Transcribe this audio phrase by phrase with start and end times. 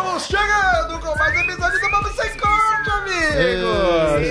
[0.00, 4.24] Estamos chegando com mais um episódio do Vamos Sem Corte, amigos!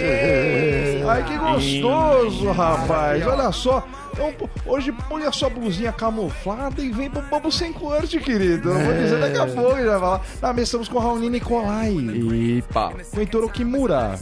[1.07, 3.27] Ai, que gostoso, rapaz!
[3.27, 4.33] Olha só, então,
[4.65, 8.71] hoje põe a sua blusinha camuflada e vem pro Bobo Sem Corte, querido.
[8.71, 10.21] Eu vou dizer daqui a pouco, já vai lá.
[10.41, 12.91] Na mesa estamos com o Raoni Nicolai, Ipa.
[13.11, 14.17] com o Heitor Okimura,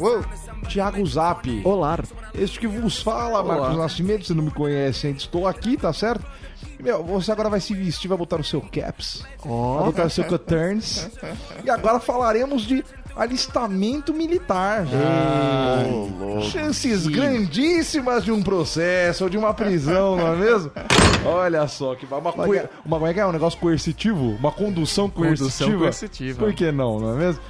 [0.67, 1.97] Thiago Zap, Olá.
[2.37, 6.25] este que vos fala, Marcos Nascimento, você não me conhece ainda, estou aqui, tá certo?
[6.79, 10.23] Meu, você agora vai se vestir, vai botar o seu caps, vai botar o seu
[10.25, 11.09] coturns,
[11.63, 12.83] e agora falaremos de
[13.15, 14.85] alistamento militar.
[14.93, 15.83] Ah,
[16.51, 20.71] chances grandíssimas de um processo ou de uma prisão, não é mesmo?
[21.25, 23.25] Olha só, que uma, coer- uma, como é que é?
[23.25, 24.35] Um negócio coercitivo?
[24.39, 25.49] Uma condução coercitiva?
[25.49, 26.39] Condução coercitiva.
[26.39, 27.41] Por que não, não é mesmo?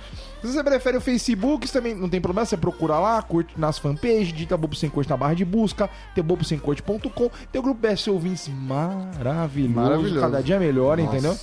[0.41, 3.77] Se você prefere o Facebook, isso também não tem problema, você procura lá, curte nas
[3.79, 8.07] fanpages, digita Bobo Sem Corte na barra de busca, tem bobosemcorte.com, tem o grupo BS
[8.07, 10.19] Ouvintes maravilhoso, Maravilhoso.
[10.19, 11.35] cada dia melhor, entendeu?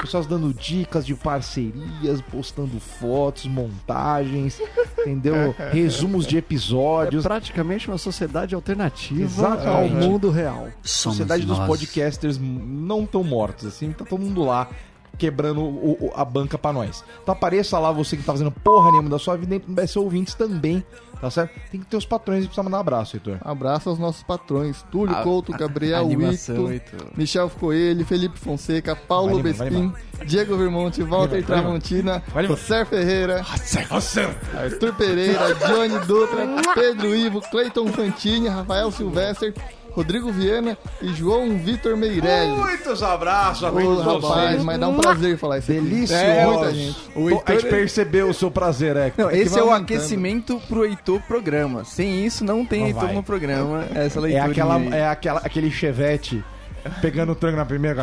[0.00, 4.60] Pessoas dando dicas de parcerias, postando fotos, montagens,
[5.00, 5.54] entendeu?
[5.72, 7.24] Resumos de episódios.
[7.24, 9.66] praticamente uma sociedade alternativa Exatamente.
[9.68, 10.68] ao mundo real.
[10.82, 14.68] Sociedade dos podcasters não tão mortos, assim, tá todo mundo lá
[15.18, 17.04] quebrando o- o- a banca pra nós.
[17.22, 20.34] Então apareça lá você que tá fazendo porra nenhuma da sua vida do BS Ouvintes
[20.34, 20.84] também,
[21.20, 21.52] tá certo?
[21.70, 23.38] Tem que ter os patrões e precisa mandar um abraço, Heitor.
[23.42, 26.52] Abraço aos nossos patrões: Túlio A- Couto, Gabriel Wito.
[27.16, 29.92] Michel Coelho, Felipe Fonseca, Paulo Vai, vai, Bespin,
[30.24, 31.60] Diego Vermonte, Walter Vai, vai.
[31.60, 32.56] Tramontina, Vai, vai.
[32.56, 33.42] José Ferreira,
[34.54, 39.52] Arthur Pereira, Johnny Dutra, Pedro Ivo, Cleiton Fantini, Rafael Silvestre,
[39.92, 42.56] Rodrigo Viana e João Vitor Meirelles.
[42.56, 45.72] Muitos abraços a Ô, rapaz, mas dá um prazer falar isso.
[45.72, 45.80] aqui.
[45.80, 46.14] Delicioso.
[46.22, 46.98] É, muita gente.
[47.16, 47.70] O A gente Heitor...
[47.70, 49.12] percebeu o seu prazer, é.
[49.16, 49.82] Não, que esse é o aumentando.
[49.84, 51.84] aquecimento pro Heitor programa.
[51.84, 53.14] Sem isso, não tem Não Heitor vai.
[53.14, 53.84] no programa.
[53.94, 56.44] Essa É, leitura aquela, de- é aquela, aquele chevette
[57.00, 58.02] pegando o tranco na primeira.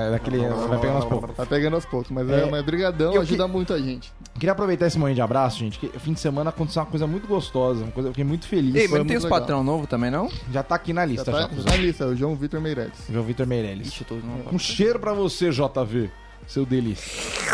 [0.00, 0.38] É daquele.
[0.38, 1.36] Vai pegando aos poucos.
[1.36, 2.50] Tá pegando aos poucos, mas é, É.
[2.50, 4.12] mas brigadão, Eu ajuda muito a gente.
[4.34, 7.26] Queria aproveitar esse momento de abraço, gente, que fim de semana aconteceu uma coisa muito
[7.26, 8.74] gostosa, uma coisa eu fiquei muito feliz.
[8.74, 9.40] Ei, mas não tem os legal.
[9.40, 10.30] patrão novo também, não?
[10.52, 11.48] Já tá aqui na Já lista, tá já.
[11.70, 12.92] na lista, o João Vitor Meirelles.
[13.10, 13.88] João Vitor Meirelles.
[13.88, 14.06] Ixi.
[14.52, 16.10] Um cheiro pra você, JV.
[16.46, 17.06] Seu delícia.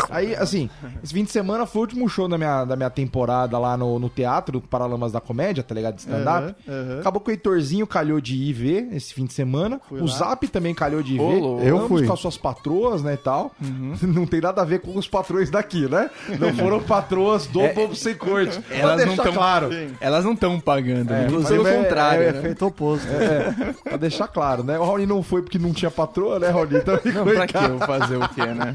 [0.09, 0.69] Aí, assim,
[1.03, 3.99] esse fim de semana foi o último show da minha, da minha temporada lá no,
[3.99, 5.95] no teatro, Paralamas da Comédia, tá ligado?
[5.95, 6.55] De stand-up.
[6.67, 6.99] Aham, aham.
[7.01, 9.81] Acabou que o Heitorzinho calhou de ir ver esse fim de semana.
[9.89, 10.11] Fui o lá.
[10.11, 11.67] Zap também calhou de ir ver.
[11.67, 12.07] Eu Ambos fui.
[12.07, 13.51] com as suas patroas, né, e tal.
[13.61, 13.95] Uhum.
[14.15, 16.09] Não tem nada a ver com os patrões daqui, né?
[16.39, 18.59] Não foram patroas do É, Bobo Sem Corte.
[18.69, 19.69] Elas não tão- claro.
[19.99, 22.23] Elas não estão pagando, É, pelo é- contrário.
[22.23, 22.39] É, né?
[22.39, 23.07] efeito oposto.
[23.07, 24.77] É, pra deixar claro, né?
[24.79, 26.75] O Raoni não foi porque não tinha patroa, né, Raoni?
[26.77, 28.74] Então ficou Não, pra que eu fazer o quê, né?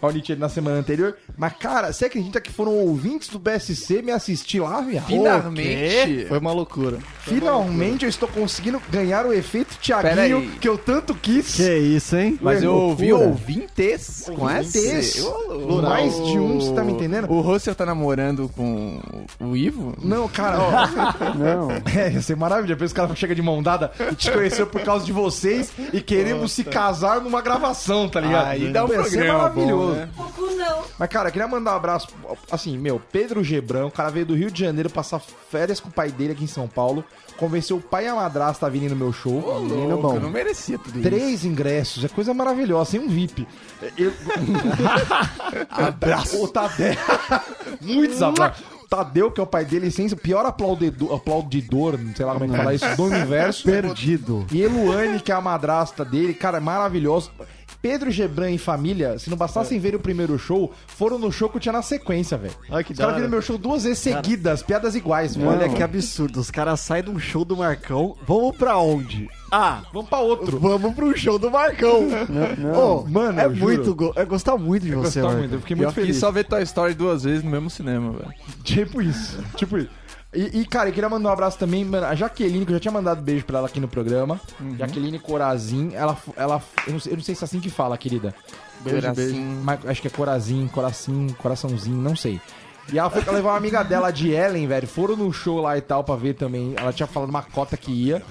[0.00, 1.16] Raoni tinha ido na semana anterior.
[1.36, 5.06] Mas, cara, você acredita que foram ouvintes do BSC me assistir lá, viado?
[5.06, 6.26] Finalmente.
[6.28, 6.98] Foi uma loucura.
[7.20, 11.54] Finalmente eu estou conseguindo ganhar o efeito Thiaguinho que eu tanto quis.
[11.56, 12.38] Que isso, hein?
[12.40, 13.30] Mas eu ouvi loucura.
[13.30, 14.76] ouvintes com Ouvintes.
[14.76, 15.24] S.
[15.82, 17.30] Mais de um, você tá me entendendo?
[17.30, 19.00] O Russell tá namorando com
[19.40, 19.94] o Ivo?
[20.02, 20.70] Não, cara, ó.
[21.36, 21.70] Não.
[21.94, 22.74] É, ia ser maravilhoso.
[22.74, 26.00] Depois o cara chega de mão dada e te conheceu por causa de vocês e
[26.00, 28.46] queremos se casar numa gravação, tá ligado?
[28.46, 29.89] Aí dá um Ia ser programa maravilhoso.
[29.89, 30.08] bom, né?
[30.98, 32.08] Mas, cara, eu queria mandar um abraço,
[32.50, 35.92] assim, meu, Pedro Gebrão, o cara veio do Rio de Janeiro passar férias com o
[35.92, 37.04] pai dele aqui em São Paulo,
[37.36, 39.40] convenceu o pai e a madrasta a virem no meu show.
[39.40, 40.14] Louco, bom.
[40.14, 41.08] eu não merecia tudo isso.
[41.08, 43.46] Três ingressos, é coisa maravilhosa, sem um VIP.
[43.96, 44.12] Eu...
[45.70, 46.42] Abraço.
[46.42, 46.94] O Tadeu.
[47.80, 48.80] Muitos abraços.
[48.90, 52.46] Tadeu, que é o pai dele, sem o pior aplaudidor, aplaudidor, não sei lá como
[52.46, 53.64] é que fala isso, do universo.
[53.64, 54.44] Perdido.
[54.50, 57.30] E Eluane, que é a madrasta dele, cara, é maravilhoso.
[57.82, 61.56] Pedro Gebran e família, se não bastassem ver o primeiro show, foram no show que
[61.56, 62.54] eu tinha na sequência, velho.
[62.70, 65.48] Ai, que Os da caras viram meu show duas vezes seguidas, piadas iguais, velho.
[65.48, 66.40] Olha que absurdo.
[66.40, 68.16] Os caras saem de um show do Marcão.
[68.26, 69.28] Vamos pra onde?
[69.50, 70.58] Ah, Vamos pra outro.
[70.60, 72.06] vamos pro show do Marcão.
[72.76, 73.64] Ô, Mano, é eu juro.
[73.66, 73.94] muito.
[73.94, 74.12] Go...
[74.14, 75.38] É gostar muito de você, Gostar Marcão.
[75.40, 76.16] muito, eu fiquei muito feliz.
[76.18, 78.32] só ver Toy Story duas vezes no mesmo cinema, velho.
[78.62, 79.88] Tipo isso, tipo isso.
[80.32, 82.80] E, e, cara, eu queria mandar um abraço também, mano, a Jaqueline, que eu já
[82.80, 84.40] tinha mandado beijo pra ela aqui no programa.
[84.78, 87.98] Jaqueline Corazin, ela, ela eu, não sei, eu não sei se é assim que fala,
[87.98, 88.32] querida.
[88.80, 89.40] Beijo, beijo.
[89.64, 92.40] Mas acho que é Corazin, Corazim, Coraçãozinho, não sei.
[92.92, 94.86] E ela foi levar uma amiga dela de Ellen, velho.
[94.88, 96.74] Foram no show lá e tal pra ver também.
[96.76, 98.22] Ela tinha falado uma cota que ia.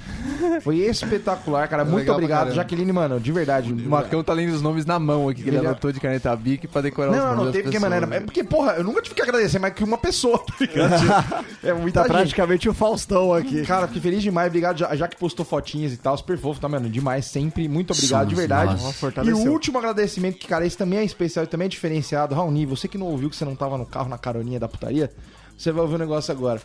[0.61, 1.85] Foi espetacular, cara.
[1.85, 2.51] Muito obrigado.
[2.53, 3.19] Jaqueline, mano.
[3.19, 3.71] De verdade.
[3.71, 6.35] O Marcão tá lendo os nomes na mão aqui, que ele Ele- anotou de caneta
[6.35, 8.73] Bic pra decorar os Não, nomes não, não teve porque, mano, era, é porque, porra,
[8.73, 11.45] eu nunca tive que agradecer mais que uma pessoa, tá ligado?
[11.63, 12.11] É muita Tá gente.
[12.13, 13.65] praticamente o Faustão aqui.
[13.65, 14.47] Cara, fiquei feliz demais.
[14.47, 16.17] Obrigado, já, já que postou fotinhas e tal.
[16.17, 16.89] Super fofo, tá, mano?
[16.89, 17.67] Demais, sempre.
[17.67, 18.81] Muito obrigado, de verdade.
[18.81, 18.99] nós.
[19.25, 22.33] E o último agradecimento, que, cara, esse também é especial e também é diferenciado.
[22.33, 24.17] Raoni, você que não ouviu, que você não tava no carro na
[24.59, 25.11] da putaria,
[25.57, 26.61] você vai ouvir o negócio agora.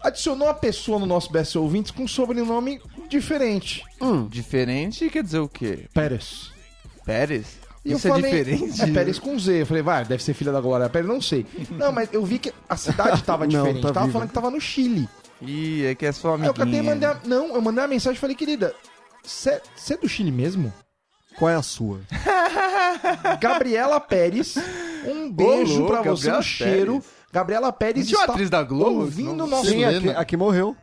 [0.00, 3.82] Adicionou uma pessoa no nosso BS Ouvintes com um sobrenome diferente.
[4.28, 5.86] Diferente quer dizer o quê?
[5.92, 6.50] Pérez.
[7.04, 7.46] Pérez?
[7.84, 8.82] E Isso é diferente?
[8.82, 9.62] É Pérez com Z.
[9.62, 11.46] Eu falei, vai, deve ser filha da Glória Pérez, não sei.
[11.70, 13.82] Não, mas eu vi que a cidade tava Não, diferente.
[13.82, 15.08] tá tava falando que tava no Chile.
[15.40, 16.82] Ih, é que é só Aí eu catei amiguinha.
[16.82, 17.20] mandei a...
[17.24, 18.74] Não, eu mandei uma mensagem e falei, querida,
[19.24, 19.60] você
[19.90, 20.72] é do Chile mesmo?
[21.38, 22.00] Qual é a sua?
[23.40, 24.56] Gabriela Pérez,
[25.06, 26.92] um beijo louco, pra você, um cheiro.
[26.94, 27.16] Pérez.
[27.32, 29.00] Gabriela Pérez Não está atriz da Globo?
[29.00, 29.66] ouvindo o nosso...
[29.66, 30.74] Sim, a que, a que morreu.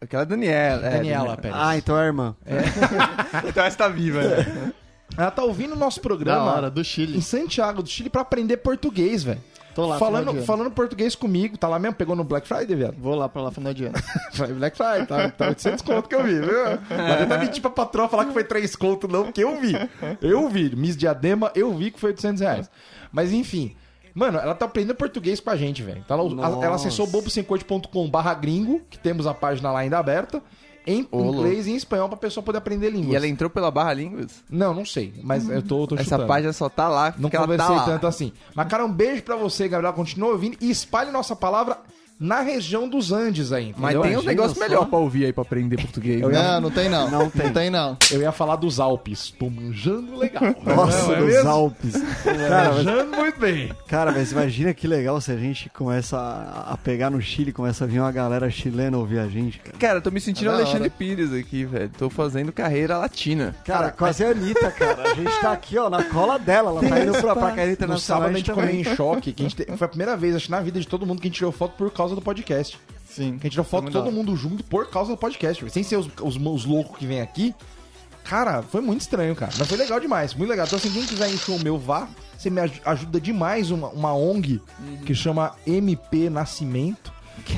[0.00, 0.86] Aquela Daniela.
[0.86, 1.56] é, Daniela Pérez.
[1.58, 2.36] Ah, então é a irmã.
[3.48, 4.72] Então essa tá viva, né?
[5.16, 7.22] Ela tá ouvindo o nosso Da programa hora, do em Chile.
[7.22, 9.40] Santiago do Chile pra aprender português, velho.
[9.76, 11.94] Tô lá, Falando, falando português comigo, tá lá mesmo?
[11.94, 12.96] Pegou no Black Friday, viado?
[12.98, 13.94] Vou lá pra lá final de ano.
[14.32, 16.64] Foi Black Friday, tá, tá 800 conto que eu vi, viu?
[16.88, 19.74] Mas tentar mentir pra patroa falar que foi 3 conto, não, porque eu vi.
[20.22, 20.74] Eu vi.
[20.74, 22.70] Miss Diadema, eu vi que foi 800 reais.
[23.12, 23.76] Mas enfim.
[24.14, 25.98] Mano, ela tá aprendendo português com a gente, velho.
[26.02, 30.42] Então ela, ela acessou bobosemcorte.com barra gringo, que temos a página lá ainda aberta,
[30.86, 33.12] em Ô, inglês e em espanhol pra pessoa poder aprender línguas.
[33.12, 34.44] E ela entrou pela Barra Línguas?
[34.48, 36.26] Não, não sei, mas eu tô, tô Essa chutando.
[36.26, 37.84] página só tá lá Não ela tá conversei lá.
[37.84, 38.32] tanto assim.
[38.54, 39.92] Mas, cara, um beijo pra você, Gabriel.
[39.92, 41.78] Continua ouvindo e espalhe nossa palavra
[42.18, 43.74] na região dos Andes aí.
[43.76, 44.02] Mas entendeu?
[44.02, 44.60] tem um negócio só.
[44.62, 46.20] melhor pra ouvir aí pra aprender português.
[46.22, 46.28] né?
[46.28, 47.10] Não, não tem não.
[47.10, 47.70] Não tem.
[47.70, 47.96] não.
[48.10, 49.34] Eu ia falar dos Alpes.
[49.38, 50.42] Tô manjando legal.
[50.64, 51.50] Nossa, Não é dos mesmo?
[51.50, 51.92] Alpes.
[52.24, 53.72] Cara mas, Manjando muito bem.
[53.86, 57.84] cara, mas imagina que legal se a gente começa a, a pegar no Chile, começa
[57.84, 59.76] a vir uma galera chilena ouvir a gente, cara.
[59.78, 60.90] Cara, eu tô me sentindo É Alexandre hora.
[60.90, 61.90] Pires aqui, velho.
[61.98, 63.54] Tô fazendo carreira latina.
[63.64, 65.10] Cara, quase a Anitta, cara.
[65.10, 66.70] A gente tá aqui, ó, na cola dela.
[66.70, 67.98] Ela tá indo pra, pra carreira No internacional.
[68.22, 69.32] sábado a gente comeu em choque.
[69.32, 71.26] Que a gente te- Foi a primeira vez, acho, na vida de todo mundo que
[71.26, 72.78] a gente tirou foto por causa do podcast.
[73.08, 73.32] Sim.
[73.38, 75.68] Que a gente tirou foto todo mundo junto por causa do podcast.
[75.70, 77.54] Sem ser os, os, os loucos que vêm aqui.
[78.24, 79.52] Cara, foi muito estranho, cara.
[79.56, 80.66] Mas foi legal demais, muito legal.
[80.66, 82.08] Então, se quem quiser encher o meu, vá.
[82.36, 84.60] Você me aj- ajuda demais uma, uma ONG
[85.06, 87.12] que chama MP Nascimento.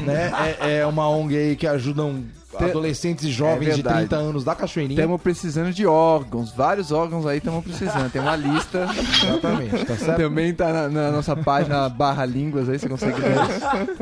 [0.05, 0.31] Né?
[0.61, 2.25] É, é uma ONG aí que ajudam
[2.57, 3.99] adolescentes e jovens É de verdade.
[4.09, 4.99] 30 anos da Cachoeirinha.
[5.01, 8.11] Estamos precisando de órgãos, vários órgãos aí estamos precisando.
[8.11, 8.87] Tem uma lista.
[9.23, 10.17] Exatamente, tá certo?
[10.19, 13.37] Também tá na, na nossa página barra línguas aí, você consegue ver.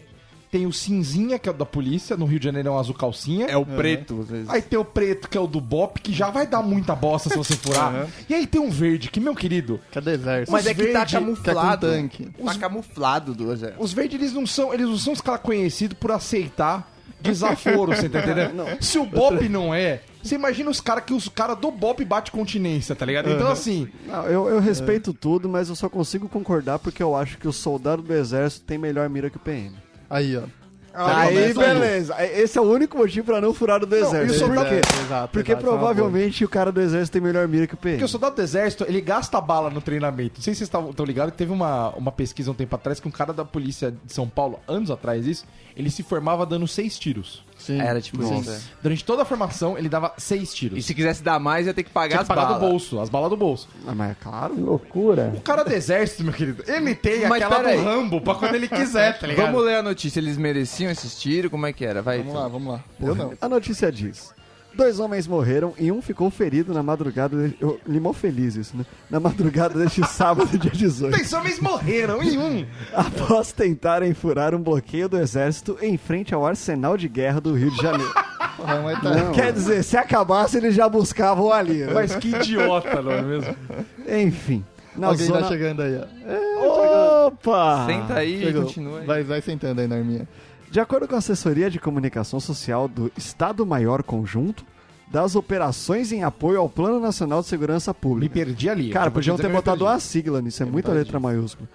[0.52, 2.94] Tem o cinzinha, que é o da polícia, no Rio de Janeiro é um azul
[2.94, 3.46] calcinha.
[3.46, 4.50] É o preto, às vezes.
[4.50, 7.30] Aí tem o preto, que é o do Bop, que já vai dar muita bosta
[7.30, 8.06] se você furar.
[8.30, 10.52] E aí tem um verde, que, meu querido, Cadê exército?
[10.52, 11.88] Mas é que tá verde, camuflado.
[11.88, 12.30] que é com tanque.
[12.44, 13.82] Tá camuflado do exército.
[13.82, 16.92] os verdes eles não são, eles não são os caras conhecidos por aceitar
[17.22, 18.66] desaforo, você tá entendendo?
[18.82, 22.32] Se o Bop não é, você imagina os caras que os caras do Bop bate
[22.32, 23.30] continência, tá ligado?
[23.30, 27.38] Então assim, Não, eu, eu respeito tudo, mas eu só consigo concordar porque eu acho
[27.38, 29.72] que o soldado do exército tem melhor mira que o PM.
[30.12, 30.42] Aí, ó.
[30.94, 32.16] Aí, beleza.
[32.22, 34.40] Esse é o único motivo pra não furar o do e o exército.
[34.40, 34.76] Por soldado- quê?
[34.76, 37.96] Exato, exato, Porque exato, provavelmente o cara do exército tem melhor mira que o PM.
[37.96, 40.34] Porque o soldado do exército, ele gasta bala no treinamento.
[40.40, 43.12] Não sei se vocês estão ligados, teve uma, uma pesquisa um tempo atrás que um
[43.12, 45.46] cara da polícia de São Paulo, anos atrás isso,
[45.78, 47.42] ele se formava dando seis tiros.
[47.62, 47.80] Sim.
[47.80, 48.40] Era tipo Sim.
[48.40, 48.50] isso.
[48.52, 48.60] é.
[48.82, 50.78] Durante toda a formação, ele dava seis tiros.
[50.80, 52.62] E se quisesse dar mais, ia ter que pagar Tinha as que pagar balas.
[52.62, 53.68] do bolso, as balas do bolso.
[53.88, 54.60] Ah, mas é claro.
[54.60, 55.32] Loucura.
[55.36, 57.84] O cara do exército, meu querido, ele tem Mas aquela do peraí.
[57.84, 59.46] Rambo pra quando ele quiser, tá ligado?
[59.48, 60.20] Vamos ler a notícia.
[60.20, 61.50] Eles mereciam esses tiros?
[61.52, 62.02] Como é que era?
[62.02, 62.18] Vai.
[62.20, 62.84] Vamos lá, vamos lá.
[63.00, 63.34] Eu não.
[63.40, 64.34] A notícia diz:
[64.74, 67.50] Dois homens morreram e um ficou ferido na madrugada.
[67.50, 67.56] De...
[67.60, 68.86] Eu, limou feliz isso, né?
[69.10, 71.12] Na madrugada deste sábado, dia 18.
[71.16, 72.66] Dois homens morreram em um.
[72.94, 77.70] Após tentarem furar um bloqueio do exército em frente ao arsenal de guerra do Rio
[77.72, 78.14] de Janeiro.
[78.58, 81.84] Porra, mas tá- Quer dizer, se acabasse, eles já buscavam ali.
[81.86, 81.92] né?
[81.94, 83.56] Mas que idiota, não é mesmo?
[84.08, 84.64] Enfim.
[84.96, 85.42] Na Alguém zona...
[85.42, 87.28] tá chegando aí, ó.
[87.28, 87.86] Opa!
[87.86, 88.64] Senta aí e Chegou.
[88.64, 89.06] continua aí.
[89.06, 90.28] Vai, vai sentando aí na arminha.
[90.72, 94.66] De acordo com a assessoria de comunicação social do Estado-Maior Conjunto
[95.12, 98.34] das operações em apoio ao Plano Nacional de Segurança Me Pública.
[98.34, 98.90] perdi ali.
[98.90, 101.08] Cara, podiam ter me botado a sigla nisso, é muita verdade.
[101.08, 101.68] letra maiúscula.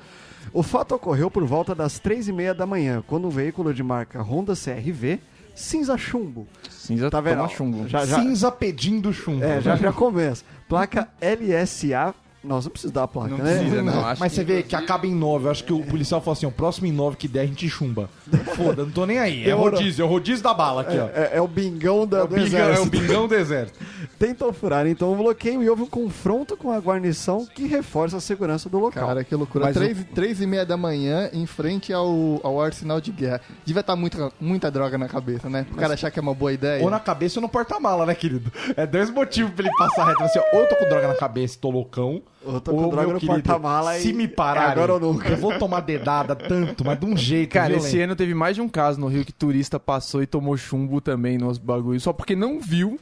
[0.54, 3.82] O fato ocorreu por volta das três e meia da manhã, quando um veículo de
[3.82, 5.20] marca Honda CRV,
[5.54, 7.46] cinza chumbo, Cinza tá vendo?
[7.50, 7.86] chumbo.
[7.86, 9.44] Já, já, Cinza pedindo chumbo.
[9.44, 10.42] é, já, já começa.
[10.66, 12.14] Placa LSA,
[12.46, 13.56] nossa, não precisa dar a placa, Não né?
[13.58, 14.06] precisa, não.
[14.06, 15.46] Acho Mas você vê que acaba em 9.
[15.46, 17.68] Eu acho que o policial falou assim: o próximo em 9 que der, a gente
[17.68, 18.08] chumba.
[18.54, 19.48] Foda, não tô nem aí.
[19.48, 21.06] É rodízio, é o rodízio da bala aqui, ó.
[21.14, 22.90] É, é o bingão da, É o, do bingão, é o exército.
[22.90, 23.78] bingão do exército.
[24.18, 28.20] Tentam furar então o bloqueio e houve um confronto com a guarnição que reforça a
[28.20, 29.06] segurança do local.
[29.06, 29.66] Cara, que loucura.
[29.66, 33.40] Mas Três, três e meia da manhã, em frente ao, ao arsenal de guerra.
[33.64, 35.66] Devia estar muita, muita droga na cabeça, né?
[35.72, 36.82] O cara achar que é uma boa ideia.
[36.82, 38.50] Ou na cabeça ou no porta-mala, né, querido?
[38.76, 40.22] É dois motivos pra ele passar reto.
[40.22, 42.22] Assim, ó, ou eu tô com droga na cabeça e tô loucão.
[42.46, 45.00] Ou tô com droga meu no querido, porta-mala e- Se me pararem, é agora ou
[45.00, 45.28] nunca.
[45.28, 47.86] eu vou tomar dedada tanto, mas de um jeito Cara, violento.
[47.86, 51.00] esse ano teve mais de um caso no Rio que turista passou e tomou chumbo
[51.00, 52.98] também nos bagulhos, só porque não viu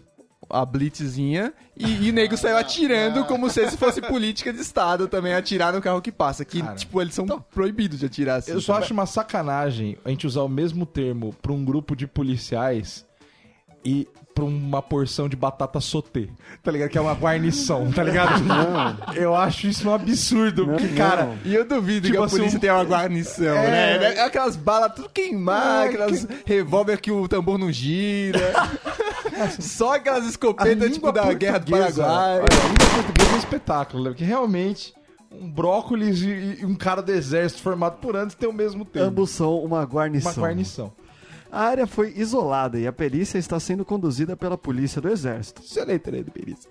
[0.50, 5.08] a blitzinha e, e o nego saiu atirando como se esse fosse política de Estado
[5.08, 6.44] também, atirar no carro que passa.
[6.44, 8.52] Que, Cara, tipo, eles são proibidos de atirar assim.
[8.52, 12.06] Eu só acho uma sacanagem a gente usar o mesmo termo pra um grupo de
[12.06, 13.06] policiais
[13.85, 16.29] e pra uma porção de batata sotê,
[16.61, 16.88] tá ligado?
[16.91, 18.43] Que é uma guarnição, tá ligado?
[19.14, 20.95] Eu acho isso um absurdo, porque, não.
[20.97, 21.29] cara...
[21.45, 23.99] E eu duvido Tipo que a assim, polícia um- tenha uma guarnição, É.
[24.14, 24.21] né?
[24.23, 28.41] Aquelas balas tudo queimadas, É, aquelas revólver que o tambor não gira.
[29.61, 32.41] Só aquelas escopetas, tipo, da Guerra do Paraguai.
[32.41, 34.11] Olha, a língua portuguesa é um espetáculo, né?
[34.11, 34.95] Porque realmente
[35.31, 39.09] um brócolis e, e um cara do exército formado por antes tem o mesmo termo.
[39.09, 40.33] Ambos são uma guarnição.
[40.33, 40.93] Uma guarnição.
[41.54, 45.62] A área foi isolada e a perícia está sendo conduzida pela polícia do exército.
[45.62, 46.68] Isso é do perícia.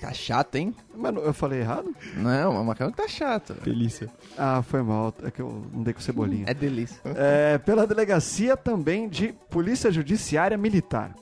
[0.00, 0.72] Tá chato, hein?
[0.94, 1.92] Mano, eu falei errado?
[2.16, 3.52] Não, mas que tá chato.
[3.54, 4.08] Pelícia.
[4.38, 5.12] Ah, foi mal.
[5.24, 6.44] É que eu não dei com cebolinha.
[6.46, 7.00] É delícia.
[7.04, 11.12] É, pela delegacia também de Polícia Judiciária Militar.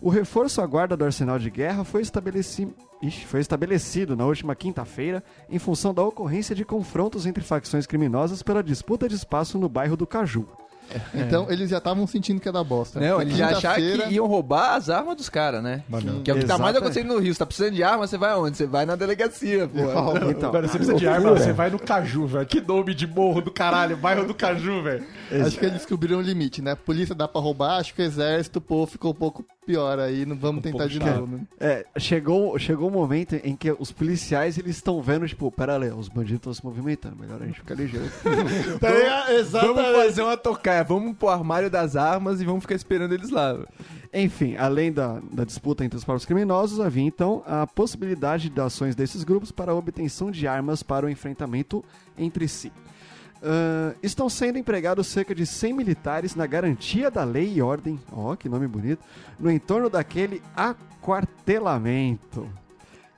[0.00, 2.68] O reforço à guarda do arsenal de guerra foi, estabeleci...
[3.02, 8.44] Ixi, foi estabelecido na última quinta-feira em função da ocorrência de confrontos entre facções criminosas
[8.44, 10.46] pela disputa de espaço no bairro do Caju.
[11.14, 13.00] Então eles já estavam sentindo que ia dar bosta.
[13.00, 15.82] Não, eles já acharam que iam roubar as armas dos caras, né?
[15.88, 16.22] Mas não.
[16.22, 16.78] Que é o que tá mais Exatamente.
[16.78, 17.32] acontecendo no Rio.
[17.32, 18.56] Você tá precisando de arma, você vai aonde?
[18.56, 19.78] Você vai na delegacia, pô.
[19.78, 22.46] Então, Agora, você precisa de arma, você vai no Caju, velho.
[22.46, 25.04] Que nome de morro do caralho, bairro do Caju, velho.
[25.44, 26.74] Acho que eles descobriram o limite, né?
[26.74, 30.26] Polícia dá pra roubar, acho que o exército, pô, ficou um pouco pior aí.
[30.26, 31.20] Não vamos tentar pouco de chato.
[31.20, 31.42] novo, né?
[31.60, 35.90] É, chegou, chegou um momento em que os policiais eles estão vendo, tipo, pera aí,
[35.90, 38.10] os bandidos estão se movimentando, melhor a gente ficar ligeiro.
[38.80, 39.44] tá ligado?
[39.50, 43.58] Vamos fazer uma tocaia, vamos pro armário das armas e vamos ficar esperando eles lá.
[44.12, 48.94] Enfim, além da, da disputa entre os povos criminosos, havia então a possibilidade de ações
[48.94, 51.84] desses grupos para a obtenção de armas para o enfrentamento
[52.18, 52.70] entre si.
[53.42, 58.36] Ah, estão sendo empregados cerca de 100 militares na garantia da lei e ordem, ó,
[58.36, 59.04] que nome bonito,
[59.38, 62.48] no entorno daquele aquartelamento,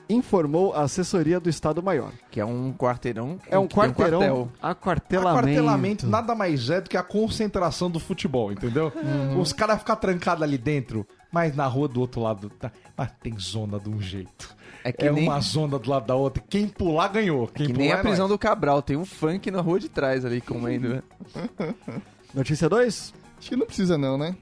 [0.08, 2.12] informou a assessoria do Estado-Maior.
[2.30, 3.38] Que é um quarteirão.
[3.48, 4.48] É um quarteirão, quartel.
[4.62, 5.38] aquartelamento.
[5.38, 8.92] Aquartelamento nada mais é do que a concentração do futebol, entendeu?
[9.38, 13.38] Os caras ficam trancados ali dentro, mas na rua do outro lado tá, mas tem
[13.38, 14.54] zona de um jeito.
[14.84, 16.42] É que É nem, uma zona do lado da outra.
[16.48, 17.46] Quem pular ganhou.
[17.48, 18.30] Quem que pular nem a é prisão nóis.
[18.30, 18.82] do Cabral.
[18.82, 20.88] Tem um funk na rua de trás ali comendo.
[20.90, 21.02] né?
[22.34, 23.14] Notícia 2?
[23.38, 24.36] Acho que não precisa não, né?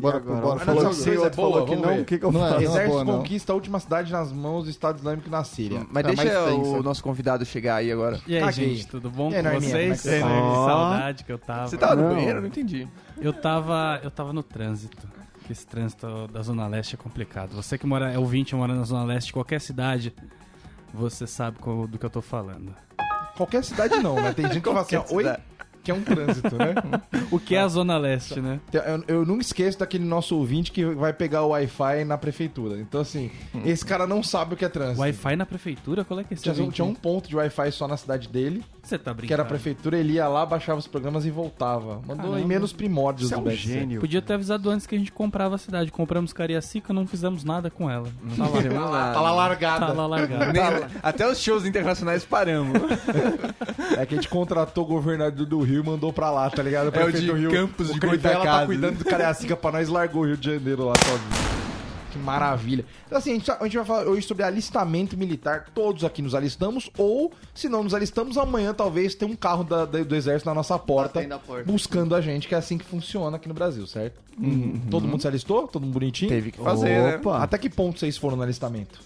[0.00, 0.40] Bora, agora?
[0.40, 0.54] bora.
[0.56, 2.46] Mas Falou não, que sim, é boa, falou que não, o que, que eu Não
[2.46, 3.18] é, não Exército boa, não.
[3.18, 5.86] conquista a última cidade nas mãos do Estado Islâmico na Síria.
[5.90, 6.82] Mas Tá deixa mais o tensa.
[6.82, 8.20] nosso convidado chegar aí agora.
[8.26, 8.74] E aí, Caguei.
[8.76, 10.06] gente, tudo bom com vocês?
[10.06, 10.28] é que tá?
[10.54, 11.68] saudade que eu tava.
[11.68, 12.38] Você tava no banheiro?
[12.38, 12.88] Eu não entendi.
[13.20, 15.08] Eu tava, eu tava no trânsito.
[15.46, 17.50] Que esse trânsito da Zona Leste é complicado.
[17.54, 20.14] Você que mora, é ouvinte, mora na Zona Leste, qualquer cidade,
[20.94, 22.74] você sabe do que eu tô falando.
[23.36, 24.32] Qualquer cidade não, né?
[24.32, 25.42] Tem gente que fala assim, oi, cidade.
[25.82, 26.74] Que é um trânsito, né?
[27.30, 28.58] O que é a Zona Leste, né?
[28.72, 32.78] Eu, eu nunca esqueço daquele nosso ouvinte que vai pegar o Wi-Fi na prefeitura.
[32.80, 33.30] Então, assim,
[33.64, 35.00] esse cara não sabe o que é trânsito.
[35.00, 36.04] Wi-Fi na prefeitura?
[36.04, 36.74] Qual é que é esse Tinha, ouvinte?
[36.74, 39.26] tinha um ponto de Wi-Fi só na cidade dele, Você tá brincando?
[39.28, 42.02] que era a prefeitura, ele ia lá, baixava os programas e voltava.
[42.06, 43.68] Mandou em menos primórdios Você é do um BSC.
[43.68, 44.00] gênio.
[44.00, 45.92] Podia ter avisado antes que a gente comprava a cidade.
[45.92, 48.08] Compramos Cariacica, não fizemos nada com ela.
[48.36, 49.86] Tá lá, Tá lá, tá lá largada.
[49.86, 50.52] Tá lá largado.
[50.52, 52.76] Nem- até os shows internacionais paramos.
[53.96, 56.90] É que a gente contratou o governador do Rio e mandou pra lá, tá ligado?
[56.94, 57.50] É o de do Rio.
[57.50, 60.84] Campos o de Crivella tá cuidando do Cariacica pra nós, largou o Rio de Janeiro
[60.86, 61.50] lá sozinho.
[62.10, 62.84] Que maravilha.
[63.06, 65.66] Então, assim, a gente, a gente vai falar hoje sobre alistamento militar.
[65.72, 69.84] Todos aqui nos alistamos, ou se não nos alistamos, amanhã talvez tenha um carro da-
[69.84, 71.64] da- do exército na nossa porta, porta.
[71.70, 74.20] buscando a gente, que é assim que funciona aqui no Brasil, certo?
[74.90, 75.68] Todo mundo se alistou?
[75.68, 76.28] Todo mundo bonitinho?
[76.30, 77.16] Teve que fazer, né?
[77.18, 77.38] Opa.
[77.44, 78.98] Até que ponto vocês foram no alistamento?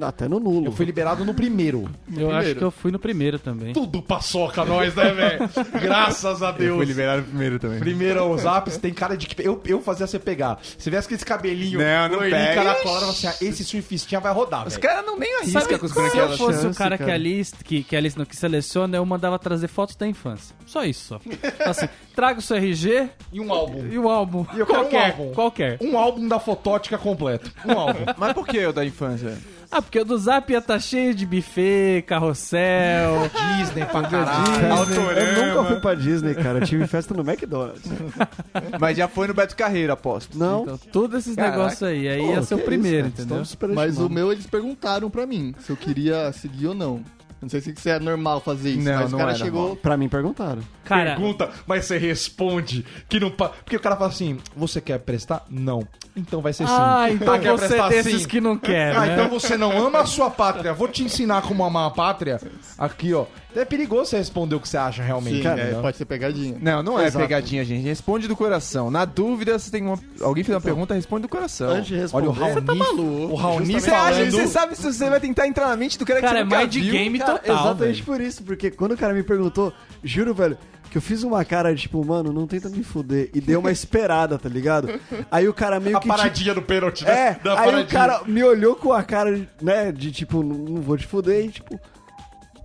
[0.00, 0.66] Até no nulo.
[0.66, 1.88] Eu fui liberado no primeiro.
[2.16, 3.72] Eu acho que eu fui no primeiro também.
[3.72, 5.50] Tudo paçoca nós, né, velho?
[5.80, 6.76] Graças a Deus.
[6.76, 7.78] Fui liberado primeiro também.
[7.78, 9.40] Primeiro os apps tem cara de que.
[9.46, 10.58] Eu, eu fazia você pegar.
[10.62, 12.54] Se tivesse aquele cabelinho Não, não pega.
[12.54, 15.92] caracolado, assim, ah, esse surfistinha vai rodar, Os caras não nem arriscam Sabe, com os
[15.92, 16.38] se eu branquelas.
[16.38, 17.14] fosse o chance, cara, que cara.
[17.14, 20.56] alista, que, que alista, não, que seleciona, eu mandava trazer fotos da infância.
[20.66, 21.20] Só isso, só.
[21.64, 23.86] Assim, traga o seu RG E um álbum.
[23.90, 24.44] e o álbum.
[24.54, 25.32] E eu quero um qualquer, álbum.
[25.34, 25.78] qualquer.
[25.80, 27.52] Um álbum da fotótica completo.
[27.64, 28.04] Um álbum.
[28.16, 29.38] Mas por que o da infância?
[29.76, 33.28] Ah, porque o do Zap ia tá cheio de buffet, carrossel.
[33.58, 34.94] Disney pra caralho.
[35.16, 36.60] Eu nunca fui pra Disney, cara.
[36.60, 37.82] Eu tive festa no McDonald's.
[38.80, 40.38] Mas já foi no Beto Carreiro, aposto.
[40.38, 40.62] Não.
[40.62, 41.56] Então, todos esses Caraca.
[41.56, 42.08] negócios aí.
[42.08, 43.42] Aí Pô, ia ser o primeiro, isso, entendeu?
[43.74, 47.02] Mas o meu eles perguntaram pra mim se eu queria seguir ou não.
[47.44, 49.60] Não sei se isso é normal fazer isso, Não, mas não o cara é chegou.
[49.60, 49.76] normal.
[49.76, 50.62] Pra mim perguntaram.
[50.84, 53.30] Cara, Pergunta, mas você responde que não.
[53.30, 55.44] pa- Porque o cara fala assim: você quer prestar?
[55.48, 55.86] Não.
[56.16, 56.72] Então vai ser sim.
[56.74, 58.28] ah, então quer você é prestar desses sim?
[58.28, 59.12] que não quer, Ah, né?
[59.14, 60.72] então você não ama a sua pátria.
[60.72, 62.40] Vou te ensinar como amar a pátria.
[62.78, 63.26] Aqui, ó.
[63.54, 65.36] É perigoso você responder o que você acha realmente.
[65.36, 65.82] Sim, cara, é, entendeu?
[65.82, 66.56] pode ser pegadinha.
[66.60, 67.24] Não, não é Exato.
[67.24, 67.82] pegadinha, gente.
[67.84, 68.90] Responde do coração.
[68.90, 69.98] Na dúvida, você tem uma.
[70.20, 71.70] Alguém fez uma pergunta, responde do coração.
[71.70, 72.28] Antes de Olha responder.
[72.28, 72.78] o Raoni.
[72.78, 73.32] maluco.
[73.32, 74.30] O Raoni Você acha falando.
[74.30, 76.58] você sabe se você vai tentar entrar na mente do cara que Cara, você é
[76.58, 76.92] mind viu?
[76.92, 78.04] game Cara, total, exatamente velho.
[78.04, 80.58] por isso, porque quando o cara me perguntou, juro, velho,
[80.90, 83.30] que eu fiz uma cara de tipo, mano, não tenta me fuder.
[83.34, 84.88] E deu uma esperada, tá ligado?
[85.30, 86.06] Aí o cara meio A que.
[86.08, 87.10] tipo, paradinha do pênalti, né?
[87.12, 87.82] É, aí paradinha.
[87.84, 91.44] o cara me olhou com a cara, né, de tipo, não não vou te fuder
[91.46, 91.78] e, tipo,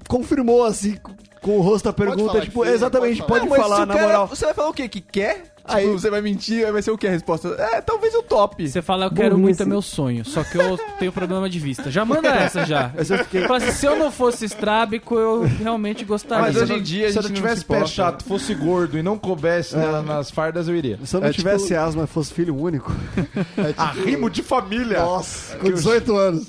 [0.10, 0.98] confirmou assim,
[1.42, 3.70] com- o rosto da pergunta, falar tipo, que sim, exatamente, pode pode, Não, mas se
[3.70, 4.28] falar, na cara- moral.
[4.28, 4.90] Você vai falar o quê?
[4.90, 5.46] Que quer?
[5.64, 7.48] Aí- Tipo, você vai mentir, aí vai ser o quê a resposta?
[7.50, 8.68] É, talvez o top.
[8.68, 9.42] Você fala, eu quero Burrice.
[9.44, 10.26] muito, é meu sonho.
[10.26, 11.90] Só que eu tenho problema de vista.
[11.92, 12.92] Já manda essa já.
[12.98, 16.44] Eu fiquei- Fala assim, se eu não fosse estrábico, eu realmente gostaria.
[16.46, 18.54] Mas hoje em dia a se eu gente não não tivesse se pé chato, fosse
[18.56, 21.00] gordo e não coubesse na- nas fardas, eu iria.
[21.06, 22.92] Se eu não É, tivesse tipo- asma e fosse filho único.
[23.58, 25.00] É tipo, Arrimo de família.
[25.00, 26.48] Nossa, com 18 anos.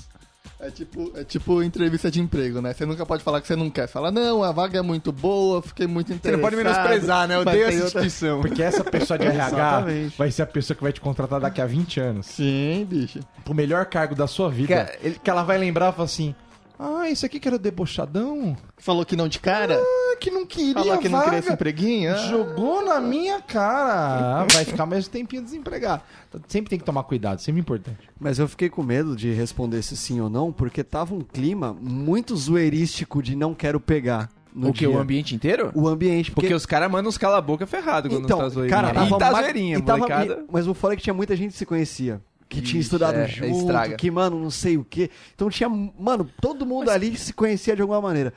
[0.63, 2.73] É tipo, é tipo entrevista de emprego, né?
[2.73, 3.87] Você nunca pode falar que você não quer.
[3.87, 6.41] Você fala, não, a vaga é muito boa, fiquei muito Você interessado.
[6.43, 7.37] não pode menosprezar, né?
[7.37, 8.41] Eu tem essa outra- instituição.
[8.41, 9.85] Porque essa pessoa de RH
[10.19, 12.27] vai ser a pessoa que vai te contratar daqui a 20 anos.
[12.27, 13.21] Sim, bicho.
[13.49, 14.75] O melhor cargo da sua vida.
[14.75, 16.35] Cara, ele- Que ela vai lembrar e falar assim:
[16.83, 18.57] Ah, esse aqui que era debochadão?
[18.79, 19.79] Falou que não de cara?
[19.79, 20.73] Ah, que não queria.
[20.75, 21.25] Falou que não vaga.
[21.31, 22.13] queria esse empreguinho?
[22.15, 22.17] Ah.
[22.29, 24.41] Jogou na minha cara.
[24.43, 26.03] Ah, Vai ficar mais um tempinho desempregado.
[26.49, 27.99] Sempre tem que tomar cuidado, sempre importante.
[28.19, 31.77] Mas eu fiquei com medo de responder se sim ou não, porque tava um clima
[31.79, 34.31] muito zoeirístico de não quero pegar.
[34.55, 34.81] No O que?
[34.81, 34.91] dia.
[34.91, 35.71] O ambiente inteiro?
[35.75, 36.55] O ambiente, Porque porque...
[36.55, 38.83] os caras mandam uns cala-boca ferrado quando então, tá zoeirinha.
[38.83, 40.45] cara, tava e tá zoeirinha, e tava- molecada.
[40.51, 42.21] Mas o foda é que tinha muita gente que se conhecia.
[42.51, 43.97] Que tinha estudado é, junto, estraga.
[43.97, 45.09] que, mano, não sei o quê.
[45.35, 48.35] Então tinha, mano, todo mundo ali se conhecia de alguma maneira.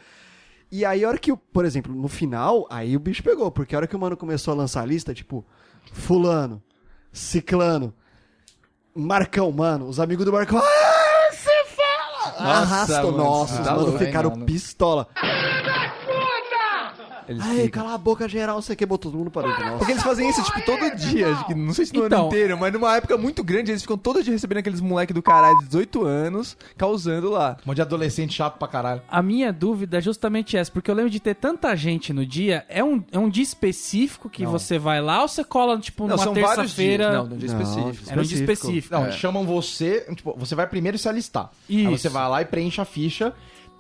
[0.72, 3.50] E aí, a hora que, o- por exemplo, no final, aí o bicho pegou.
[3.52, 5.44] Porque a hora que o mano começou a lançar a lista, tipo,
[5.92, 6.62] fulano,
[7.12, 7.94] ciclano,
[8.96, 12.52] Marcão, mano, os amigos do Marcão, ah, você fala!
[12.52, 14.46] Arrastou, mano, nossa, tá os mano louco, ficaram hein, mano?
[14.46, 15.08] pistola.
[17.28, 17.84] Eles Ai, ficam.
[17.84, 19.78] cala a boca geral, você que botou todo mundo para dentro.
[19.78, 21.32] Porque eles fazem isso, tipo, todo dia.
[21.34, 23.82] Acho que, não sei se no Então- ano inteiro, mas numa época muito grande, eles
[23.82, 27.58] ficam todo dia recebendo aqueles moleque do caralho de 18 anos, causando lá.
[27.64, 29.02] Um monte de adolescente chato pra caralho.
[29.10, 32.66] A minha dúvida é justamente essa, porque eu lembro de ter tanta gente no dia.
[32.70, 36.16] É um, é um dia específico que você vai lá ou você cola, tipo, Não,
[36.16, 36.48] numa dias.
[36.56, 37.12] terça-feira?
[37.14, 38.12] Não, num dia Não, específico.
[38.12, 38.94] Era um dia específico.
[38.96, 39.12] Não, É.
[39.12, 40.06] chamam você.
[40.16, 41.50] Tipo, você vai primeiro se alistar.
[41.70, 41.92] Aí Isso.
[41.98, 43.34] você vai lá e preenche a ficha,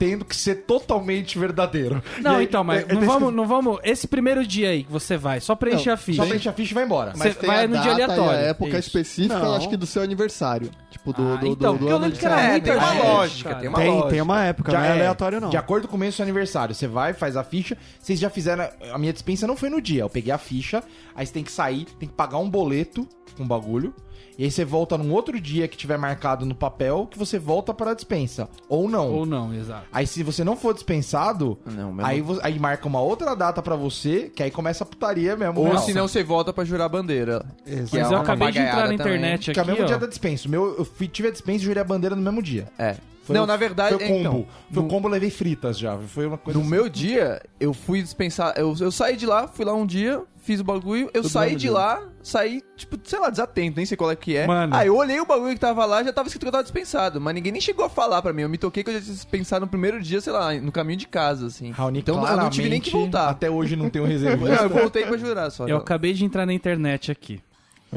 [0.03, 2.03] tendo que ser totalmente verdadeiro.
[2.21, 3.79] Não, aí, então, mas é- é não, vamos, não vamos.
[3.85, 6.21] Esse primeiro dia aí que você vai, só preencher Não, a ficha.
[6.21, 7.11] Só preenche a ficha e vai embora.
[7.11, 8.31] Você Mas tem vai a no dia data aleatório.
[8.31, 8.79] a época Isso.
[8.79, 9.55] específica, Não.
[9.55, 10.69] acho que do seu aniversário.
[10.91, 13.69] Tipo, do, Ah, do, então, do, eu lembro que era É, tem uma lógica, tem
[13.69, 14.09] uma Tem, lógica.
[14.09, 15.49] tem uma época, não é, aleatório não.
[15.49, 17.77] De acordo com o mês do seu aniversário, você vai, faz a ficha.
[17.99, 18.67] Vocês já fizeram.
[18.91, 20.01] A minha dispensa não foi no dia.
[20.01, 20.83] Eu peguei a ficha,
[21.15, 23.93] aí você tem que sair, tem que pagar um boleto com bagulho.
[24.35, 27.71] E aí você volta num outro dia que tiver marcado no papel, que você volta
[27.71, 28.49] para a dispensa.
[28.67, 29.11] Ou não.
[29.13, 29.83] Ou não, exato.
[29.93, 32.05] Aí se você não for dispensado, Não, mesmo.
[32.05, 35.59] aí, vo- aí marca uma outra data pra você, que aí começa a putaria mesmo.
[35.59, 35.77] Ou real.
[35.79, 37.45] se não, você volta pra jurar a bandeira.
[37.65, 37.89] Exato.
[37.91, 39.87] Que é Mas eu acabei de entrar na internet Que aqui, é o mesmo ó.
[39.87, 40.47] dia da dispensa.
[40.47, 42.67] O meu, eu fui, tive a dispensa e jurei a bandeira no mesmo dia.
[42.77, 42.95] É.
[43.23, 44.19] Foi não, o- na verdade, Foi o combo.
[44.19, 45.97] então, foi o no- combo, levei fritas já.
[45.97, 46.71] Foi uma coisa No assim.
[46.75, 48.53] meu dia, eu fui dispensar.
[48.57, 51.55] Eu, eu saí de lá, fui lá um dia, fiz o bagulho, eu Tudo saí
[51.55, 54.45] de lá, saí, tipo, sei lá, desatento, nem sei qual é que é.
[54.45, 54.75] Mano.
[54.75, 57.21] Aí eu olhei o bagulho que tava lá, já tava escrito que eu tava dispensado.
[57.21, 58.41] Mas ninguém nem chegou a falar pra mim.
[58.41, 60.99] Eu me toquei que eu já tinha dispensado no primeiro dia, sei lá, no caminho
[60.99, 61.71] de casa, assim.
[61.71, 63.29] Raoni, então eu não tive nem que voltar.
[63.29, 64.63] Até hoje não tem um Não, reservista.
[64.63, 65.65] eu voltei pra jurar só.
[65.65, 67.41] Eu acabei de entrar na internet aqui.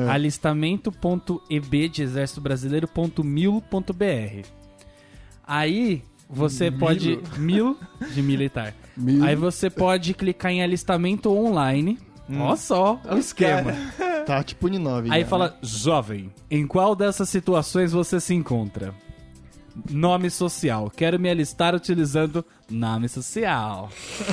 [0.09, 4.47] alistamento.eb de exército brasileiro.mil.br.
[5.47, 7.21] Aí você pode.
[7.37, 7.77] Mil
[8.13, 8.75] de militar.
[9.23, 11.99] Aí você pode clicar em alistamento online.
[12.29, 13.73] Olha só o esquema.
[14.27, 15.09] Tá tipo Uninove.
[15.11, 15.55] Aí já, fala, né?
[15.63, 18.93] jovem, em qual dessas situações você se encontra?
[19.91, 20.91] Nome social.
[20.91, 23.91] Quero me alistar utilizando nome social.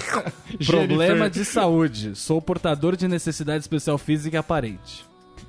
[0.66, 2.16] Problema de saúde.
[2.16, 5.06] Sou portador de necessidade especial física aparente.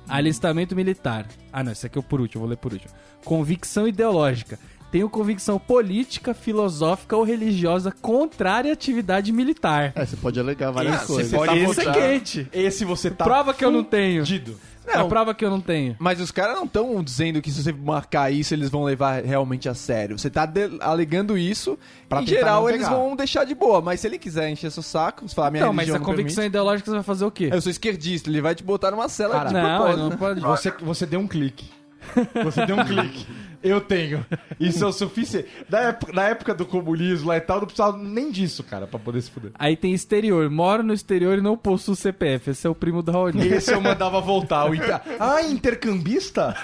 [0.07, 1.27] Alistamento militar.
[1.51, 2.93] Ah, não, esse aqui é o por último, vou ler por último.
[3.23, 4.59] Convicção ideológica.
[4.91, 9.91] Tenho convicção política, filosófica ou religiosa contrária à atividade militar.
[9.95, 11.31] É, você pode alegar várias Esse coisas.
[11.31, 12.47] você Pode tá Esse é quente.
[12.53, 14.21] Esse você tá Prova que eu não tenho.
[14.21, 14.57] fudido.
[14.87, 15.95] É a prova que eu não tenho.
[15.97, 19.67] Mas os caras não estão dizendo que se você marcar isso, eles vão levar realmente
[19.67, 20.17] a sério.
[20.17, 20.47] Você tá
[20.79, 23.81] alegando isso, Pra em geral não eles vão deixar de boa.
[23.81, 26.35] Mas se ele quiser encher seu saco, você falar, minha Não, mas a não convicção
[26.35, 27.49] permite, ideológica você vai fazer o quê?
[27.51, 30.09] Eu sou esquerdista, ele vai te botar numa cela Cara, de não, propósito.
[30.09, 30.39] não pode.
[30.41, 31.65] Você, você deu um clique.
[32.43, 33.25] Você deu um clique.
[33.65, 34.25] Eu tenho.
[34.59, 35.47] Isso é o suficiente.
[35.69, 38.99] Na época, na época do comunismo lá e tal, não precisava nem disso, cara, pra
[38.99, 39.51] poder se fuder.
[39.57, 40.49] Aí tem exterior.
[40.49, 42.51] Moro no exterior e não possuo CPF.
[42.51, 43.47] Esse é o primo do Raoni.
[43.47, 44.69] Esse eu mandava voltar.
[44.69, 45.01] O inter...
[45.19, 46.55] Ah, intercambista?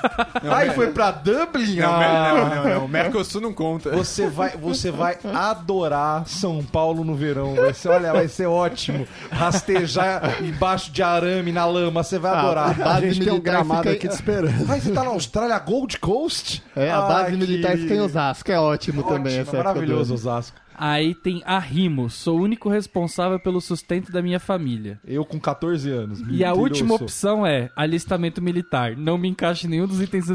[0.43, 1.77] Ai, foi pra Dublin?
[1.77, 2.33] Não, Ah.
[2.33, 2.87] não, não, não.
[2.87, 3.89] Mercosul não conta.
[3.91, 7.55] Você vai, você vai adorar São Paulo no verão.
[7.55, 9.07] Vai ser, olha, vai ser ótimo.
[9.31, 12.69] Rastejar embaixo de arame na lama, você vai adorar.
[12.69, 14.65] a base A gente tem um gramado aqui te esperando.
[14.65, 16.63] Vai, você tá na Austrália, Gold Coast?
[16.75, 19.33] É, a base Ai, militar que- fica em Osasco, é ótimo, também.
[19.39, 20.61] Ótimo, essa época maravilhoso do- Osasco.
[20.83, 22.09] Aí tem arrimo.
[22.09, 24.99] Sou o único responsável pelo sustento da minha família.
[25.05, 26.21] Eu com 14 anos.
[26.29, 28.95] E a última opção é alistamento militar.
[28.97, 30.25] Não me encaixe em nenhum dos itens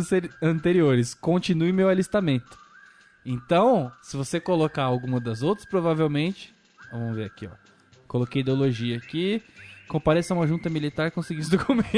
[0.40, 1.14] anteriores.
[1.14, 2.57] Continue meu alistamento.
[3.25, 6.55] Então, se você colocar alguma das outras, provavelmente.
[6.92, 7.51] Vamos ver aqui, ó.
[8.07, 9.42] Coloquei ideologia aqui.
[9.88, 11.94] Compareça a uma junta militar com os seguintes documentos.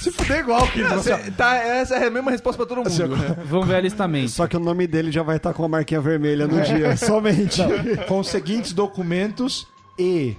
[0.00, 0.94] Se fuder igual, querido.
[0.94, 3.16] Assim, Você- tá, essa é a mesma resposta pra todo mundo.
[3.16, 3.36] né?
[3.44, 4.30] Vamos ver alistamento.
[4.30, 7.60] Só que o nome dele já vai estar com a marquinha vermelha no dia, somente.
[8.08, 9.66] com os seguintes documentos
[9.98, 10.36] e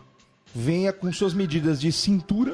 [0.59, 2.53] venha com suas medidas de cintura,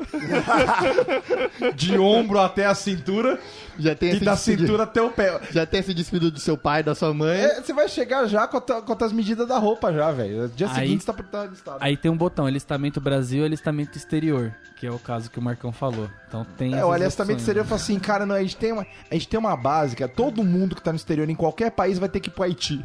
[1.74, 3.40] de ombro até a cintura
[3.80, 5.40] Já tem e da despedido- cintura até o pé.
[5.52, 7.38] Já tem esse despedido do seu pai, da sua mãe.
[7.40, 10.50] É, você vai chegar já com, a com as medidas da roupa já, velho.
[10.50, 11.78] Dia Aí- seguinte você tá, listado.
[11.80, 15.42] Aí tem um botão, alistamento Brasil e alistamento exterior, que é o caso que o
[15.42, 16.10] Marcão falou.
[16.28, 17.70] Então tem É, o alistamento opções, exterior né?
[17.70, 20.76] fala assim, cara, não, a gente tem uma, a gente tem uma básica, todo mundo
[20.76, 22.84] que tá no exterior em qualquer país vai ter que ir pro Haiti.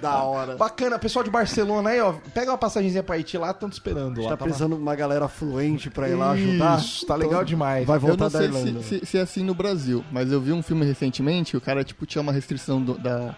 [0.00, 0.56] Da hora.
[0.56, 4.22] Bacana, pessoal de Barcelona aí, ó, pega uma passagenzinha pro Haiti lá, estão te esperando
[4.22, 4.30] lá.
[4.30, 6.78] Tá tá precisando de uma galera fluente pra ir lá ajudar.
[6.80, 7.86] Isso, tá legal demais.
[7.86, 8.82] Vai Eu voltar não da sei Irlanda.
[8.82, 11.84] se, se, se é assim no Brasil, mas eu vi um filme recentemente, o cara,
[11.84, 13.34] tipo, tinha uma restrição do- da,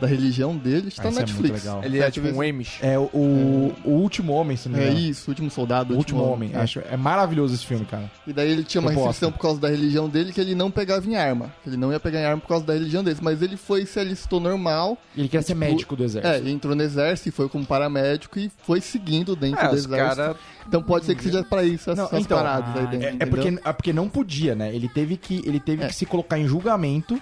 [0.00, 1.64] da religião dele, está Ah, na é Netflix.
[1.64, 1.84] legal.
[1.84, 2.78] Ele é Sete tipo um Amish.
[2.82, 5.00] É o, o, o último homem, se não me É engano.
[5.06, 5.94] isso, o último soldado.
[5.94, 6.50] O último homem.
[6.52, 6.58] é.
[6.58, 8.10] Acho, é maravilhoso esse filme, cara.
[8.26, 9.08] E daí ele tinha uma Proposta.
[9.10, 11.52] restrição por causa da religião dele que ele não pegava em arma.
[11.66, 13.18] Ele não ia pegar em arma por causa da religião dele.
[13.22, 14.98] Mas ele foi se alistou normal.
[15.16, 16.48] Ele quer ser Tipo, médico do É, exército.
[16.48, 20.16] e entrou no exército e foi como paramédico e foi seguindo dentro É, do exército.
[20.16, 20.36] caras.
[20.66, 23.06] Então pode ser que seja pra isso essas, Não, essas então, paradas aí ah, dentro.
[23.08, 24.74] É, é porque, é porque não podia, né?
[24.74, 25.88] Ele teve que, ele teve É.
[25.88, 27.20] que se colocar em julgamento.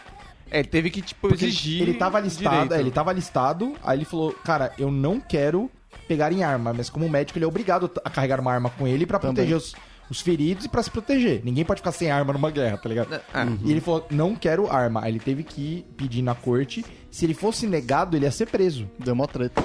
[0.50, 1.82] É, teve que, tipo, Porque exigir.
[1.82, 5.70] ele tava listado, é, ele tava listado, aí ele falou, cara, eu não quero
[6.08, 9.06] pegar em arma, mas como médico ele é obrigado a carregar uma arma com ele
[9.06, 9.34] pra Também.
[9.36, 9.74] proteger os,
[10.10, 11.40] os feridos e pra se proteger.
[11.44, 13.20] Ninguém pode ficar sem arma numa guerra, tá ligado?
[13.32, 15.04] Ah, E ele falou, não quero arma.
[15.04, 16.84] Aí ele teve que pedir na corte.
[17.10, 18.90] Se ele fosse negado, ele ia ser preso.
[18.98, 19.62] Deu uma treta.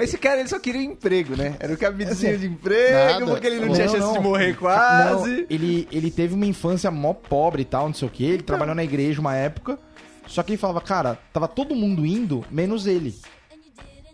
[0.00, 1.56] Mas esse cara, ele só queria emprego, né?
[1.60, 3.26] Era o cabidezinho Assim, de emprego, nada.
[3.26, 4.14] porque ele não, Não, tinha chance não.
[4.14, 5.46] de morrer Não, quase.
[5.50, 8.24] ele, ele teve uma infância mó pobre e tal, não sei o que.
[8.24, 9.78] Ele trabalhou na igreja uma época.
[10.26, 13.14] Só que ele falava, cara, tava todo mundo indo, menos ele.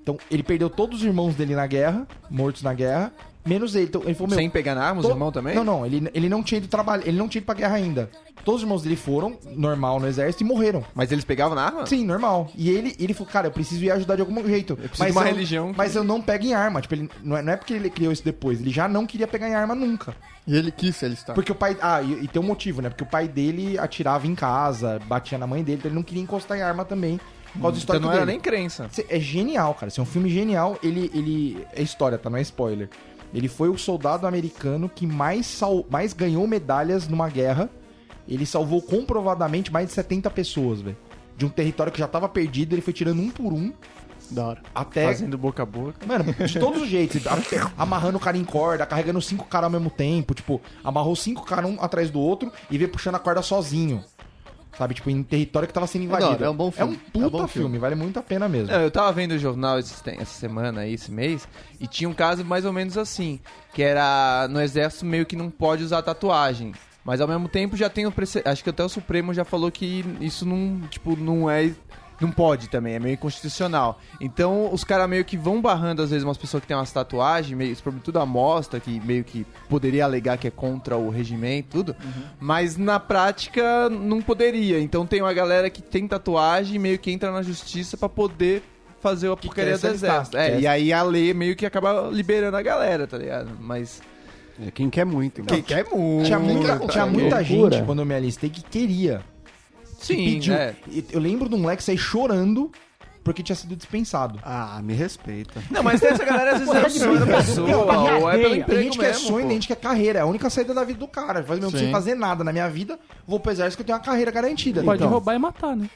[0.02, 3.12] Então, ele perdeu todos os irmãos dele na guerra, mortos na guerra,
[3.46, 3.86] menos ele.
[3.86, 5.54] Então, ele falou, meu, Sem pegar na arma, os to- irmãos também?
[5.54, 8.10] Não, não, ele, ele não tinha ido trabalhar, ele não tinha ido pra guerra ainda.
[8.44, 10.84] Todos os irmãos dele foram, normal, no exército, e morreram.
[10.94, 11.86] Mas eles pegavam na arma?
[11.86, 12.48] Sim, normal.
[12.54, 14.76] E ele, ele falou, cara, eu preciso ir ajudar de algum jeito.
[14.76, 16.80] preciso de uma eu- religião que- Mas eu não pego em arma.
[16.80, 18.60] Tipo, ele, não, é, não é porque ele criou isso depois.
[18.60, 20.14] Ele já não queria pegar em arma nunca.
[20.46, 21.34] E ele quis se alistar.
[21.34, 21.76] Porque o pai.
[21.80, 22.88] Ah, e, e tem um motivo, né?
[22.88, 26.22] Porque o pai dele atirava em casa, batia na mãe dele, então ele não queria
[26.22, 27.18] encostar em arma também.
[27.54, 28.32] Do Então não era dele.
[28.32, 28.88] nem crença.
[29.08, 29.88] É genial, cara.
[29.88, 30.78] Esse é um filme genial.
[30.82, 31.10] Ele.
[31.14, 32.28] ele é história, tá?
[32.30, 32.88] Não é spoiler.
[33.34, 37.68] Ele foi o soldado americano que mais, sal, mais ganhou medalhas numa guerra.
[38.28, 40.96] Ele salvou comprovadamente mais de 70 pessoas, velho.
[41.36, 43.72] De um território que já tava perdido, ele foi tirando um por um
[44.30, 44.62] Da hora.
[44.74, 45.04] até.
[45.06, 46.06] Fazendo boca a boca.
[46.06, 47.22] Mano, de todos os jeitos.
[47.76, 50.34] Amarrando o cara em corda, carregando cinco caras ao mesmo tempo.
[50.34, 54.02] Tipo, amarrou cinco caras um atrás do outro e veio puxando a corda sozinho.
[54.76, 56.44] Sabe, tipo, em território que tava sendo invadido.
[56.44, 56.92] é um bom filme.
[56.94, 57.78] É um puta É um filme, filme.
[57.78, 58.72] vale muito a pena mesmo.
[58.72, 61.48] Não, eu tava vendo o jornal essa semana aí, esse mês,
[61.80, 63.40] e tinha um caso mais ou menos assim,
[63.72, 66.74] que era no exército meio que não pode usar tatuagem.
[67.04, 68.42] Mas ao mesmo tempo já tem o prece...
[68.44, 71.70] acho que até o Supremo já falou que isso não, tipo, não é
[72.24, 73.98] não pode também, é meio inconstitucional.
[74.20, 77.56] Então, os caras meio que vão barrando, às vezes, umas pessoas que têm umas tatuagens,
[77.56, 81.96] meio, sobretudo a mostra, que meio que poderia alegar que é contra o regimento, tudo.
[82.40, 84.80] Mas na prática não poderia.
[84.80, 88.62] Então tem uma galera que tem tatuagem e meio que entra na justiça pra poder
[89.00, 90.36] fazer a porcaria do exército.
[90.36, 93.50] que É, e aí a lei meio que acaba liberando a galera, tá ligado?
[93.60, 94.02] Mas.
[94.64, 95.42] É, quem quer muito.
[95.44, 96.24] Quem quer muito.
[96.26, 99.22] Tinha muita, tinha muita gente, quando eu me alistei, que queria.
[100.06, 100.54] Sim, pediu.
[100.54, 100.74] é.
[100.90, 102.70] E Eu lembro de um moleque sair chorando
[103.24, 104.38] porque tinha sido dispensado.
[104.44, 105.60] Ah, me respeita.
[105.68, 108.60] Não, mas essa galera às vezes é o sonho da pessoa, ou é pelo Tem
[108.60, 109.48] emprego gente que é mesmo, sonho, pô.
[109.48, 110.18] tem gente que é carreira.
[110.20, 111.42] É a única saída da vida do cara.
[111.42, 111.84] Faz mesmo Sim.
[111.86, 112.98] sem fazer nada na minha vida.
[113.26, 114.80] Vou pro exército que eu tenho uma carreira garantida.
[114.84, 115.90] Pode Então, roubar e matar, né?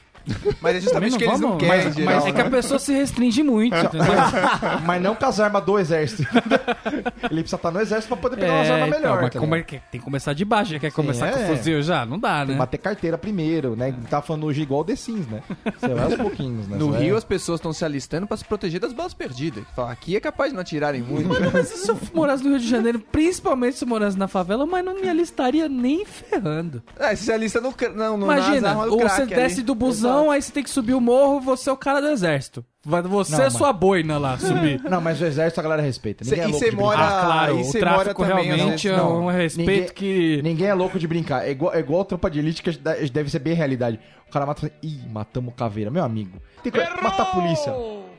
[0.61, 2.47] Mas é justamente Também que eles não vamos- querem, mas- geral, mas é que né?
[2.47, 4.01] a pessoa se restringe muito, entendeu?
[4.85, 6.23] Mas não com as armas do exército.
[7.29, 9.21] Ele precisa estar no exército pra poder pegar umas É, armas então, melhor.
[9.21, 11.31] mas tá como é que tem que começar de baixo, já quer começar é.
[11.31, 12.05] com o fuzil já?
[12.05, 12.53] Não dá, Tem né?
[12.53, 13.93] que bater carteira primeiro, né?
[14.09, 15.41] Tá falando hoje igual o The Sims, né?
[15.79, 16.77] Você vai aos pouquinhos, né?
[16.77, 19.63] No Rio, as pessoas estão se alistando pra se proteger das balas perdidas.
[19.65, 21.29] Que fala, aqui é capaz de não atirarem muito.
[21.53, 24.65] Mas e se eu morasse no Rio de Janeiro, principalmente se eu morasse na favela,
[24.65, 26.81] mas não me alistaria nem ferrando.
[26.99, 29.35] é, se alista no, não, no, Imagina, nas armas do ou crack você ali.
[29.35, 32.07] desce do busão, aí você tem que subir o morro, você é o cara do
[32.09, 32.65] exército.
[32.83, 34.81] Vai- Você Não, é mas- sua boina lá, subir.
[34.83, 36.23] Não, mas o exército a galera respeita.
[36.25, 37.17] Cê- Ninguém é e louco de mora- brincar.
[37.19, 38.95] Ah, claro, e o você tráfico mora também, realmente né?
[38.97, 40.41] é um respeito ninguém- que...
[40.43, 41.47] Ninguém é louco de brincar.
[41.47, 42.71] É igual, é igual a tropa de elite que
[43.11, 43.99] deve ser bem realidade.
[44.27, 45.91] O cara mata e fala, ih, matamos caveira.
[45.91, 46.39] Meu amigo.
[46.63, 47.71] Tem que matar a polícia.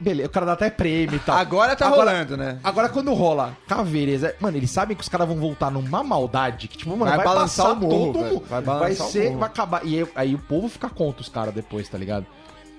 [0.03, 1.37] Beleza, o cara dá até prêmio e tal.
[1.37, 2.59] Agora tá Agora- rolando, né?
[2.65, 6.67] Agora quando rola caveira, exa- mano, eles sabem que os caras vão voltar numa maldade
[6.69, 8.45] que, tipo, mano, Vai vai, balançar passar o morro, todo mundo.
[8.49, 9.39] Vai Vai, balançar o ser, morro.
[9.39, 9.87] vai acabar.
[9.87, 12.27] E aí, aí o povo fica contra os caras depois, tá ligado?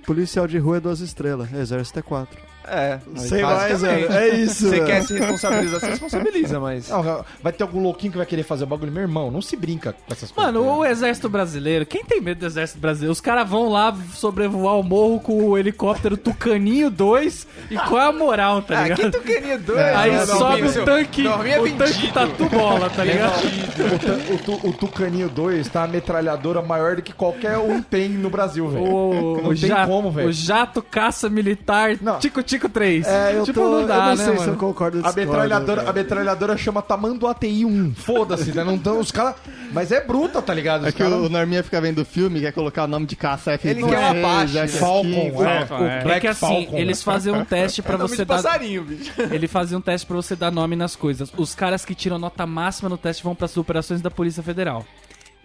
[0.05, 2.37] Policial de rua é duas estrelas, exército é quatro.
[2.67, 2.99] É.
[3.15, 4.11] Sei mais, velho.
[4.11, 4.69] É isso.
[4.69, 6.89] Você quer se responsabilizar, se responsabiliza, mas...
[6.89, 8.91] Não, vai ter algum louquinho que vai querer fazer o bagulho.
[8.91, 10.53] Meu irmão, não se brinca com essas coisas.
[10.53, 13.11] Mano, tá o exército brasileiro, quem tem medo do exército brasileiro?
[13.11, 18.05] Os caras vão lá sobrevoar o morro com o helicóptero Tucaninho 2 e qual é
[18.07, 18.97] a moral, tá Ah, ligado?
[18.99, 19.79] que tucaninha doido.
[19.79, 22.13] Aí né, sobe Norminha, o seu- tanque, Norminha é o tanque vendido.
[22.13, 23.33] tatu bola, tá ligado?
[23.43, 27.81] O, tu- o, tu- o Tucaninho 2 tá a metralhadora maior do que qualquer um
[27.81, 28.83] tem no Brasil, velho.
[28.85, 30.29] O, Não o tem ja- como, velho.
[30.29, 32.19] O jato caça militar Não.
[32.19, 33.07] Tico Tico 3.
[33.07, 34.53] É, eu tipo, tô, não dá, eu não né, sei se mano?
[34.53, 37.93] eu concordo A metralhadora, a metralhadora chama Tamanduá ATI 1.
[37.95, 38.63] Foda-se, né?
[38.63, 39.35] Não tão, os caras.
[39.71, 40.81] Mas é bruta, tá ligado?
[40.81, 43.15] Os É que cara- o Norminha fica vendo o filme, quer colocar o nome de
[43.15, 44.79] caça F-16, Ele quer uma Apache, F-15.
[44.79, 45.65] Falcon, é.
[45.65, 46.03] Falcon, é.
[46.03, 48.35] Black É que assim, Falcon, eles fazem um teste pra É você dar.
[48.35, 49.11] passarinho, bicho.
[49.31, 51.31] Ele fazia um teste pra você dar nome nas coisas.
[51.37, 54.85] Os caras que tiram nota máxima no teste vão pras operações da Polícia Federal.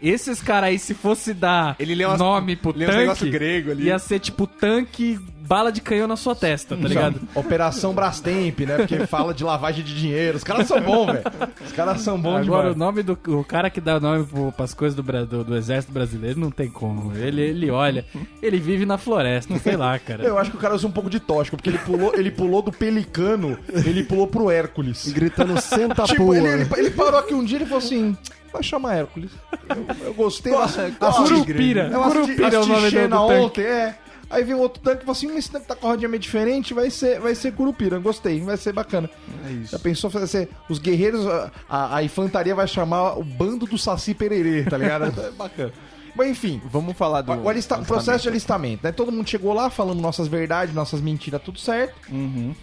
[0.01, 3.85] Esses caras aí, se fosse dar umas- nome pro tanque, grego ali.
[3.85, 7.21] ia ser tipo tanque, bala de canhão na sua testa, tá ligado?
[7.35, 8.77] Operação Brastemp, né?
[8.77, 10.37] Porque fala de lavagem de dinheiro.
[10.37, 11.25] Os caras são bons, velho.
[11.67, 14.73] Os caras são bons Agora, o nome do o cara que dá nome pro, pras
[14.75, 17.17] coisas do, do, do exército brasileiro não tem como.
[17.17, 18.05] Ele, ele olha,
[18.43, 20.23] ele vive na floresta, sei lá, cara.
[20.23, 22.63] Eu acho que o cara usa um pouco de tóxico, porque ele pulou, ele pulou
[22.63, 25.09] do pelicano, ele pulou pro Hércules.
[25.11, 26.37] Gritando senta Tipo, pula.
[26.39, 28.17] ele, ele, ele parou aqui um dia e falou assim:
[28.53, 29.31] vai chamar Hércules.
[29.69, 30.53] Eu, eu gostei.
[30.53, 31.87] Eu assisti- Curupira.
[31.89, 33.15] Assisti, Curupira é o nome do, tanque.
[33.45, 33.99] ontem, é.
[34.31, 36.21] Aí vem outro tanque e falou assim: "Hum, esse tanque tá com a rodinha meio
[36.21, 37.99] diferente, vai ser, vai ser Curupira.
[37.99, 39.09] Gostei, vai ser bacana.
[39.47, 39.73] É isso.
[39.73, 43.79] Já pensou fazer assim, os guerreiros, a, a, a infantaria vai chamar o bando do
[43.79, 45.05] Saci Pererê, tá ligado?
[45.21, 45.73] É bacana.
[46.15, 47.33] Mas enfim, Vamos falar do...
[47.33, 48.91] o, alista- processo de alistamento, né?
[48.93, 51.95] Todo mundo chegou lá falando nossas verdades, nossas mentiras, tudo certo.
[52.11, 52.55] Uhum.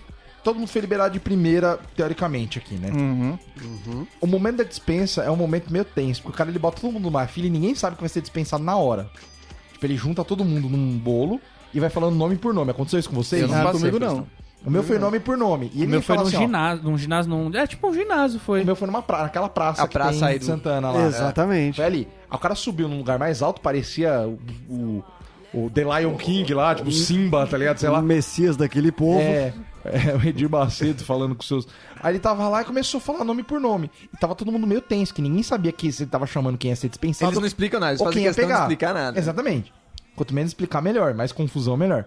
[0.45, 2.89] Todo mundo foi liberado de primeira, teoricamente, aqui, né?
[2.93, 4.05] Uhum.
[4.21, 6.91] O momento da dispensa é um momento meio tenso, porque o cara ele bota todo
[6.93, 9.10] mundo numa fila e ninguém sabe que vai ser dispensado na hora.
[9.73, 11.41] Tipo, ele junta todo mundo num bolo
[11.73, 12.71] e vai falando nome por nome.
[12.71, 13.41] Aconteceu isso com vocês?
[13.41, 14.25] Eu não Ah, passei comigo não.
[14.65, 15.69] O meu foi nome por nome.
[15.75, 17.51] E O ele meu foi num assim, ginásio, num ginásio, num...
[17.55, 18.62] É tipo um ginásio, foi.
[18.63, 21.05] O meu foi numa praça, naquela praça A que praça tem aí do- Santana lá.
[21.08, 21.75] Exatamente.
[21.75, 22.08] Foi ali.
[22.29, 24.39] Aí o cara subiu num lugar mais alto, parecia o,
[24.73, 25.03] o,
[25.55, 27.77] o The Lion King lá, tipo Simba, tá ligado?
[27.77, 27.99] Sei lá.
[27.99, 29.19] O Messias daquele povo.
[29.19, 29.53] É,
[29.85, 31.67] é, o Edir Macedo falando com seus.
[32.01, 33.89] Aí ele tava lá e começou a falar nome por nome.
[34.13, 36.75] E tava todo mundo meio tenso, que ninguém sabia que você tava chamando quem ia
[36.75, 37.31] ser dispensado.
[37.31, 38.55] Eles não explicam nada, eles fazem quem ia questão pegar.
[38.57, 39.17] de explicar nada.
[39.19, 39.73] Exatamente.
[40.15, 41.13] Quanto menos explicar, melhor.
[41.13, 42.05] Mais confusão, melhor.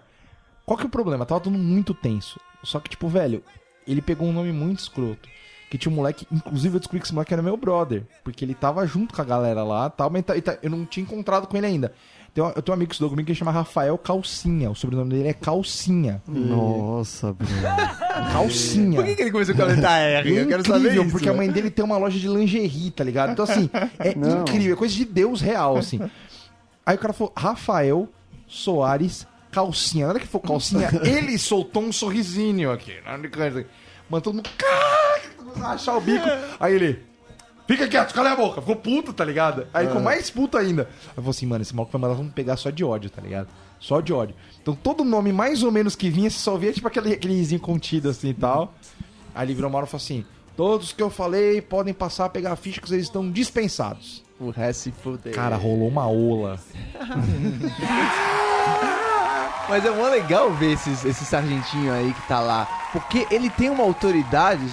[0.65, 1.25] Qual que é o problema?
[1.25, 2.39] Tava todo mundo muito tenso.
[2.63, 3.43] Só que, tipo, velho,
[3.87, 5.27] ele pegou um nome muito escroto.
[5.69, 8.03] Que tinha um moleque, inclusive eu descobri que esse moleque era meu brother.
[8.23, 10.83] Porque ele tava junto com a galera lá tal, mas tá- ele tá- eu não
[10.85, 11.93] tinha encontrado com ele ainda.
[12.39, 14.71] Tem um- eu tenho um amigo que estudou comigo que chama Rafael Calcinha.
[14.71, 16.21] O sobrenome dele é Calcinha.
[16.25, 17.51] Nossa, Bruno.
[18.31, 18.95] Calcinha.
[18.95, 20.33] Por que, que ele começou com a letra R?
[20.37, 21.11] Eu quero saber incrível, isso.
[21.11, 23.31] porque a mãe dele tem uma loja de lingerie, tá ligado?
[23.33, 24.41] Então, assim, é Não.
[24.41, 25.99] incrível, é coisa de Deus real, assim.
[26.85, 28.07] Aí o cara falou, Rafael
[28.47, 30.05] Soares Calcinha.
[30.05, 32.93] Na hora que for calcinha, ele soltou um sorrisinho aqui.
[33.05, 33.65] Na hora que-
[34.09, 36.25] Mano, todo mundo, "Caralho", começou a achar o bico.
[36.59, 36.99] Aí ele,
[37.69, 38.61] fica quieto, cala a boca.
[38.61, 39.67] Ficou puto, tá ligado?
[39.71, 40.89] Aí ficou mais puto ainda.
[41.09, 43.47] Aí falou assim, mano, esse maluco vai mandar vamos pegar só de ódio, tá ligado?
[43.79, 44.35] Só de ódio.
[44.59, 47.61] Então todo nome mais ou menos que vinha, você só via tipo aquele, aquele risinho
[47.61, 48.73] contido assim e tal.
[49.35, 50.25] Aí ele virou uma hora e falou assim,
[50.57, 54.23] todos que eu falei podem passar a pegar a ficha que vocês estão dispensados.
[54.39, 55.33] O resto se fuder.
[55.33, 56.59] Cara, rolou uma ola.
[59.69, 62.67] Mas é mó legal ver esses, esse sargentinho aí que tá lá.
[62.91, 64.65] Porque ele tem uma autoridade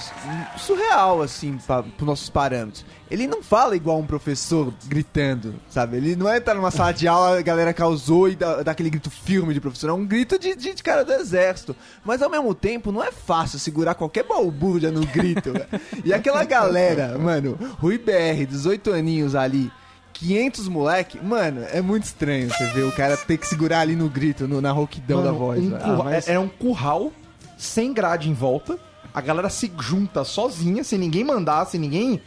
[0.56, 1.58] surreal, assim,
[1.98, 2.82] pros nossos parâmetros.
[3.10, 5.98] Ele não fala igual um professor gritando, sabe?
[5.98, 8.88] Ele não é estar numa sala de aula, a galera causou e dá, dá aquele
[8.88, 9.90] grito firme de professor.
[9.90, 11.76] É um grito de, de, de cara do exército.
[12.02, 15.52] Mas ao mesmo tempo, não é fácil segurar qualquer balbúrdia no grito.
[16.06, 19.70] e aquela galera, mano, Rui BR, 18 aninhos ali.
[20.18, 24.08] 500 moleque, mano, é muito estranho você ver o cara ter que segurar ali no
[24.08, 25.62] grito, no- na rouquidão da voz.
[25.62, 27.12] um Ah, mas- é, é um curral
[27.58, 28.78] sem grade em volta.
[29.14, 32.20] A galera se junta sozinha, sem ninguém mandar, sem ninguém.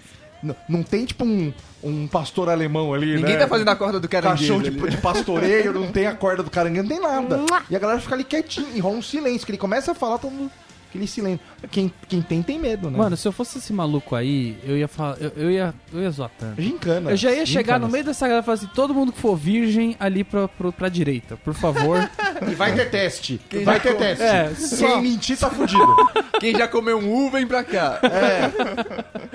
[0.69, 1.51] Não tem tipo um,
[1.83, 3.39] um pastor alemão ali, Ninguém né?
[3.39, 4.53] tá fazendo a corda do caranguejo.
[4.53, 7.41] Caixão de, de pastoreio, não tem a corda do caranguejo, não tem nada.
[7.69, 10.17] E a galera fica ali quietinha, e rola um silêncio, que ele começa a falar,
[10.17, 10.49] todo mundo.
[10.89, 11.39] Aquele silêncio.
[11.69, 12.97] Quem, quem tem, tem medo, né?
[12.97, 15.17] Mano, se eu fosse esse maluco aí, eu ia falar.
[15.21, 16.59] Eu, eu ia, eu ia zoar tanto.
[16.61, 17.11] gincana.
[17.11, 17.85] Eu já ia chegar Gincana.
[17.85, 20.73] no meio dessa galera e falar assim: todo mundo que for virgem ali pra, pro,
[20.73, 22.09] pra direita, por favor.
[22.49, 23.39] E vai ter teste.
[23.49, 24.23] Quem vai ter com- teste.
[24.23, 25.85] É, Quem só- mentir tá fudido.
[26.39, 27.99] Quem já comeu um U, vem pra cá.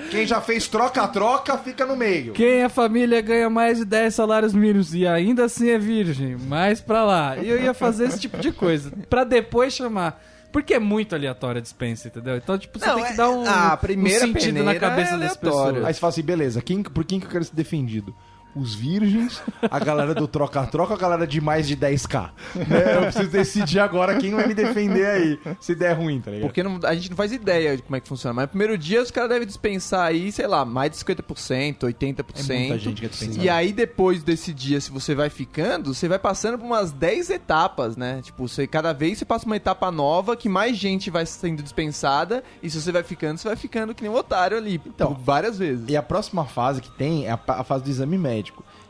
[0.09, 2.33] Quem já fez troca-troca, fica no meio.
[2.33, 6.81] Quem a família ganha mais de 10 salários mínimos e ainda assim é virgem, mais
[6.81, 7.37] pra lá.
[7.37, 8.91] E eu ia fazer esse tipo de coisa.
[9.09, 10.19] Pra depois chamar.
[10.55, 12.37] Porque é muito aleatório a dispensa, entendeu?
[12.37, 14.79] Então, tipo, você Não, tem que é- dar um, a um primeira sentido na peneira
[14.79, 15.83] cabeça é das pessoas.
[15.83, 18.15] Aí você fala assim, beleza, quem, por quem que eu quero ser defendido?
[18.55, 22.29] Os virgens, a galera do troca-troca, a galera de mais de 10k.
[22.55, 22.95] Né?
[22.95, 26.47] Eu preciso decidir agora quem vai me defender aí, se der ruim, tá ligado?
[26.47, 28.33] Porque não- a gente não faz ideia de como é que funciona.
[28.33, 32.49] Mas no primeiro dia os caras devem dispensar aí, sei lá, mais de 50%, 80%.
[32.49, 33.43] É muita gente que é dispensada.
[33.43, 37.29] E aí depois desse dia, se você vai ficando, você vai passando por umas 10
[37.29, 38.21] etapas, né?
[38.23, 42.43] Tipo, você, cada vez você passa uma etapa nova que mais gente vai sendo dispensada.
[42.63, 44.79] E se você vai ficando, você vai ficando que nem um otário ali.
[44.85, 45.85] Então, várias vezes.
[45.89, 48.44] E a próxima fase que tem é a, a fase do exame médico.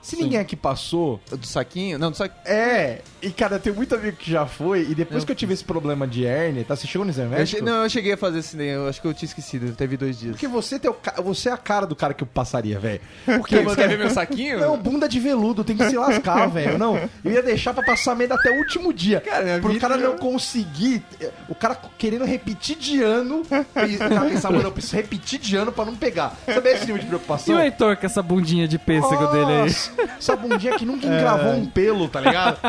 [0.05, 1.97] Se ninguém aqui passou, Do saquinho?
[1.97, 2.41] Não, do saquinho.
[2.45, 2.99] é.
[3.21, 5.63] E cara, eu tenho muito amigo que já foi, e depois que eu tive esse
[5.63, 6.75] problema de hernia, tá?
[6.75, 7.65] Você chegou no exame Eu che- médico?
[7.65, 8.55] não, eu cheguei a fazer esse.
[8.63, 9.73] Eu acho que eu tinha esquecido.
[9.75, 10.33] Teve dois dias.
[10.33, 13.01] Porque você, tem o ca- você é a cara do cara que eu passaria, velho.
[13.25, 14.59] Porque você quer ver meu saquinho?
[14.59, 16.77] Não, bunda de veludo, tem que se lascar, velho.
[16.77, 19.21] Não, eu ia deixar pra passar medo até o último dia.
[19.21, 21.03] Cara, minha pro vida- cara não conseguir.
[21.49, 23.41] O cara querendo repetir de ano.
[23.89, 26.35] E o cara pensar, mano, eu preciso repetir de ano pra não pegar.
[26.45, 27.55] Sabe esse nível de E preocupação?
[27.55, 29.94] o Heitor com essa bundinha de pêssego dele aí?
[30.17, 32.59] Essa bundinha que nunca engravou um pelo, tá ligado?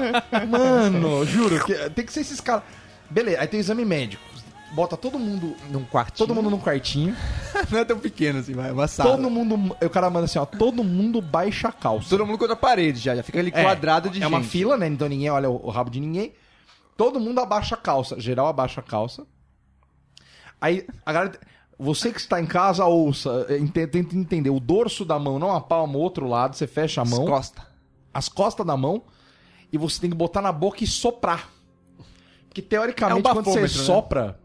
[0.49, 2.63] Mano, juro, que- tem que ser esses caras.
[3.11, 4.23] Beleza, aí tem o exame médico.
[4.73, 5.57] Bota todo mundo.
[5.71, 6.19] Num quartinho.
[6.19, 7.17] Todo mundo num quartinho.
[7.71, 8.69] não é tão pequeno assim, vai.
[8.69, 9.13] É uma sala.
[9.13, 9.75] Todo mundo.
[9.81, 10.45] O cara manda assim, ó.
[10.45, 12.09] Todo mundo baixa a calça.
[12.11, 14.29] Todo mundo contra a parede já, já fica ali É, quadrado de É gente.
[14.33, 14.87] uma fila, né?
[14.89, 16.35] Então ninguém olha o, o rabo de ninguém.
[16.97, 18.21] Todo mundo abaixa a calça.
[18.21, 19.25] Geral abaixa a calça.
[20.61, 21.39] Aí, a galera.
[21.79, 23.47] Você que está em casa, ouça.
[23.51, 24.51] eh, Tenta entender.
[24.51, 26.57] O dorso da mão, não a palma, o outro lado.
[26.57, 27.25] Você fecha a mão.
[27.27, 27.63] Costa.
[28.15, 29.03] As costas da mão.
[29.73, 31.51] E você tem que botar na boca e soprar.
[32.49, 33.69] Porque teoricamente, É um quando você né?
[33.69, 34.39] sopra.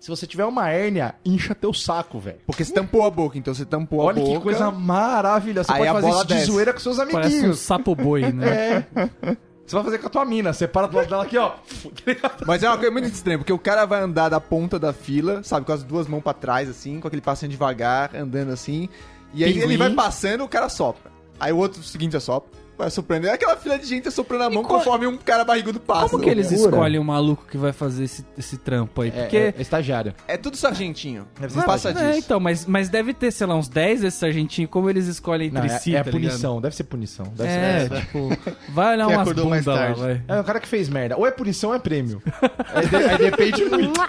[0.00, 2.38] Se você tiver uma hérnia, incha teu saco, velho.
[2.46, 4.36] Porque você tampou a boca, então você tampou Olha a boca.
[4.38, 5.66] que coisa maravilhosa.
[5.66, 6.46] Você Aí pode a fazer bola isso de desce.
[6.52, 7.58] zoeira com seus Parece um amiguinhos.
[7.58, 8.86] sapo boi, né?
[8.96, 9.36] É.
[9.66, 10.52] Você vai fazer com a tua mina.
[10.52, 11.52] Você para do lado dela aqui, ó.
[12.46, 15.42] Mas é uma coisa muito estranha, porque o cara vai andar da ponta da fila,
[15.42, 18.88] sabe, com as duas mãos pra trás, assim, com aquele passinho devagar, andando assim.
[19.32, 19.64] E aí Pinguim.
[19.64, 21.10] ele vai passando, o cara sopra.
[21.40, 23.26] Aí o outro seguinte assopra, vai soprando.
[23.26, 26.10] É aquela fila de gente soprando a mão qual- conforme um cara barrigudo passa.
[26.10, 26.70] Como que eles loucura.
[26.70, 29.10] escolhem o maluco que vai fazer esse, esse trampo aí?
[29.10, 29.36] Porque.
[29.36, 30.14] é, é estagiário.
[30.26, 31.26] É tudo sargentinho.
[31.40, 32.18] Deve Não ser passa É, disso.
[32.18, 35.58] então, mas, mas deve ter, sei lá, uns 10 desses sargentinhos, como eles escolhem entre
[35.60, 37.26] Não, é, si, é tá punição, deve ser punição.
[37.36, 37.88] Deve ligado?
[37.88, 38.28] ser É, tipo,
[38.72, 40.00] vai olhar Quem umas acordou mais bundas lá, tarde?
[40.00, 40.22] vai.
[40.36, 41.16] É o cara que fez merda.
[41.16, 42.22] Ou é punição ou é prêmio.
[42.74, 44.00] aí, de- aí depende muito.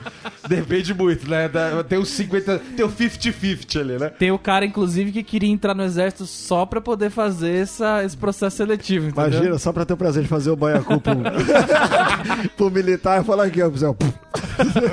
[0.47, 1.47] depende muito, né?
[1.47, 2.59] Da- Tem o 50.
[2.75, 4.09] Tem o 50-50 ali, né?
[4.09, 8.15] Tem o cara, inclusive, que queria entrar no exército só pra poder fazer essa, esse
[8.17, 9.31] processo seletivo, entendeu?
[9.31, 11.13] Imagina, só pra ter o prazer de fazer o baiacu pro,
[12.57, 13.69] pro militar e falar aqui, ó.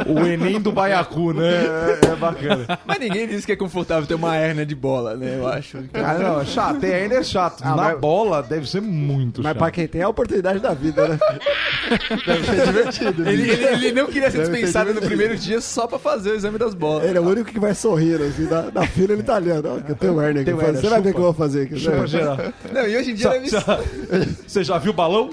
[0.07, 1.65] O Enem do Baiacu, né?
[2.03, 2.79] É, é bacana.
[2.85, 5.37] Mas ninguém disse que é confortável ter uma hernia de bola, né?
[5.39, 5.79] Eu acho.
[5.95, 6.81] Ah, não, é chato.
[6.81, 7.61] Tem ainda é chato.
[7.63, 9.59] Ah, Na mas- bola deve ser muito Mas chato.
[9.59, 11.19] pra quem tem é a oportunidade da vida, né?
[12.27, 13.29] Deve ser divertido.
[13.29, 15.17] Ele, ele- ele não queria ser Deve ser dispensado no divertido.
[15.19, 17.05] primeiro dia só pra fazer o exame das bolas.
[17.09, 19.69] Ele é o único que vai sorrir, assim, da, da fila ele tá olhando.
[19.69, 20.53] Ó, que eu tenho hernia aqui.
[20.53, 21.79] Você vai ver o que eu vou fazer aqui.
[21.79, 22.07] Chupa né?
[22.07, 22.39] geral.
[22.73, 24.28] Não, e hoje em dia deve ser.
[24.46, 25.30] Você já viu o balão?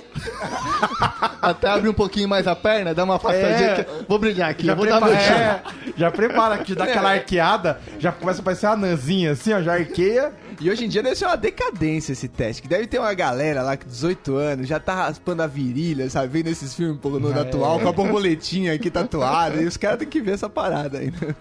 [1.41, 3.70] Até abrir um pouquinho mais a perna, dá uma afastadinha.
[3.70, 3.84] É.
[3.84, 5.61] que- Vou brilhar aqui, Já eu vou dar prepara, meu é,
[5.97, 9.74] já prepara que dá aquela arqueada, já começa a parecer uma nanzinha assim, ó, já
[9.74, 10.32] arqueia.
[10.62, 12.62] E hoje em dia deve ser uma decadência esse teste.
[12.62, 16.28] Que deve ter uma galera lá com 18 anos, já tá raspando a virilha, sabe?
[16.28, 17.39] Vendo esses filmes um pouco no É.
[17.41, 19.62] atual, com a borboletinha aqui tatuada.
[19.62, 21.36] e os caras têm que ver essa parada ainda.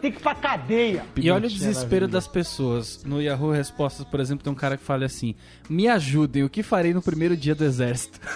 [1.16, 3.02] E olha o desespero das pessoas.
[3.04, 5.34] No Yahoo Respostas, por exemplo, tem um cara que fala assim:
[5.68, 8.20] Me ajudem, o que farei no primeiro dia do exército?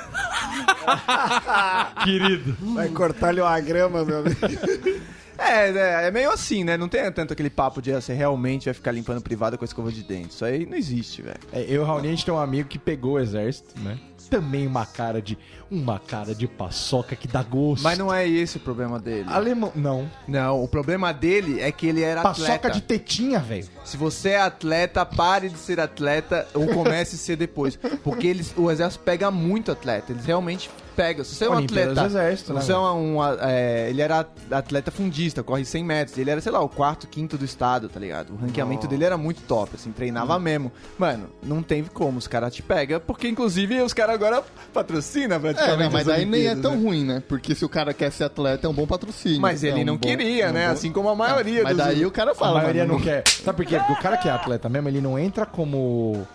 [2.05, 2.57] Querido.
[2.75, 4.37] Vai cortar-lhe uma grama, meu amigo.
[5.43, 6.77] É, é, é meio assim, né?
[6.77, 9.67] Não tem tanto aquele papo de ah, você realmente vai ficar limpando privado com a
[9.67, 10.31] escova de dente.
[10.31, 11.41] Isso aí não existe, velho.
[11.53, 13.99] É, eu e o Raoni, a gente tem um amigo que pegou o exército, né?
[14.31, 15.37] Também uma cara de.
[15.71, 17.83] Uma cara de paçoca que dá gosto.
[17.83, 19.27] Mas não é esse o problema dele.
[19.29, 19.73] Alemão.
[19.75, 20.11] Não.
[20.27, 22.71] Não, o problema dele é que ele era Paçoca atleta.
[22.71, 23.69] de tetinha, velho.
[23.85, 27.77] Se você é atleta, pare de ser atleta ou comece a ser depois.
[28.03, 30.13] Porque eles, o exército pega muito atleta.
[30.13, 31.25] Eles realmente pegam.
[31.25, 32.07] Se você é um Olimpíadas atleta.
[32.07, 36.19] Exército, né, você é um, um, é, ele era atleta fundista, corre 100 metros.
[36.19, 38.33] Ele era, sei lá, o quarto, quinto do estado, tá ligado?
[38.33, 40.71] O ranqueamento dele era muito top, assim, treinava mesmo.
[40.99, 42.19] Mano, não tem como.
[42.19, 45.83] Os caras te pegam, porque inclusive os caras agora patrocinam É, praticamente.
[45.85, 46.83] não, mas as aí nem é tão né?
[46.83, 47.23] ruim, né?
[47.29, 49.41] Porque se o cara quer ser atleta, é um bom patrocínio.
[49.41, 50.67] Mas É ele um não bom- queria, é um né?
[50.67, 51.85] bom- Assim como a maioria Mas dos...
[51.87, 53.23] daí o cara A fala, maioria mano, não quer.
[53.27, 53.79] Sabe por quê?
[53.79, 56.27] Porque o cara que é atleta mesmo, ele não entra como.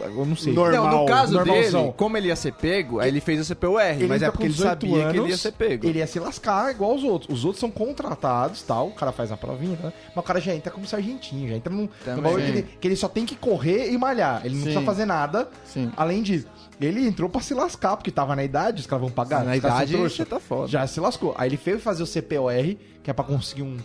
[0.00, 0.52] Eu não sei.
[0.52, 1.82] Normal, Não, no caso normalzão.
[1.82, 4.32] dele, como ele ia ser pego, aí ele fez o CPUR, Ele mas é entra
[4.32, 5.86] porque ele 18 sabia que ele ia ser pego.
[5.86, 7.38] Ele ia se lascar igual os outros.
[7.38, 8.88] Os outros são contratados tal.
[8.88, 9.92] O cara faz a provinha, né?
[10.14, 12.96] Mas o cara já entra como sargentinho, já entra num, bagulho que ele, que ele
[12.96, 14.40] só tem que correr e malhar.
[14.44, 14.64] Ele não Sim.
[14.70, 15.48] precisa fazer nada.
[15.64, 15.92] Sim.
[15.96, 16.46] Além disso,
[16.80, 19.44] ele entrou pra se lascar, porque tava na idade, os caras vão pagar.
[19.44, 20.68] Na caras são idade, você tá foda.
[20.68, 21.34] Já se lascou.
[21.38, 23.76] Aí ele veio fazer o CPOR, que é pra conseguir um,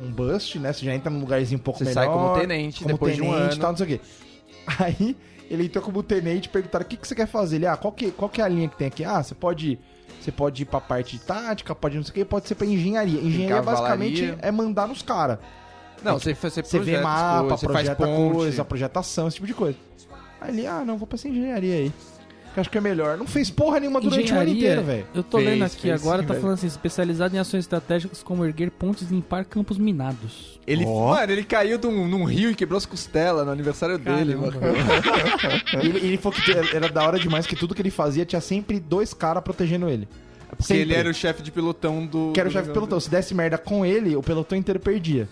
[0.00, 0.72] um bust, né?
[0.72, 2.04] Você já entra num lugarzinho um pouco Você melhor.
[2.04, 3.54] sai como tenente como depois de um tenente ano.
[3.54, 4.00] e tal, não sei o quê.
[4.78, 5.16] Aí
[5.50, 7.56] ele entrou como tenente, perguntaram o que, que você quer fazer.
[7.56, 9.04] Ele, ah, qual que, qual que é a linha que tem aqui?
[9.04, 9.78] Ah, você pode.
[10.20, 12.56] Você pode ir pra parte de tática, pode ir não sei o que, pode ser
[12.56, 13.20] pra engenharia.
[13.20, 15.38] Engenharia basicamente é mandar nos caras.
[16.02, 18.34] Não, você, você, Você vê mapa, você faz projeta ponte.
[18.34, 19.78] coisa, projetação, esse tipo de coisa.
[20.40, 21.92] Aí ele, ah, não, vou pra essa engenharia aí.
[22.56, 23.18] Que acho que é melhor.
[23.18, 25.06] Não fez porra nenhuma durante o ano inteiro, velho.
[25.14, 26.40] eu tô Fez, lendo aqui fez agora, sim, tá velho.
[26.42, 30.58] falando assim, especializado em ações estratégicas como erguer pontes e limpar campos minados.
[30.66, 31.10] Ele, Ó.
[31.14, 34.58] Mano, ele caiu num, num rio e quebrou as costelas no aniversário dele, Caramba.
[34.58, 35.82] mano.
[35.82, 38.80] ele, ele falou que era da hora demais que tudo que ele fazia tinha sempre
[38.80, 40.08] dois caras protegendo ele.
[40.48, 40.82] Porque Sempre.
[40.84, 42.30] ele era o chefe de pelotão do...
[42.32, 42.98] Que era o chefe do pelotão.
[42.98, 45.28] Se desse merda com ele, o pelotão inteiro perdia.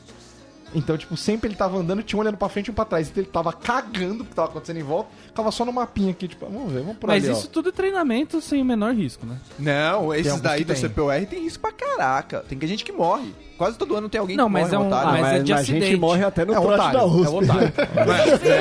[0.74, 3.08] Então, tipo, sempre ele tava andando, tinha um olhando pra frente e um pra trás.
[3.08, 6.28] Então ele tava cagando o que tava acontecendo em volta, ficava só no mapinha aqui,
[6.28, 7.52] tipo, vamos ver, vamos por Mas ali, isso ó.
[7.52, 9.36] tudo é treinamento sem o menor risco, né?
[9.58, 10.82] Não, esses daí do tem.
[10.82, 12.44] CPUR tem risco pra caraca.
[12.48, 13.34] Tem que gente que morre.
[13.56, 15.08] Quase todo ano tem alguém Não, que mas morre, é um- otário.
[15.08, 15.86] ah, mas é de a acidente.
[15.86, 17.34] gente morre até no É trote otário, da é USP.
[17.34, 17.72] otário.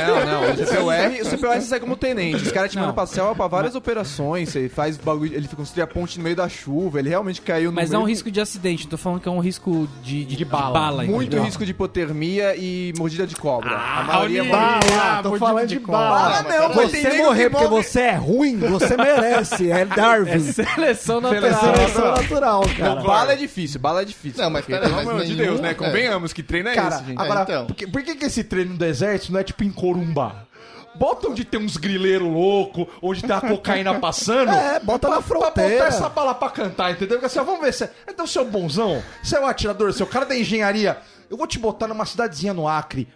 [0.08, 2.36] Não, não, o CPUR, o CPUR você sai como tenente.
[2.44, 4.50] Os caras te mandam pra selva pra várias operações.
[4.50, 7.00] Você faz bagulho, ele construir a ponte no meio da chuva.
[7.00, 9.28] Ele realmente caiu no Mas é meio um do- risco de acidente, tô falando que
[9.28, 11.04] é um risco de, de, De bala.
[11.04, 11.44] Muito entendeu?
[11.44, 13.72] risco de hipotermia e mordida de cobra.
[13.76, 14.80] Ah, a maioria morre.
[14.96, 16.38] Bala, tô falando de bala.
[16.38, 19.72] Ah, não, tem Você morrer que porque você é ruim, você merece.
[19.72, 20.30] É Darwin.
[20.32, 21.60] É seleção natural.
[21.76, 22.96] Seleção natural, cara.
[22.96, 24.42] Não, bala é difícil, bala é difícil.
[24.44, 25.72] Não, mas peraí, pelo amor de Deus, né?
[25.72, 25.74] é.
[25.74, 27.20] Convenhamos que treino é Cara, esse, gente.
[27.22, 27.66] agora, É, então.
[27.68, 30.44] por, que, por que que esse treino do exército não é tipo em Corumbá?
[30.96, 34.52] Bota onde tem uns grileiros loucos, onde tem a cocaína passando.
[34.52, 35.72] É, bota na Pra fronteira.
[35.78, 37.18] botar essa bala pra cantar, entendeu?
[37.18, 37.90] Porque assim, ó, vamos ver se.
[38.08, 39.02] Então, seu bonzão,
[39.34, 40.98] é o atirador, seu cara da engenharia.
[41.30, 43.08] Eu vou te botar numa cidadezinha no Acre.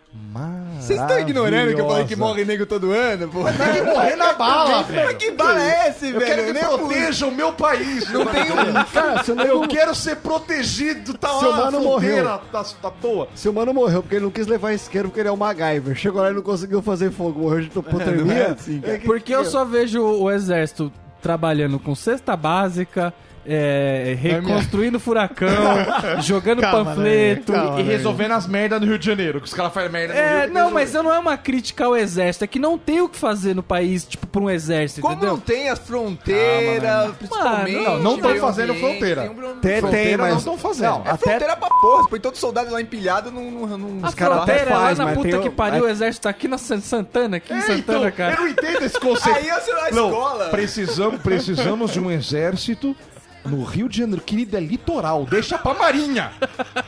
[0.79, 3.43] Vocês estão ignorando que eu falei que morre nego todo ano, pô?
[3.43, 5.17] Tem que morrer na bala, Mas velho.
[5.17, 6.25] que bala é esse, Eu velho?
[6.25, 8.11] quero que Nem polícia- proteja o meu país.
[8.11, 8.45] Não tem
[8.91, 12.63] Cara, se o Eu nego- quero ser protegido, tá Seu lá na mano fronteira, tá,
[12.81, 13.27] tá toa.
[13.35, 15.95] Se o mano morreu porque ele não quis levar isqueiro porque ele é o MacGyver.
[15.95, 18.53] Chegou lá e não conseguiu fazer fogo, morreu de hipotermia.
[18.57, 20.91] assim, É que- Porque eu só vejo o exército
[21.21, 23.13] trabalhando com cesta básica,
[23.49, 25.47] é, reconstruindo furacão,
[26.21, 27.51] jogando Calma, panfleto.
[27.51, 27.57] né?
[27.59, 27.79] Calma.
[27.79, 30.45] E resolvendo as merdas no Rio de Janeiro, que os caras fazem merda no É,
[30.45, 33.07] Rio não, mas eu não é uma crítica ao exército, é que não tem o
[33.09, 35.31] que fazer no país, tipo, pra um exército, Como entendeu?
[35.33, 37.83] não tem as fronteiras, principalmente.
[37.83, 39.21] Não, não tão meio fazendo ambiente, fronteira.
[39.21, 40.33] tem um- Tem, tem, Fronteira mas...
[40.35, 40.89] não tão fazendo.
[40.89, 41.17] Não, É até...
[41.29, 42.03] fronteira pra porra.
[42.03, 43.49] Você põe todo soldado lá empilhado num...
[43.51, 45.49] num, num A caras até fronteira é lá faz, na mas puta tem o- que
[45.49, 48.33] pariu, o exército tá aqui na San- Santana, aqui em É, Santana, então, cara.
[48.35, 49.37] eu não entendo esse conceito.
[49.37, 50.45] Aí é a Não, escola.
[50.49, 52.95] precisamos, precisamos de um exército
[53.47, 55.25] No Rio de Janeiro, querido, é litoral.
[55.25, 56.31] Deixa pra marinha.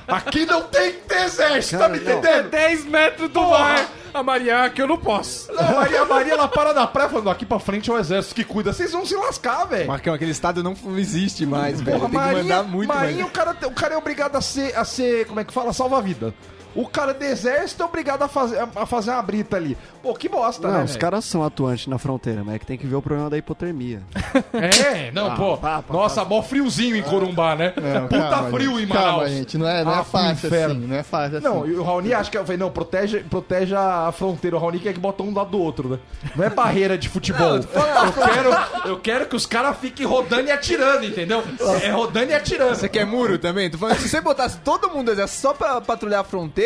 [0.08, 2.50] Aqui não tem que exército, tá me entendendo?
[2.50, 3.60] 10 metros do Porra.
[3.60, 3.90] mar.
[4.12, 5.54] A Maria, aqui eu não posso.
[5.54, 8.44] Não, Maria, Maria, ela para na praia falando, aqui pra frente é o exército que
[8.44, 8.74] cuida.
[8.74, 9.88] Vocês vão se lascar, velho.
[9.88, 12.00] Marcão, aquele estado não existe mais, velho.
[12.00, 13.28] Tem que Marinha, mandar muito Marinha mais.
[13.28, 16.34] o, cara, o cara é obrigado a ser, a ser como é que fala, salva-vida.
[16.76, 19.78] O cara do exército é obrigado a fazer, a fazer uma brita ali.
[20.04, 20.84] Pô, que bosta, Não, né?
[20.84, 21.02] os velho?
[21.02, 24.02] caras são atuantes na fronteira, mas é que tem que ver o problema da hipotermia.
[24.54, 25.58] É, não, pô.
[25.58, 27.74] pá, pá, Nossa, mó friozinho em Corumbá, né?
[27.76, 28.84] Não, Puta calma, frio gente.
[28.84, 29.06] em Manaus.
[29.10, 30.76] Calma, gente, não é, não Ah, é fácil inferno.
[30.78, 31.48] assim, não é fácil assim.
[31.48, 34.58] Não, e o Raoni acha que eu falei, não, protege, protege a fronteira.
[34.58, 36.00] O Raoni quer que bota um do lado do outro, né?
[36.36, 37.56] Não é barreira de futebol.
[37.58, 38.50] eu, quero,
[38.90, 41.44] eu quero que os caras fiquem rodando e atirando, entendeu?
[41.82, 42.76] É rodando e atirando.
[42.76, 43.70] Você quer muro também?
[43.70, 46.59] Tô falando, se você botasse todo mundo exército só pra patrulhar a fronteira,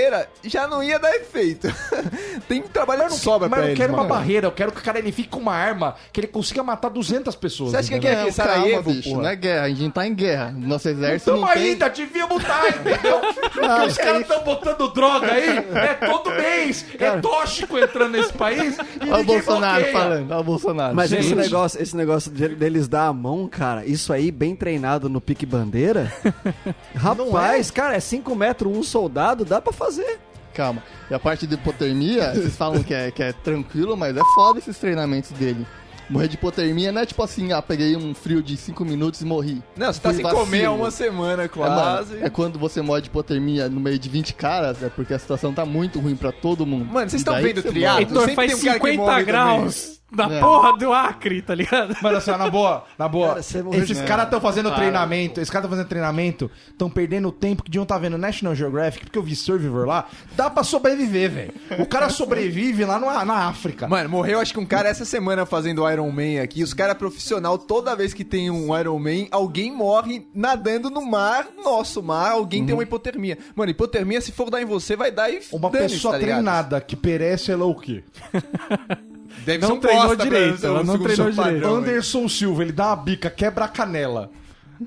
[0.43, 1.67] já não ia dar efeito.
[2.47, 4.09] Tem trabalho de sobra Mas pra eu eles, quero uma mano.
[4.13, 6.89] barreira, eu quero que o cara ele fique com uma arma, que ele consiga matar
[6.89, 7.71] 200 pessoas.
[7.71, 8.11] Você acha que entendeu?
[8.11, 10.51] aqui é Não, Sarajevo, calma, bicho, não é guerra, a gente não tá em guerra.
[10.57, 11.63] Nosso exército Tamo não tem...
[11.63, 13.19] ainda, devíamos estar, entendeu?
[13.53, 18.77] Porque os caras estão botando droga aí, é todo mês, é tóxico entrando nesse país
[19.01, 19.91] Olha o Bolsonaro bloqueia.
[19.99, 20.95] falando, olha o Bolsonaro.
[20.95, 24.55] Mas Gente, esse negócio, esse negócio de- deles dar a mão, cara, isso aí bem
[24.55, 26.11] treinado no pique bandeira.
[26.95, 29.82] Rapaz, cara, é 5 metros um soldado, dá pra fazer.
[30.53, 30.83] Calma.
[31.09, 34.59] E a parte de hipotermia, vocês falam que é, que é tranquilo, mas é foda
[34.59, 35.65] esses treinamentos dele.
[36.09, 39.25] Morrer de hipotermia não é tipo assim, ah, peguei um frio de 5 minutos e
[39.25, 39.63] morri.
[39.75, 40.75] Não, você tá sem comer há vacilo.
[40.75, 42.13] uma semana É, quase.
[42.13, 45.19] mano, é quando você morre de hipotermia no meio de 20 caras, é porque a
[45.19, 46.85] situação tá muito ruim pra todo mundo.
[46.85, 47.99] Mano, vocês estão vendo que você triado?
[48.01, 50.39] Heitor faz tem um cara que 50 morre graus da É.
[50.39, 51.95] porra do Acre, tá ligado?
[52.01, 53.35] Mano, assim, ó, na boa, na boa.
[53.41, 57.27] Cara, morreu esses de- caras estão fazendo treinamento, esses caras estão fazendo treinamento, estão perdendo
[57.27, 60.63] o tempo que deviam estar vendo National Geographic, porque eu vi Survivor lá, dá pra
[60.63, 61.53] sobreviver, velho.
[61.79, 63.87] O cara sobrevive lá no, na África.
[63.87, 66.63] Mano, morreu acho que um cara essa semana fazendo Iron Man aqui.
[66.63, 71.47] Os caras profissional, toda vez que tem um Iron Man, alguém morre nadando no mar,
[71.63, 73.37] nosso mar, alguém tem uma hipotermia.
[73.55, 76.95] Mano, hipotermia, se for dar em você, vai dar e Uma pessoa tá treinada que
[76.95, 78.03] perece, ela é o quê?
[79.45, 81.67] Deve Não ser um treinou direito, ser ela não treinou direito.
[81.67, 84.31] Anderson Silva, ele dá uma bica, quebra a canela.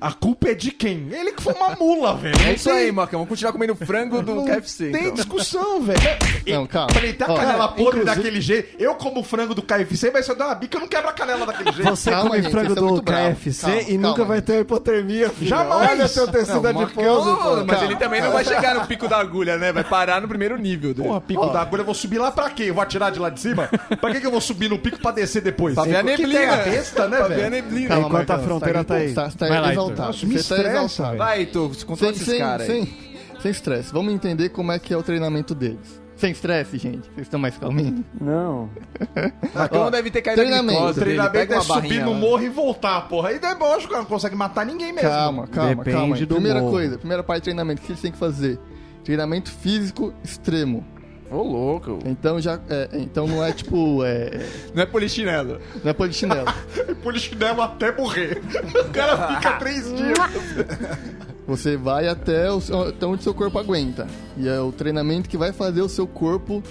[0.01, 1.07] A culpa é de quem?
[1.11, 2.35] Ele que foi uma mula, velho.
[2.45, 3.19] É isso aí, Marcão.
[3.19, 4.91] Vamos continuar comendo frango do Não KFC.
[4.91, 5.13] tem então.
[5.15, 5.99] discussão, velho.
[6.47, 6.87] Não, calma.
[6.87, 10.25] Pra ele ter a canela podre inclusive- daquele jeito, eu como frango do KFC, mas
[10.25, 11.89] se eu der uma bica, eu não quebro a canela daquele jeito.
[11.89, 13.01] Você Calma, come gente, frango do.
[13.03, 15.49] KFC Calma, e calma, nunca vai ter hipotermia, filho.
[15.49, 15.91] Jamais.
[15.91, 17.55] Olha teu tecido Não, adiposo, pô.
[17.57, 17.85] mas Calma.
[17.85, 19.71] ele também não vai chegar no pico da agulha, né?
[19.71, 21.07] Vai parar no primeiro nível dele.
[21.07, 22.63] Porra, pico da agulha, eu vou subir lá pra quê?
[22.63, 23.67] Eu vou atirar de lá de cima?
[23.99, 25.75] pra que, que eu vou subir no pico pra descer depois?
[25.75, 26.55] Pra ver a Que neblina.
[26.57, 27.49] né, Pra ver a velho?
[27.49, 27.87] neblina.
[27.89, 29.13] Calma, Enquanto a Marcão, fronteira tá aí.
[29.13, 31.15] Tá, tá Vai lá, Nossa, me Você tá estressa.
[31.15, 32.83] Vai, Heitor, controla Sem, esses sem, caras aí.
[32.85, 32.97] sem,
[33.41, 33.93] sem estresse.
[33.93, 36.01] Vamos entender como é que é o treinamento deles.
[36.15, 37.03] Sem estresse, gente.
[37.13, 38.03] Vocês estão mais calminhos?
[38.19, 38.69] Não.
[39.71, 40.81] Ó, não deve ter caído na treinamento.
[40.83, 43.29] O treinamento é subir barrinha no morro e voltar, porra.
[43.29, 45.07] Aí é lógico, cara, não consegue matar ninguém mesmo.
[45.07, 46.15] Calma, calma, Depende calma.
[46.17, 46.71] do Primeira morro.
[46.71, 48.59] coisa, primeira parte de treinamento, o que eles têm que fazer?
[49.03, 50.83] Treinamento físico extremo.
[51.29, 51.99] Ô, louco.
[52.05, 52.59] Então já.
[52.69, 54.03] é, então não é tipo.
[54.05, 55.59] É, Não é polichinelo.
[55.83, 56.47] não é polichinelo.
[57.03, 58.41] Polichinelo até morrer.
[58.85, 60.17] O cara fica três dias.
[61.47, 64.05] Você vai até, o, seu- até onde seu corpo aguenta.
[64.37, 66.61] E é o treinamento que vai fazer o seu corpo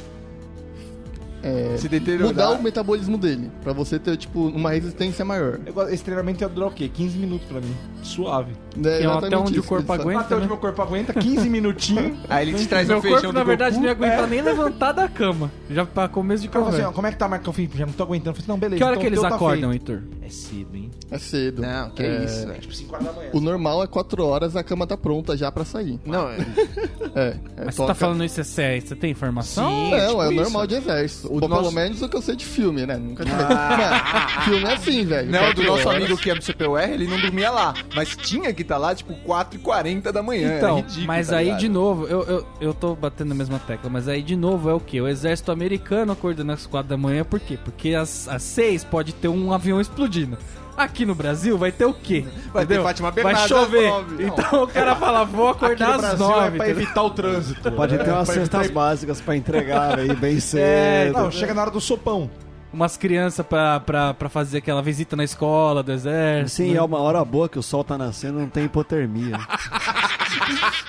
[1.42, 2.28] é, Se deteriorar.
[2.28, 3.50] mudar o metabolismo dele.
[3.62, 5.60] Pra você ter, tipo, uma resistência maior.
[5.90, 6.88] Esse treinamento ia durar o quê?
[6.92, 7.74] 15 minutos pra mim.
[8.06, 8.52] Suave.
[8.52, 10.20] É Que é exatamente até onde isso o corpo que aguenta.
[10.20, 10.48] Até onde né?
[10.48, 12.18] meu corpo aguenta, 15 minutinhos.
[12.28, 13.80] Aí ele te traz Meu um feijão corpo, do na verdade, Goku.
[13.82, 14.26] não ia aguentar É.
[14.26, 15.50] nem levantar da cama.
[15.70, 16.94] Já pra começo de O cara fala assim, ó, conversa.
[16.96, 17.78] como é que tá, Marcão Felipe?
[17.78, 18.30] Já não tô aguentando.
[18.30, 18.76] Eu falei, não, beleza.
[18.78, 19.92] Que hora então que eles o teu tá acordam, feito.
[19.92, 20.02] Heitor?
[20.22, 20.90] É cedo, hein?
[21.10, 21.62] É cedo.
[21.62, 22.52] Não, que É, isso.
[22.60, 23.30] Tipo 5 horas da manhã.
[23.32, 25.98] O normal é 4 horas, a cama tá pronta já pra sair.
[26.04, 26.36] Não, é-
[27.16, 27.28] É.
[27.56, 28.86] é Mas você toca- tá falando isso, é sério?
[28.86, 29.68] Você tem informação?
[29.70, 29.90] Sim.
[29.90, 30.42] Não, tipo é o isso.
[30.42, 31.28] normal de exército.
[31.34, 32.96] O pelo menos o que eu sei de filme, né?
[32.96, 33.36] Nunca tive.
[33.36, 35.30] Mano, filme é assim, velho.
[35.30, 36.02] Não, do nosso horas.
[36.02, 37.74] amigo que é do CPUR, ele não dormia lá.
[37.96, 40.56] Mas tinha que estar lá, tipo, 4h40 da manhã.
[40.58, 41.60] Então, ridículo, mas tá aí ligado?
[41.60, 44.74] de novo, eu, eu, eu tô batendo na mesma tecla, mas aí de novo é
[44.74, 45.00] o que?
[45.00, 47.58] O exército americano acordando às 4 da manhã, por quê?
[47.64, 50.36] Porque às, às 6 pode ter um avião explodindo.
[50.76, 52.22] Aqui no Brasil vai ter o quê?
[52.52, 52.82] Vai ter Entendeu?
[52.82, 53.86] Fátima Vai Bernardes chover.
[53.86, 54.24] às nove.
[54.26, 56.46] Então o cara fala, vou Aqui acordar no às Brasil 9.
[56.46, 57.72] é pra evitar o trânsito.
[57.72, 61.12] Pode ter É, umas cestas evitar- básicas pra entregar aí bem É, cedo.
[61.14, 62.30] Não, chega na hora do sopão.
[62.76, 66.56] Umas crianças pra, pra, pra fazer aquela visita na escola do exército.
[66.56, 66.76] Sim, né?
[66.76, 69.38] é uma hora boa que o sol tá nascendo, não tem hipotermia.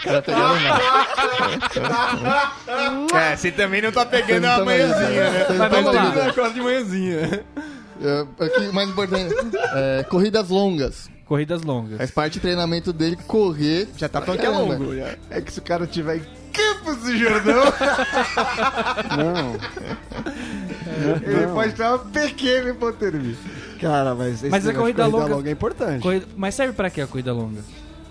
[0.03, 0.79] Cara, pegando mal.
[3.17, 5.45] É, você também não tá pegando Você a não tá manhãzinha, né?
[5.49, 5.95] Não Mas tá vamos
[6.35, 6.49] lá.
[6.49, 7.45] de manhãzinha.
[8.01, 9.33] É, aqui, mais importante,
[9.73, 11.09] é, corridas longas.
[11.25, 11.97] Corridas longas.
[11.97, 13.87] Faz parte do treinamento dele correr.
[13.95, 14.93] Já tá falando que é longo.
[15.29, 16.21] É que se o cara tiver
[16.57, 17.63] Campos do Jordão,
[19.17, 19.55] Não.
[21.21, 23.35] ele pode ter uma pequena hipotermia.
[23.79, 26.01] Cara, mas esse Mas a de corrida longa- é importante.
[26.01, 27.61] Corrida- Mas serve pra quê a corrida longa?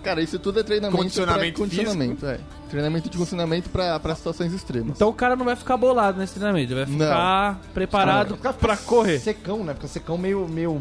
[0.03, 2.39] Cara, isso tudo é treinamento Condicionamento pra condicionamento, é.
[2.69, 4.91] Treinamento de condicionamento pra, pra situações extremas.
[4.95, 7.05] Então o cara não vai ficar bolado nesse treinamento, ele vai Não.
[7.05, 9.19] ficar preparado pra correr.
[9.19, 9.73] Secão, né?
[9.73, 10.47] Fica secão meio.
[10.47, 10.79] meio...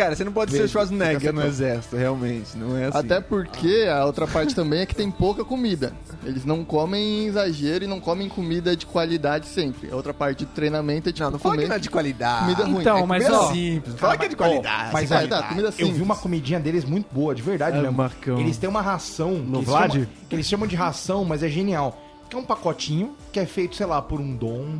[0.00, 2.56] Cara, você não pode ser Veja, Schwarzenegger fica no exército, realmente.
[2.56, 2.98] Não é assim.
[2.98, 5.92] Até porque a outra parte também é que tem pouca comida.
[6.24, 9.90] Eles não comem em exagero e não comem comida de qualidade sempre.
[9.90, 12.40] A outra parte do treinamento é tipo Não, não fala que não é de qualidade.
[12.44, 12.80] comida ruim.
[12.80, 13.94] Então, É mas comida ó, simples.
[13.96, 14.90] Fala que é de qualidade.
[14.92, 15.96] Mas Vai aí, dar, comida eu simples.
[15.96, 17.96] vi uma comidinha deles muito boa, de verdade É, mesmo.
[17.96, 18.38] Marcão.
[18.40, 19.32] Eles têm uma ração.
[19.32, 19.92] No Vlad?
[19.92, 22.00] chamam- que eles chamam de ração, mas é genial.
[22.30, 24.78] Que é um pacotinho que é feito, sei lá, por um dom,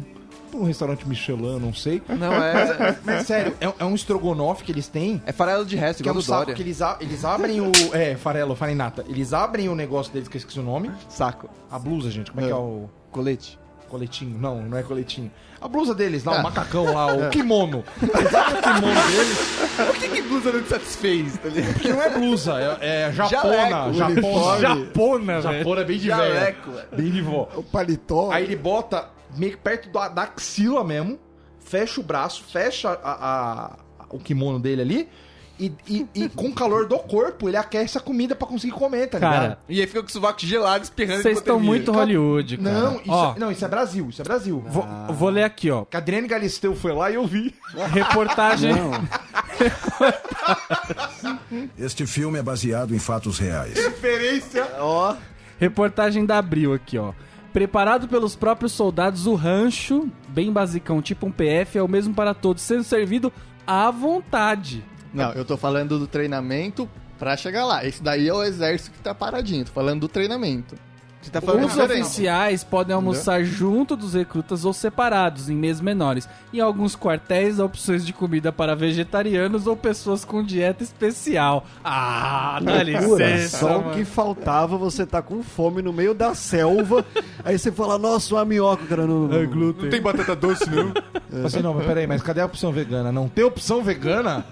[0.50, 2.02] por um restaurante Michelin, não sei.
[2.08, 2.96] Não, é.
[3.04, 5.22] Mas sério, é, é um estrogonofe que eles têm.
[5.26, 6.54] É farelo de resto, Que é igual um do saco Dória.
[6.54, 7.70] que eles, a- eles abrem o.
[7.92, 9.04] É, farelo, farinata.
[9.08, 10.90] Eles abrem o negócio deles, que eu esqueci o nome.
[11.08, 11.48] Saco.
[11.70, 12.30] A blusa, gente.
[12.30, 12.54] Como é, que É.
[12.54, 12.88] é o.
[13.10, 13.58] Colete.
[13.88, 14.38] Coletinho?
[14.38, 15.30] Não, não é coletinho.
[15.60, 16.40] A blusa deles lá, Ah.
[16.40, 17.82] o macacão lá, o kimono.
[18.00, 19.38] Eles abrem o kimono deles.
[19.76, 21.74] Por que, que blusa não te satisfez, tá ligado?
[21.80, 23.42] Que não é blusa, é, é japona.
[23.42, 24.06] Jaleco, Japona.
[24.12, 24.60] uniforme.
[24.62, 25.58] Japona, velho.
[25.58, 26.34] Japona é bem de velho.
[26.34, 26.86] Jaleco, velho.
[26.96, 27.48] Bem de vó.
[27.56, 28.30] O paletó.
[28.30, 31.18] Aí ele bota meio que perto da, da axila mesmo,
[31.60, 35.08] fecha o braço, fecha a- a- o kimono dele ali.
[35.58, 39.08] E, e- e com o calor do corpo, ele aquece a comida pra conseguir comer,
[39.08, 39.32] tá ligado?
[39.42, 41.92] Cara, E aí fica com o sovaco gelado, espirrando vocês estão muito.
[41.92, 42.80] Hollywood, cara.
[42.80, 44.64] Não, isso, Ó, é, não, isso é Brasil, isso é Brasil.
[44.66, 45.84] vou, vou ler aqui, ó.
[45.84, 47.54] Que a Adriane Galisteu foi lá e eu vi.
[47.92, 48.72] Reportagem.
[51.78, 53.74] Este filme é baseado em fatos reais.
[53.74, 54.66] Referência.
[54.78, 55.14] Ó,
[55.58, 57.12] Reportagem da Abril aqui, ó.
[57.52, 62.32] Preparado pelos próprios soldados, o rancho, bem basicão, tipo um PF, é o mesmo para
[62.32, 63.32] todos, sendo servido
[63.66, 64.84] à vontade.
[65.12, 66.88] Não, eu tô falando do treinamento
[67.18, 67.84] pra chegar lá.
[67.84, 69.64] Esse daí é o exército que tá paradinho.
[69.64, 70.76] Tô falando do treinamento.
[71.22, 72.00] Você tá falando Os diferente.
[72.00, 76.26] oficiais podem almoçar junto dos recrutas ou separados, em mesas menores.
[76.52, 81.66] Em alguns quartéis, há opções de comida para vegetarianos ou pessoas com dieta especial.
[81.84, 87.04] Ah, dá licença, só o que faltava, você tá com fome no meio da selva,
[87.44, 89.28] aí você fala, nossa, uma minhoca, cara, não...
[89.28, 90.92] não- Não tem batata doce, não?
[91.44, 93.12] Assim, não, mas peraí, mas cadê a opção vegana?
[93.12, 94.44] Não tem opção vegana?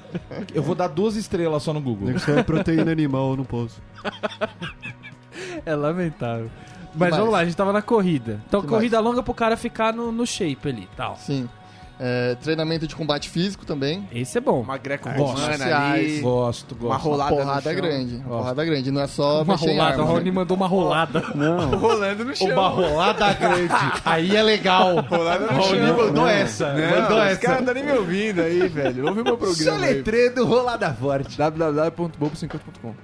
[0.55, 2.11] Eu vou dar duas estrelas só no Google.
[2.13, 3.81] Isso é proteína animal, eu não posso.
[5.65, 6.51] É lamentável.
[6.95, 7.17] Mas mais?
[7.17, 8.41] vamos lá, a gente tava na corrida.
[8.49, 11.17] Então, Que corrida longa pro cara ficar no, no shape ali tal.
[11.17, 11.49] Sim.
[12.01, 14.09] É, treinamento de combate físico também.
[14.13, 14.61] Esse é bom.
[14.61, 16.13] Uma greco Artes romana marciais.
[16.13, 16.21] ali.
[16.21, 16.87] Gosto, gosto.
[16.87, 18.15] Uma rolada Uma porrada grande.
[18.17, 18.91] Uma porrada grande.
[18.91, 20.31] Não é só Uma mexer em rolada, o Rony né?
[20.31, 21.25] mandou uma rolada.
[21.35, 22.49] Não, Rolando no chão.
[22.49, 23.75] Uma rolada grande.
[24.05, 25.01] Aí é legal.
[25.11, 25.97] Rolada no Raoni chão.
[25.97, 26.73] mandou essa.
[26.73, 27.41] Não, mandou os essa.
[27.41, 29.07] caras não tá nem me ouvindo aí, velho.
[29.09, 29.93] Ouve meu programa aí.
[29.93, 31.37] Soletredo rolada forte.
[31.37, 32.95] www.bobo50.com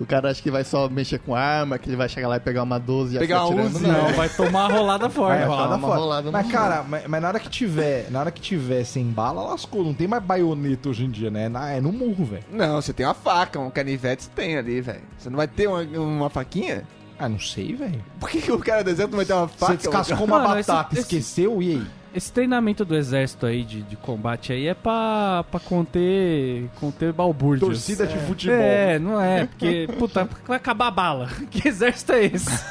[0.00, 2.40] O cara acha que vai só mexer com arma, que ele vai chegar lá e
[2.40, 3.92] pegar uma 12 e Pegar atirando, Uzi, não.
[4.08, 5.38] Não, vai tomar a rolada forte.
[5.38, 9.04] Vai, rolada rolada mas, cara, mas na hora que tiver, na hora que tiver sem
[9.06, 9.84] bala, lascou.
[9.84, 11.48] Não tem mais baioneta hoje em dia, né?
[11.48, 12.44] Na- É no murro, velho.
[12.50, 15.02] Não, você tem uma faca, um canivete você tem ali, velho.
[15.18, 16.84] Você não vai ter uma, uma faquinha?
[17.18, 18.02] Ah, não sei, velho.
[18.20, 19.72] Por que, que o cara do deserto não vai ter uma faca?
[19.72, 21.60] Você descascou uma Mano, esse- batata, esse- esqueceu?
[21.62, 21.86] E aí?
[22.14, 27.68] Esse treinamento do exército aí de, de combate aí é pra, pra conter, conter balbúrdios.
[27.68, 28.56] Torcida de futebol.
[28.56, 31.28] É, não é, porque, puta, vai acabar a bala.
[31.50, 32.64] Que exército é esse?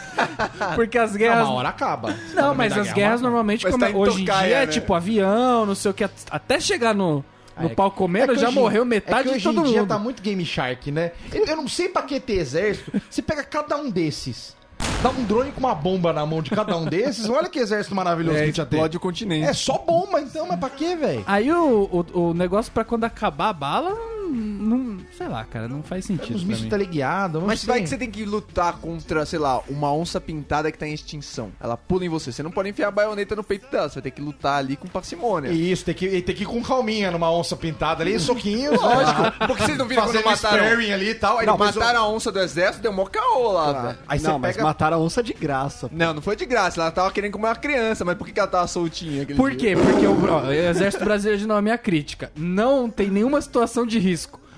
[0.75, 1.47] Porque as Ah, guerras.
[1.47, 2.11] uma hora acaba.
[2.13, 4.25] Você tá Não, meio mas as guerra, guerras normalmente, Mas como tá é- hoje em
[4.25, 4.67] dia, é né?
[4.67, 7.23] tipo avião, não sei o que, até chegar no,
[7.59, 9.69] no É, pau comendo, É já hoje- morreu é metade que de hoje todo em
[9.71, 9.89] dia mundo.
[9.89, 11.11] tá muito Game Shark, né?
[11.33, 12.91] Eu eu não sei pra que ter exército.
[13.09, 14.55] Você pega cada um desses,
[15.01, 17.95] dá um drone com uma bomba na mão de cada um desses, olha que exército
[17.95, 18.77] maravilhoso É, que a gente já tem.
[18.79, 19.47] explode o continente.
[19.47, 21.23] É só bomba então, mas pra quê, velho?
[21.27, 23.95] Aí o, o, o negócio pra quando acabar a bala,
[24.27, 26.35] não, sei lá, cara, não faz sentido.
[26.35, 26.69] Os mim.
[26.69, 30.71] teleguiados, não Mas vai que você tem que lutar contra, sei lá, uma onça pintada
[30.71, 31.51] que tá em extinção.
[31.59, 32.31] Ela pula em você.
[32.31, 33.89] Você não pode enfiar a baioneta no peito dela.
[33.89, 35.49] Você vai ter que lutar ali com parcimônia.
[35.51, 39.21] Isso, tem que, tem que ir com calminha numa onça pintada ali, soquinhos, Lógico.
[39.21, 39.47] lógico.
[39.47, 40.63] Porque vocês não viram quando Fazendo mataram...
[40.65, 41.37] sparring ali e tal.
[41.37, 43.97] Aí Não, mataram a onça do exército, deu mó caô lá, velho.
[44.07, 44.67] Aí você não, mas pega...
[44.67, 45.89] mataram a onça de graça.
[45.91, 46.79] Não, não foi de graça.
[46.79, 49.25] Ela tava querendo comer uma criança, mas por que, que ela tava soltinha?
[49.35, 49.75] Por dia?
[49.75, 49.81] quê?
[49.81, 52.31] Porque o, ó, o Exército Brasileiro de não é minha crítica.
[52.35, 54.16] Não tem nenhuma situação de risco.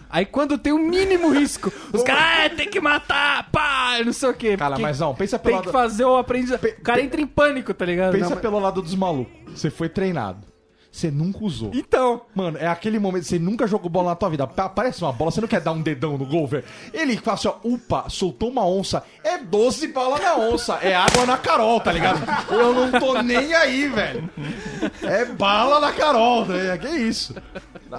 [0.10, 4.30] Aí quando tem o mínimo risco, os caras, ah, tem que matar, pá, não sei
[4.30, 4.57] o quê.
[4.57, 5.78] Cara, mas não, pensa pelo Tem que lado...
[5.80, 6.64] fazer o aprendizado.
[6.66, 8.12] O cara entra em pânico, tá ligado?
[8.14, 9.32] Pensa Não, mas- pelo lado dos malucos.
[9.53, 10.49] Você foi treinado.
[10.92, 11.70] Você nunca usou.
[11.74, 14.48] Então, Mano, é aquele momento, você nunca jogou bola na tua vida.
[14.48, 16.64] Pa- Aparece uma bola, você não quer dar um dedão no gol, velho.
[16.92, 19.04] Ele fala assim, ó, upa, soltou uma onça.
[19.24, 20.76] É 12 balas na onça.
[20.82, 22.20] É água na Carol, tá ligado?
[22.52, 24.30] Eu não tô nem aí, velho.
[25.04, 26.78] É bala na Carol, né?
[26.78, 27.36] Que isso.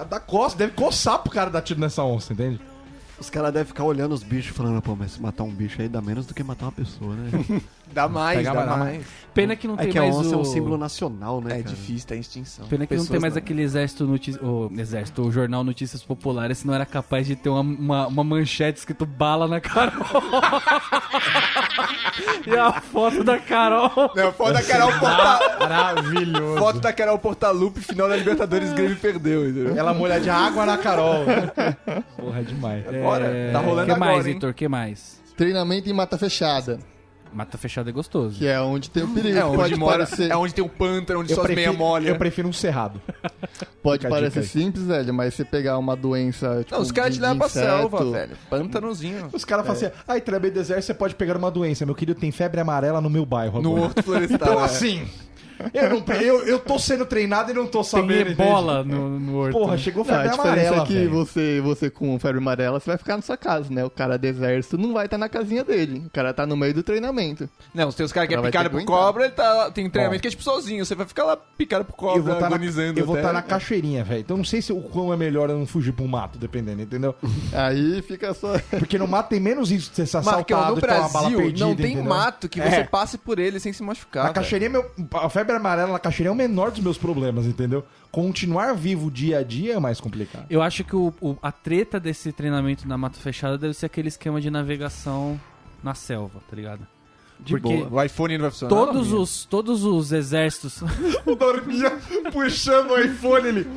[0.09, 2.59] Dá coça, deve coçar pro cara dar tiro nessa onça, entende?
[3.19, 6.01] Os caras devem ficar olhando os bichos falando, pô, mas matar um bicho aí dá
[6.01, 7.61] menos do que matar uma pessoa, né?
[7.93, 8.79] Dá mais, dá mais.
[8.79, 9.05] mais.
[9.33, 10.33] Pena que não É tem que a mais onça o...
[10.33, 11.75] é um símbolo nacional, né, É cara?
[11.75, 12.67] difícil, tá em extinção.
[12.67, 14.31] Pena que não tem Pessoas mais aquele exército, noti...
[14.41, 18.79] o exército, o jornal Notícias Populares, senão era capaz de ter uma, uma, uma manchete
[18.79, 20.03] escrito bala na Carol.
[22.45, 23.89] e a foto da Carol.
[24.15, 25.39] Não, foto da Carol Porta...
[25.59, 26.57] Maravilhoso.
[26.59, 29.77] Foto da Carol Portalupe, final da Libertadores, Grêmio perdeu, entendeu?
[29.77, 31.23] Ela molha de água na Carol.
[32.17, 32.85] Porra, é demais.
[32.87, 34.33] Agora, tá rolando que agora, mais, hein?
[34.33, 34.53] Vitor?
[34.53, 35.21] que mais?
[35.37, 36.79] Treinamento em mata fechada,
[37.33, 38.37] Mata fechada é gostoso.
[38.37, 39.37] que é onde tem o perigo.
[39.37, 41.55] É onde pode mora, parecer, é onde tem um pântano, onde Eu só as meia
[41.67, 42.09] prefiro, molha.
[42.09, 43.01] eu prefiro um cerrado.
[43.81, 46.59] pode parecer simples, velho, mas você pegar uma doença.
[46.59, 48.37] Tipo, Não, os caras te levam pra selva, velho.
[48.49, 49.29] Pântanozinho.
[49.31, 51.85] Os caras falam assim, ai, treinamento do exército, você pode pegar uma doença.
[51.85, 53.85] Meu querido, tem febre amarela no meu bairro No agora.
[53.85, 54.37] horto florestal.
[54.41, 54.65] Então é.
[54.65, 55.07] assim,
[55.73, 58.31] eu, não, eu, eu tô sendo treinado e não tô Tem sabendo.
[58.31, 59.57] ebola no, no horto.
[59.57, 61.09] Porra, chegou Não, a febre diferença amarela, é que velho.
[61.11, 63.83] você, você com febre amarela, você vai ficar na sua casa, né?
[63.85, 66.03] O cara do exército não vai estar na casinha dele.
[66.05, 67.49] O cara tá no meio do treinamento.
[67.73, 70.21] Não, tem os caras que é picado por cobra, ele tá, tem treinamento Bom.
[70.21, 70.85] que é tipo sozinho.
[70.85, 72.57] Você vai ficar lá picado por Eu cobra, vou estar na,
[72.97, 73.23] eu vou até.
[73.27, 74.21] tá na cachoeirinha, velho.
[74.21, 77.15] Então não sei se o quão é melhor eu não fugir pro mato, dependendo, entendeu?
[77.53, 78.53] Aí fica só.
[78.79, 81.37] Porque no mato tem menos risco de você ser Marcão, assaltado no uma bala Brasil
[81.37, 82.03] perdida, não tem entendeu?
[82.09, 82.69] mato que É.
[82.69, 84.21] você passe por ele sem se machucar.
[84.21, 84.35] A velho.
[84.35, 87.85] cachoeirinha, é meu, a febre amarela na cachoeirinha é o menor dos meus problemas, entendeu?
[88.11, 90.45] Continuar vivo dia a dia é mais complicado.
[90.49, 94.07] Eu acho que o, o- a treta desse treinamento na mata fechada deve ser aquele
[94.09, 95.39] esquema de navegação
[95.83, 96.85] na selva, tá ligado?
[97.39, 98.01] De Porque boa.
[98.01, 98.75] O iPhone não vai funcionar.
[98.75, 100.81] todos os, todos os exércitos.
[101.25, 101.91] O Dorminha
[102.31, 103.67] puxando o iPhone ele.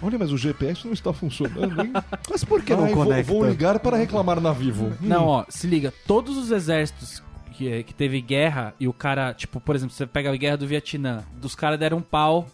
[0.00, 1.92] Olha, mas o GPS não está funcionando, hein?
[2.30, 3.32] Mas por que não Ai, vou, conecta?
[3.32, 4.92] vou ligar para reclamar na Vivo.
[5.00, 7.22] Não, ó, se liga, todos os exércitos
[7.52, 10.66] que, que teve guerra e o cara, tipo, por exemplo, você pega a guerra do
[10.66, 12.48] Vietnã, dos caras deram um pau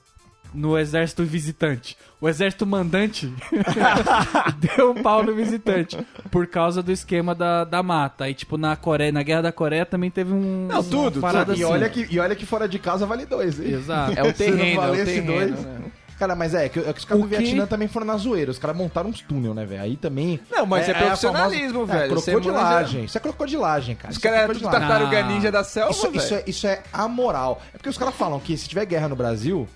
[0.55, 1.96] no exército visitante.
[2.20, 3.30] O exército mandante
[4.76, 5.96] deu um pau no visitante
[6.30, 8.24] por causa do esquema da, da mata.
[8.24, 10.66] Aí, tipo, na Coreia, na guerra da Coreia também teve um.
[10.66, 11.64] Não, tudo, parada E assim.
[11.64, 13.72] olha, que, e olha que fora de casa vale dois, hein?
[13.74, 14.18] Exato.
[14.18, 15.26] É o Se não terreno, é o terreno.
[15.32, 15.64] dois.
[15.64, 15.80] né?
[16.19, 18.51] Cara, mas é, que, é que os caras do que- Vietnã também foram na zoeira.
[18.51, 19.83] Os caras montaram uns túnel, né, velho?
[19.83, 20.41] Aí também.
[20.51, 22.05] Não, mas é a profissionalismo, famosa- velho.
[22.05, 23.05] É, crocodilagem.
[23.05, 24.11] Isso é crocodilagem, cara.
[24.11, 25.29] Os Isso é caras eram tudo tartaruga Não.
[25.31, 27.62] ninja da selva, Isso, isso, é, isso é amoral.
[27.73, 29.69] É porque os caras falam que se tiver guerra no Brasil,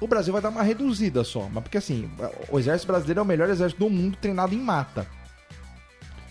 [0.00, 1.46] o Brasil vai dar uma reduzida só.
[1.52, 2.10] Mas porque assim,
[2.48, 5.06] o exército brasileiro é o melhor exército do mundo treinado em mata.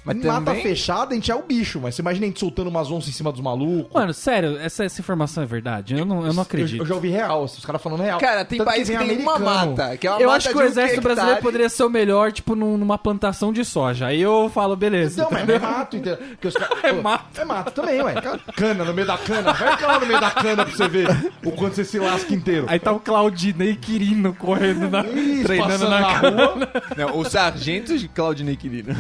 [0.04, 2.40] Mas em mata também- fechada, a gente é o bicho, mas você imagina a gente
[2.40, 3.94] soltando umas onças em cima dos malucos.
[3.94, 5.96] Mano, sério, essa, essa informação é verdade?
[5.98, 6.78] Eu não, eu não acredito.
[6.78, 8.20] Eu, eu já ouvi real, os caras falando real.
[8.20, 9.76] Cara, tem Tanto país que, vem tem uma americano.
[9.76, 11.14] mata, que é uma Eu mata acho que o um exército hectare.
[11.16, 14.08] brasileiro poderia ser o melhor, tipo, num- numa plantação de soja.
[14.08, 15.22] Aí eu falo, beleza.
[15.22, 16.18] Não, mas é mato, entendeu?
[16.42, 17.42] Caras- É mato.
[17.42, 18.14] É mato também, ué.
[18.56, 19.54] Cana no meio da cana.
[19.54, 21.08] Vai ficar lá no meio da cana pra você ver
[21.46, 22.66] o quanto você se lasca inteiro.
[22.70, 25.02] Aí tá o Claudinei Quirino correndo na.
[25.06, 26.70] Ih, treinando na, na rua.
[26.98, 28.96] Não, o sargento de Claudinei Quirino.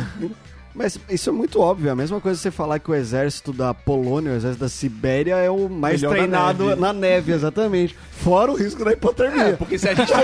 [0.74, 1.90] Mas isso é muito óbvio.
[1.90, 5.36] É a mesma coisa você falar que o exército da Polônia, o exército da Sibéria
[5.36, 6.82] é o mais Melhor na treinado neve.
[6.82, 7.32] na neve.
[7.34, 7.98] exatamente.
[8.12, 9.56] Fora o risco da hipotermia.
[9.58, 10.22] Porque se a gente for...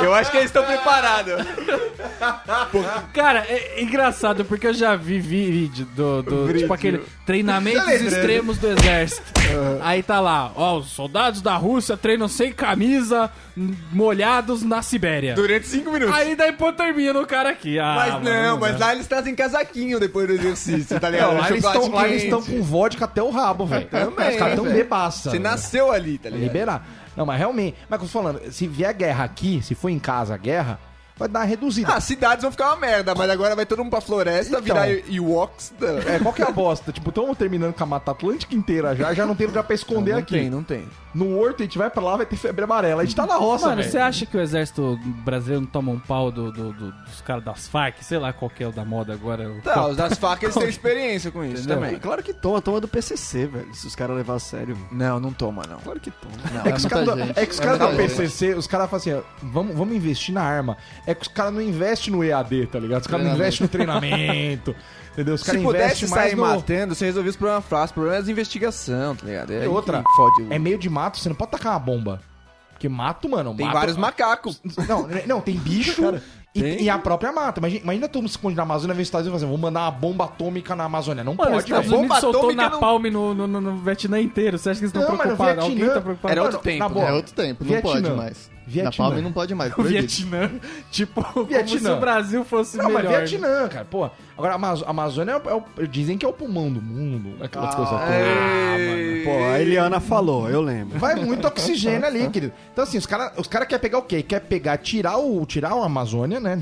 [0.00, 1.34] Eu acho que eles estão preparados.
[3.12, 6.22] Cara, é engraçado porque eu já vi vídeo do.
[6.22, 8.08] do tipo aquele treinamentos Lembrando.
[8.14, 9.22] extremos do exército.
[9.82, 13.30] Aí tá lá, ó, os soldados da Rússia treinam sem camisa,
[13.92, 15.34] molhados na Sibéria.
[15.34, 16.14] Durante cinco minutos.
[16.14, 17.78] Aí dá hipotermia no cara aqui.
[17.78, 18.86] Ah, Mas mano, não, mas dá.
[18.86, 21.32] lá eles trazem casaquinho depois do exercício, tá ligado?
[21.34, 22.34] Não, lá eles Chocolate estão lá eles quente.
[22.40, 23.86] estão com vodka até o rabo, velho.
[23.86, 24.76] Também, Os caras tão velho.
[24.76, 25.22] bebaça.
[25.24, 25.42] Você velho.
[25.42, 26.42] nasceu ali, tá ligado?
[26.48, 26.86] Liberar.
[27.16, 27.76] Não, mas realmente.
[27.88, 30.78] Mas como eu tô falando, se vier guerra aqui, se for em casa a guerra,
[31.16, 31.92] vai dar uma reduzida.
[31.92, 34.62] Ah, as cidades vão ficar uma merda, mas agora vai todo mundo pra floresta, Então.
[34.62, 35.72] virar Ewoks.
[36.08, 36.90] É, qual que é a bosta?
[36.92, 40.14] tipo, estamos terminando com a Mata Atlântica inteira já, já não tem lugar pra esconder
[40.14, 40.48] aqui.
[40.50, 40.84] não tem.
[41.14, 43.02] No horto, a gente vai pra lá, vai ter febre amarela.
[43.02, 43.90] A gente tá na roça, Mano, velho.
[43.90, 47.44] você acha que o exército brasileiro não toma um pau do, do- do- dos caras
[47.44, 48.02] das Farc?
[48.02, 49.50] Sei lá qual que é o da moda agora.
[49.50, 51.76] o- Tá, os das facas eles têm experiência com isso Entendeu?
[51.80, 51.98] também.
[51.98, 53.74] Claro que toma, toma do PCC, velho.
[53.74, 54.76] Se os caras levar a sério.
[54.90, 55.78] Não, não toma, não.
[55.80, 56.34] Claro que toma.
[56.52, 57.38] Não, É que os muita caras gente.
[57.38, 58.16] é que os É caras da muita gente.
[58.16, 60.76] PCC, os caras falam assim, ó, vamos, vamos investir na arma.
[61.06, 63.02] É que os caras não investem no EAD, tá ligado?
[63.02, 63.36] Os caras não Treinamento.
[63.36, 64.76] investem no treinamento,
[65.12, 65.34] entendeu?
[65.34, 66.42] Os Se caras pudesse investem mais sair no...
[66.42, 67.90] matando, você resolvia os problemas fáceis.
[67.90, 69.52] O problema é as investigação, tá ligado?
[69.52, 71.78] É E outra, que fode o- é meio de mato, você não pode tacar uma
[71.78, 72.20] bomba.
[72.70, 73.54] Porque mato, mano...
[73.54, 74.60] Tem mato- vários macacos.
[74.88, 76.02] Não, não, tem bicho
[76.54, 76.82] e, Tem.
[76.82, 77.60] e a própria mata.
[77.60, 79.60] Imagina, imagina todo mundo se esconde na Amazônia, vem os Estados Unidos e fazer, vamos
[79.62, 81.22] mandar uma bomba atômica na Amazônia.
[81.24, 81.98] Não Mano, os pode, Estados velho.
[82.00, 84.58] Unidos Bomba soltou atômica não- napalm no, no, no, no Vietnã inteiro.
[84.58, 85.62] Você acha que eles estão Não, mas no preocupados?
[85.62, 86.32] Alguém Vietnã- tá preocupado?
[86.32, 86.78] Era outro tempo.
[86.80, 87.06] na boa.
[87.08, 87.90] É outro tempo, não Vietnã.
[87.92, 88.50] pode mais.
[88.72, 88.90] Vietnã.
[88.90, 89.70] Na Palme não pode mais.
[89.72, 90.00] O proibido.
[90.00, 90.50] Vietnã,
[90.90, 91.78] tipo, como Vietnã.
[91.80, 93.18] se o Brasil fosse Não, mas melhor.
[93.26, 93.84] Vietnã, cara.
[93.84, 97.36] Pô, agora a Amazo- Amazônia é, o- é dizem que é o pulmão do mundo.
[97.42, 99.24] Aquelas Ah, coisas todas.
[99.24, 100.98] Pô, a Eliana falou, eu lembro.
[100.98, 102.52] Vai muito oxigênio ali, querido.
[102.72, 104.22] Então, assim, os caras os cara querem pegar o quê?
[104.22, 106.60] Quer pegar, tirar o, tirar a Amazônia, né?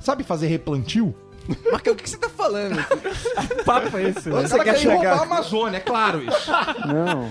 [0.00, 1.14] Sabe fazer replantio?
[1.72, 2.76] Mas o que você tá falando?
[3.48, 4.28] Que papo é esse?
[4.30, 6.50] Os caras querem roubar a Amazônia, é claro isso.
[6.86, 7.28] Não.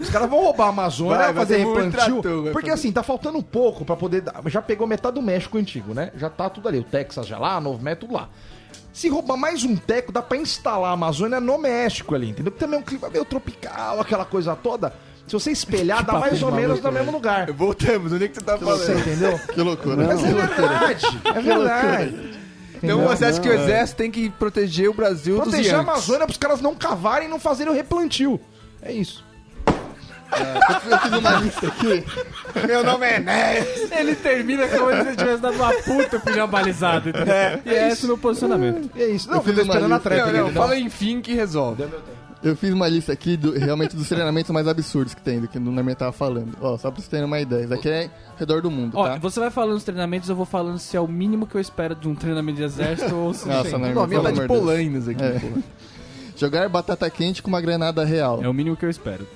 [0.00, 2.22] Os caras vão roubar a Amazônia, Vai, vai fazer replantio.
[2.22, 4.22] trator, porque assim, tá faltando um pouco pra poder.
[4.22, 6.10] dar- Já pegou metade do México antigo, né?
[6.16, 6.78] Já tá tudo ali.
[6.78, 8.28] O Texas já lá, Novo México, tudo lá.
[8.92, 12.50] Se roubar mais um teco, dá pra instalar a Amazônia no México ali, entendeu?
[12.52, 14.92] Que também é um clima meio tropical, aquela coisa toda.
[15.28, 17.52] Se você espelhar, dá mais ou menos no mesmo lugar.
[17.52, 18.98] Voltamos, onde é que você tá Você falando?
[19.00, 19.38] entendeu?
[19.38, 19.96] Que loucura.
[20.06, 21.20] Mas é verdade.
[21.24, 22.40] É verdade.
[22.82, 25.88] Então você acha que o exército tem que proteger o Brasil dos Proteger a Yankees?
[25.90, 28.40] Amazônia pros caras não cavarem e não fazerem o replantio.
[28.82, 29.24] É isso.
[30.88, 32.04] Eu fiz uma lista aqui.
[32.66, 33.66] Meu nome é Né.
[33.98, 37.08] Ele termina como se ele tivesse dado uma puta pro balizado.
[37.08, 37.34] entendeu?
[37.64, 38.90] e é esse o meu posicionamento.
[38.96, 39.28] É isso.
[39.28, 40.10] Não, Eu eu tô fiz uma esperando a lista.
[40.10, 40.32] treta.
[40.32, 41.84] Não, não, fala enfim que resolve.
[42.42, 45.58] Eu fiz uma lista aqui do, realmente dos treinamentos mais absurdos que tem, do que
[45.58, 46.56] o Norman tava falando.
[46.60, 47.64] Ó, só pra vocês terem uma ideia.
[47.64, 49.18] Isso aqui é ao redor do mundo, Ó, tá?
[49.18, 51.94] você vai falando os treinamentos, eu vou falando se é o mínimo que eu espero
[51.94, 55.06] de um treinamento de exército ou se Nossa, Norman, Não, a minha tá de polainas
[55.06, 55.22] aqui.
[55.22, 55.40] É.
[56.34, 58.42] Jogar batata quente com uma granada real.
[58.42, 59.26] é o mínimo que eu espero.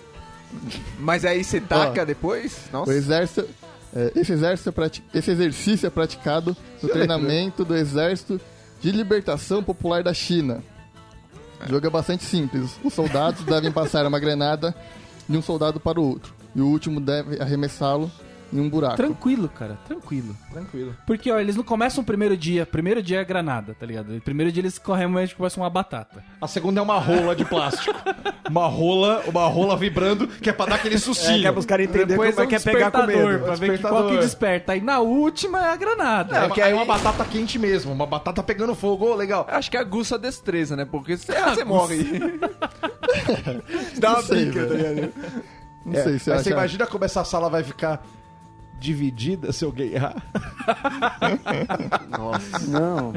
[0.98, 2.56] Mas aí você taca depois?
[2.72, 2.92] O Nossa.
[2.94, 3.46] exército,
[3.94, 8.40] é, esse, exército é prati- esse exercício é praticado no treinamento do Exército
[8.80, 10.62] de Libertação Popular da China.
[11.64, 12.78] O jogo é bastante simples.
[12.84, 14.74] Os soldados devem passar uma granada
[15.28, 16.34] de um soldado para o outro.
[16.54, 18.10] E o último deve arremessá-lo
[18.52, 18.96] em um buraco.
[18.96, 20.36] Tranquilo, cara, tranquilo.
[20.52, 20.96] Tranquilo.
[21.06, 22.64] Porque, ó, eles não começam o primeiro dia.
[22.64, 24.14] Primeiro dia é granada, tá ligado?
[24.16, 26.22] O primeiro dia eles correm realmente começam uma batata.
[26.40, 27.94] A segunda é uma rola de plástico.
[28.48, 31.40] uma rola, uma rola vibrando, que é pra dar aquele É, sucinho.
[31.40, 33.44] que é pros caras entenderem Depois como é um que é pegar com medo.
[33.44, 34.72] pra ver que qual que desperta.
[34.72, 36.36] Aí na última é a granada.
[36.38, 39.46] É, que aí é uma batata quente mesmo, uma batata pegando fogo, ô, legal.
[39.50, 40.84] Acho que aguça a destreza, né?
[40.84, 42.04] Porque você, você morre.
[43.98, 45.12] Dá uma sei, pica, tá ligado?
[45.84, 46.42] Não sei se Mas acha...
[46.44, 48.02] você imagina como essa sala vai ficar
[48.84, 50.14] dividida se alguém errar?
[52.68, 53.14] Não.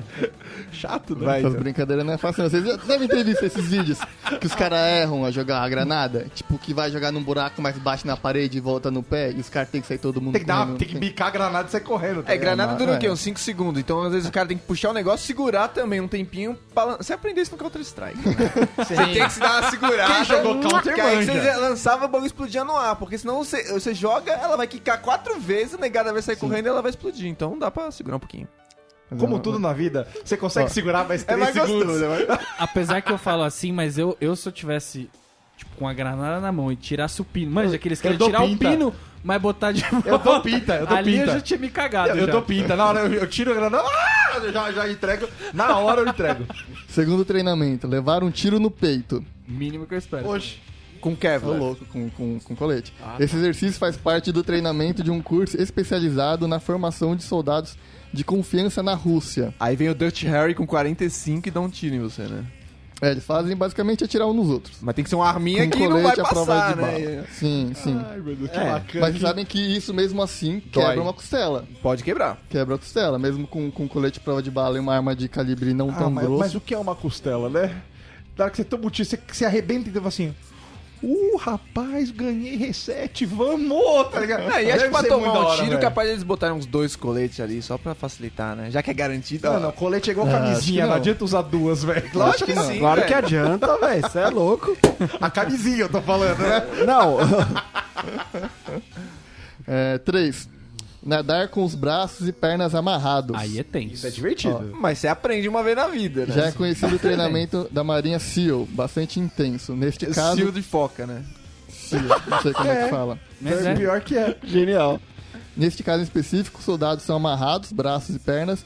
[0.71, 1.25] Chato, né?
[1.25, 1.61] Vai, Essas então.
[1.63, 2.49] brincadeiras não é fácil não.
[2.49, 3.99] Vocês já devem ter visto esses vídeos
[4.39, 6.27] que os caras erram a jogar a granada.
[6.33, 9.31] Tipo, que vai jogar num buraco mais baixo na parede e volta no pé.
[9.31, 11.31] E os caras tem que sair todo mundo Tem que, dar, tem que bicar a
[11.31, 12.23] granada e sair correndo.
[12.23, 12.97] tá É, granada dura o é.
[12.97, 13.09] quê?
[13.09, 13.79] Uns 5 segundos.
[13.81, 16.57] Então, às vezes, o cara tem que puxar o negócio, segurar também um tempinho.
[16.73, 16.83] Pra...
[16.83, 18.17] lan- Você aprendeu isso no Counter-Strike.
[18.27, 18.35] né?
[18.77, 20.13] Você tem que se dar uma segurada.
[20.13, 22.95] Quem jogou Counter que aí você lançava, o bagulho explodia no ar.
[22.95, 26.65] Porque senão você, você joga, ela vai quicar quatro vezes, a negada vai sair correndo
[26.65, 27.27] e ela vai explodir.
[27.27, 28.47] Então dá pra segurar um pouquinho.
[29.17, 31.85] Como tudo na vida, você consegue segurar mais É 3 mais segundos.
[31.85, 32.39] gostoso, é mais...
[32.59, 35.09] Apesar que eu falo assim, mas eu, eu se eu tivesse,
[35.55, 37.49] tipo, com a granada na mão e tirasse o pino.
[37.51, 38.67] Manja, aqueles querem dou tirar pinta.
[38.67, 40.09] o pino, mas botar de volta.
[40.09, 41.23] Eu dou pinta, eu dou Ali pinta.
[41.23, 42.09] eu já tinha me cagado.
[42.09, 42.31] Eu, eu já.
[42.33, 42.75] dou pinta.
[42.75, 45.29] Na hora eu, eu tiro a granada, ah, eu já, já entrego.
[45.53, 46.45] Na hora eu entrego.
[46.89, 49.23] Segundo treinamento, levar um tiro no peito.
[49.47, 50.27] Mínimo que eu espero.
[50.27, 50.59] Oxe.
[50.99, 51.57] Com Ô, Kevlar.
[51.57, 52.93] louco, com, com, com colete.
[53.19, 57.77] Esse exercício faz parte do treinamento de um curso especializado na formação de soldados
[58.13, 59.53] de confiança na Rússia.
[59.59, 62.45] Aí vem o Dutch Harry com 45 e dá um tiro em você, né?
[62.99, 64.77] É, eles fazem basicamente atirar um nos outros.
[64.81, 66.81] Mas tem que ser uma arminha Com que não vai colete à prova passar, de
[66.81, 67.15] né?
[67.15, 67.27] bala.
[67.31, 68.01] Sim, sim.
[68.09, 68.99] Ai, meu Deus, que É, bacana.
[69.01, 71.63] mas vocês sabem que isso mesmo assim quebra uma costela.
[71.83, 72.41] Pode quebrar.
[72.49, 75.75] Quebra a costela, mesmo com, com colete prova de bala e uma arma de calibre
[75.75, 76.39] não Ah, tão mas, grosso.
[76.39, 77.83] mas o que é uma costela, né?
[78.35, 80.33] Na hora que você toma um tiro, você se arrebenta e fala assim...
[81.03, 84.47] Uh, rapaz, ganhei reset, vamos, tá ligado?
[84.47, 85.81] Não, e acho que pra tomar um hora, tiro, velho.
[85.81, 88.71] capaz de eles botarem uns dois coletes ali, só pra facilitar, né?
[88.71, 89.47] Já que é garantido.
[89.47, 90.89] Não, não, colete é igual acho que camisinha, não.
[90.89, 90.97] não.
[90.97, 92.09] adianta usar duas, velho.
[92.13, 93.07] Lógico que sim, Claro velho.
[93.07, 94.01] que adianta, velho.
[94.01, 94.77] Você é louco.
[95.21, 96.63] A camisinha eu tô falando, né?
[96.85, 97.17] Não.
[99.69, 100.47] É, três.
[101.07, 103.35] Nadar com os braços e pernas amarrados.
[103.35, 103.93] Aí é tenso.
[103.93, 104.75] Isso é divertido.
[104.79, 106.33] Mas você aprende uma vez na vida, né?
[106.35, 109.73] Já é conhecido o treinamento da Marinha SEAL, bastante intenso.
[109.73, 111.23] Neste caso, Cio de foca, né?
[111.69, 112.83] SEAL, não sei como é, É.
[112.83, 113.17] que fala.
[113.39, 113.75] Mas é é.
[113.75, 114.35] pior que é.
[114.43, 114.99] Genial.
[115.55, 118.65] Neste caso em específico, os soldados são amarrados, braços e pernas.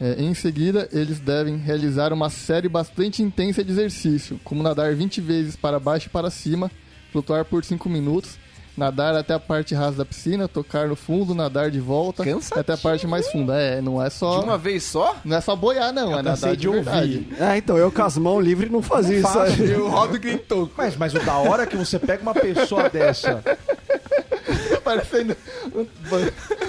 [0.00, 5.20] É, em seguida, eles devem realizar uma série bastante intensa de exercício, como nadar 20
[5.20, 6.70] vezes para baixo e para cima,
[7.12, 8.36] flutuar por 5 minutos,
[8.76, 12.72] nadar até a parte rasa da piscina, tocar no fundo, nadar de volta Cansativo, até
[12.72, 13.54] a parte mais funda.
[13.60, 15.16] É, não é só De uma vez só?
[15.24, 17.26] não é só boiar não, é cansei nadar de de verdade.
[17.30, 17.42] ouvir.
[17.42, 19.70] É, então, eu com as mãos livres não fazia isso aí.
[19.70, 20.72] Eu rodo que nem toco.
[20.76, 23.42] Mas, mas o da hora é que você pega uma pessoa dessa
[24.82, 25.36] Parecendo
[25.74, 25.86] um-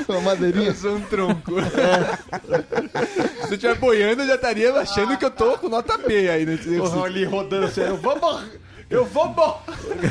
[0.08, 0.68] uma madeirinha.
[0.68, 1.54] Eu sou um tronco.
[3.48, 6.46] Se eu estiver boiando, eu já estaria achando que eu tô com nota B aí
[6.46, 7.04] nesse Porra, exercício.
[7.04, 8.60] ali rodando assim, eu vou morrer,
[8.94, 9.60] eu vou morrer,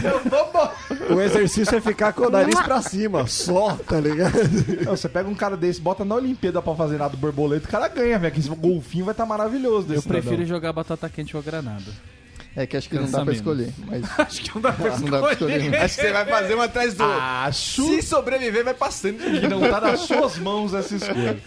[0.05, 1.13] eu vou morrer.
[1.15, 4.33] O exercício é ficar com o nariz pra cima, só, tá ligado?
[4.85, 7.71] Não, você pega um cara desse, bota na Olimpíada pra fazer nada do borboleta, o
[7.71, 8.33] cara ganha, velho.
[8.33, 10.49] Que esse golfinho vai estar maravilhoso desse Eu prefiro cidadão.
[10.57, 11.85] jogar batata quente ou granada.
[12.55, 13.37] É que acho que não dá pra menos.
[13.39, 15.75] escolher, mas Acho que não dá pra não dá pra escolher.
[15.75, 17.19] Acho que você vai fazer uma atrás do outro.
[17.19, 19.17] Acho Se sobreviver, vai passando.
[19.41, 21.39] que não tá nas suas mãos essa escolha.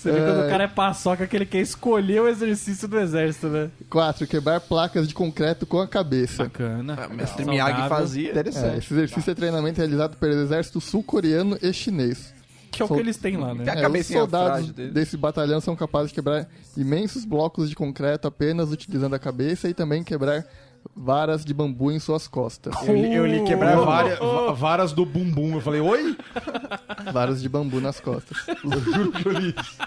[0.00, 3.48] Você vê quando o cara é paçoca que ele quer escolher o exercício do exército,
[3.48, 3.70] né?
[3.90, 4.26] 4.
[4.26, 6.44] Quebrar placas de concreto com a cabeça.
[6.44, 6.96] Bacana.
[6.98, 7.96] Ah, Mestre Miyagi Saudável.
[7.98, 8.32] fazia.
[8.34, 12.32] É, esse exercício é treinamento realizado pelo exército sul-coreano e chinês.
[12.70, 13.64] Que é o Sol- que eles têm lá, né?
[13.64, 18.28] Tem a É, os soldados desse batalhão são capazes de quebrar imensos blocos de concreto
[18.28, 20.46] apenas utilizando a cabeça e também quebrar
[20.94, 22.74] varas de bambu em suas costas.
[22.86, 25.54] Eu li, eu li quebrar várias- va- varas do bumbum.
[25.54, 26.16] Eu falei, oi?
[27.12, 28.36] Varas de bambu nas costas.
[28.64, 29.78] Eu juro que eu li isso.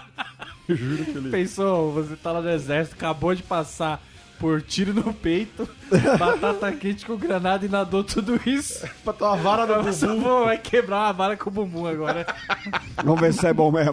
[0.68, 1.30] Eu juro que eu li.
[1.30, 4.02] Pensou, você tá lá no exército, acabou de passar
[4.38, 5.68] por tiro no peito,
[6.18, 8.86] batata quente com granada e nadou tudo isso.
[9.02, 10.44] Pra tua vara no bumbum.
[10.44, 12.26] vai quebrar uma vara com o bumbum agora.
[13.02, 13.92] Vamos ver se é bom mesmo.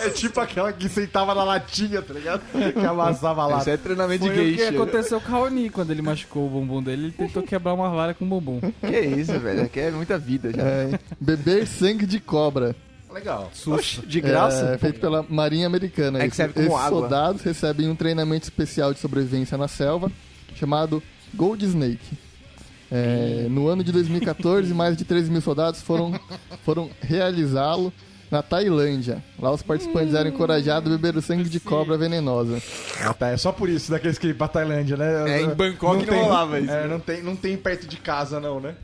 [0.00, 2.42] É tipo aquela que sentava na latinha, tá ligado?
[2.72, 3.58] Que amassava lá.
[3.58, 4.70] Isso é treinamento de Foi o que geisha.
[4.70, 7.06] aconteceu com o Raoni quando ele machucou o bumbum dele.
[7.06, 8.60] Ele tentou quebrar uma vara com o bumbum.
[8.80, 9.62] Que isso, velho.
[9.62, 10.62] Aqui é muita vida já.
[10.62, 12.74] É, beber sangue de cobra.
[13.18, 13.50] Legal.
[13.66, 14.74] Oxe, de graça?
[14.74, 16.22] É, feito pela Marinha Americana.
[16.22, 17.00] É que serve como Esses água.
[17.00, 20.10] soldados recebem um treinamento especial de sobrevivência na selva,
[20.54, 21.02] chamado
[21.34, 22.16] Gold Snake.
[22.90, 26.18] É, no ano de 2014, mais de 13 mil soldados foram,
[26.64, 27.92] foram realizá-lo
[28.30, 29.22] na Tailândia.
[29.38, 32.62] Lá os participantes eram encorajados a beber o sangue de cobra venenosa.
[33.00, 33.28] Ah, tá.
[33.30, 35.38] É só por isso, daqueles que ir pra Tailândia, né?
[35.38, 36.70] É, em Bangkok não rolava isso.
[36.70, 38.74] É, não tem, não tem perto de casa, não, né?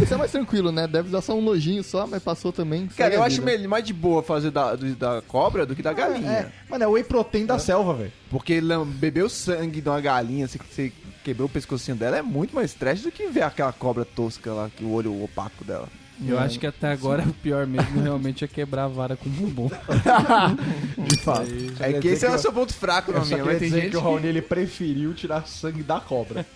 [0.00, 0.86] Isso é mais tranquilo, né?
[0.86, 2.86] Deve dar só um nojinho só, mas passou também.
[2.88, 5.92] Cara, eu acho melhor- mais de boa fazer da, do- da cobra do que da
[5.92, 6.30] galinha.
[6.30, 8.12] É, mano, é o whey protein da selva, velho.
[8.30, 10.92] Porque lam- beber o sangue de uma galinha, você, você
[11.24, 14.70] quebrou o pescocinho dela, é muito mais estresse do que ver aquela cobra tosca lá,
[14.74, 15.88] que o olho opaco dela.
[16.26, 19.32] Eu acho que até agora o pior mesmo realmente é quebrar a vara com o
[19.32, 19.70] bumbum.
[20.98, 21.48] De fato.
[21.80, 24.00] É que esse é o seu ponto fraco, não minha, mas tem gente que o
[24.00, 26.44] Raoni ele preferiu tirar sangue da cobra.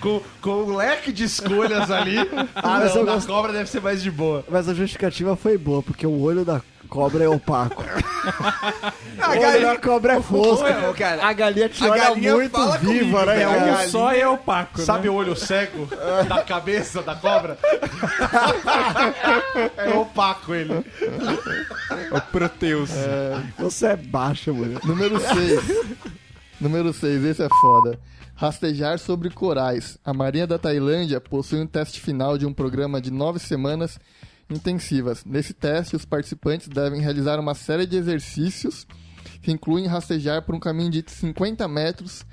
[0.00, 2.16] com, com o leque de escolhas ali,
[2.54, 4.44] ah, Mas não, da gosto- cobra deve ser mais de boa.
[4.48, 7.82] Mas a justificativa foi boa, porque o olho da cobra é opaco.
[9.20, 10.64] A galinha, cobra é fosco.
[10.90, 13.44] Ô, cara, A galinha te a olha galinha muito viva, comigo, né?
[13.44, 15.10] A Um galinha- só é opaco, Sabe né?
[15.10, 15.88] o olho cego
[16.28, 17.58] da cabeça da cobra?
[19.76, 20.72] é opaco ele.
[22.12, 22.90] o Proteus.
[23.58, 24.80] Você é baixa, mulher.
[24.84, 25.96] Número 6.
[26.60, 27.98] Número 6, esse é foda.
[28.34, 29.98] Rastejar sobre corais.
[30.04, 33.98] A Marinha da Tailândia possui um teste final de um programa de nove semanas
[34.50, 35.24] intensivas.
[35.24, 38.86] Nesse teste, os participantes devem realizar uma série de exercícios
[39.42, 42.26] que incluem rastejar por um caminho de 50 metros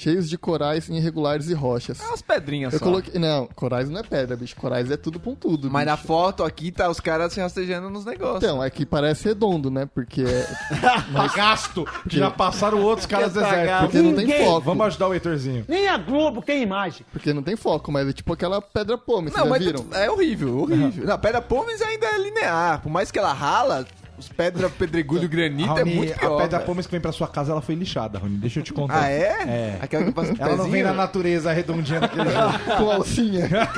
[0.00, 1.98] cheios de corais irregulares e rochas.
[2.00, 2.84] Umas pedrinhas Eu só.
[2.84, 3.18] coloquei.
[3.20, 4.54] Não, corais não é pedra, bicho.
[4.54, 5.68] Corais é tudo pontudo.
[5.70, 6.06] Mas na bicho.
[6.06, 8.42] foto aqui tá os caras se rastejando nos negócios.
[8.44, 9.88] Então, é que parece redondo, né?
[9.92, 10.46] Porque, é-
[11.34, 13.80] Gasto, que já passaram outros caras do exército.
[13.80, 14.60] porque não tem Ninguém- foco.
[14.64, 15.64] Vamos ajudar o Heitorzinho.
[15.68, 17.04] Nem a Globo tem imagem.
[17.12, 19.86] Porque não tem foco, mas é tipo aquela pedra pome, vocês Não, já mas viram?
[19.92, 21.04] é horrível, horrível.
[21.06, 22.80] Não, pedra pomes ainda é linear.
[22.82, 23.86] Por mais que ela rala,
[24.18, 26.34] os pedra, pedregulho, granito é Raoni, muito pior.
[26.34, 26.66] a pedra velho.
[26.66, 28.36] pomes que vem pra sua casa, ela foi lixada, Rony.
[28.38, 29.02] Deixa eu te contar.
[29.04, 29.22] Ah, é?
[29.46, 29.78] É.
[29.80, 30.86] Aquela que passa Ela não vem pezinho?
[30.88, 32.76] na natureza redondinha daquele jeito.
[32.76, 33.48] Com alcinha.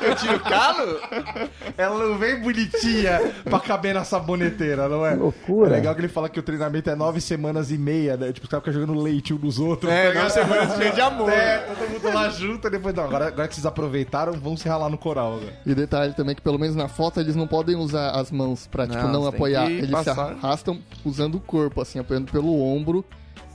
[0.00, 1.00] Eu tiro o calo?
[1.76, 5.14] Ela não vem bonitinha pra caber na saboneteira, não é?
[5.14, 5.70] loucura.
[5.70, 8.32] É legal que ele fala que o treinamento é nove semanas e meia, né?
[8.32, 9.90] Tipo, os caras ficam jogando leite um dos outros.
[9.92, 11.30] É, nove semanas cheias de amor.
[11.30, 14.68] É, todo mundo lá junto, e depois, não, agora, agora que vocês aproveitaram, vão se
[14.68, 15.52] ralar no coral, né?
[15.66, 18.86] E detalhe também que pelo menos na foto eles não podem usar as mãos pra,
[18.86, 19.70] tipo, Não, não apoiar.
[19.70, 20.32] Eles se passar.
[20.32, 23.04] arrastam usando o corpo, assim, apoiando pelo ombro,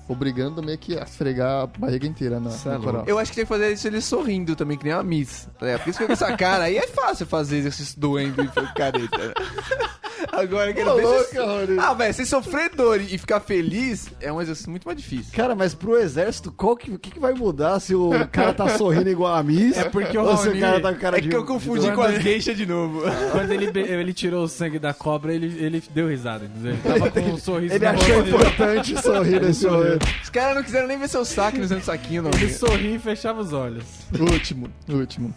[0.08, 3.04] obrigando meio que a esfregar a barriga inteira na, é no coral.
[3.08, 5.48] Eu acho que tem que fazer isso ele sorrindo também, que nem uma Miss.
[5.62, 9.18] É, porque se com essa cara aí é fácil fazer exercício doendo e ficar careta.
[9.18, 9.34] né?
[10.32, 11.80] Agora que ele Raoni.
[11.80, 15.32] Ah, velho, se sofrer dor e ficar feliz é um exercício muito mais difícil.
[15.34, 18.70] Cara, mas pro exército, qual que, o que, que vai mudar se o cara tá
[18.78, 19.78] sorrindo igual a Miss?
[19.78, 21.30] É porque o ou se o Raoni- cara tá com cara É de...
[21.30, 23.02] que eu confundi com as geixas de novo.
[23.32, 26.46] Quando ele, ele tirou o sangue da cobra, ele, ele deu risada.
[26.46, 26.74] entendeu?
[26.74, 29.95] Ele tava com um sorriso Ele achou importante sorrir nesse momento.
[30.24, 32.32] Os caras não quiseram nem ver seu saco usando saquinho, não.
[32.32, 33.86] Ele sorria e fechava os olhos.
[34.20, 35.34] Último, último.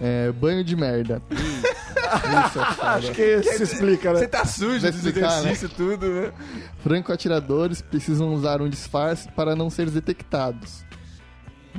[0.00, 1.22] É, banho de merda.
[1.30, 2.86] Isso é.
[2.86, 4.26] Acho que isso se explica, Você né?
[4.26, 6.32] tá sujo Vai desse explicar, exercício, tudo, né?
[6.82, 10.84] Franco-atiradores precisam usar um disfarce para não ser detectados.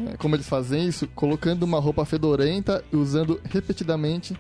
[0.08, 1.06] É, como eles fazem isso?
[1.10, 4.38] Colocando uma roupa fedorenta e usando repetidamente,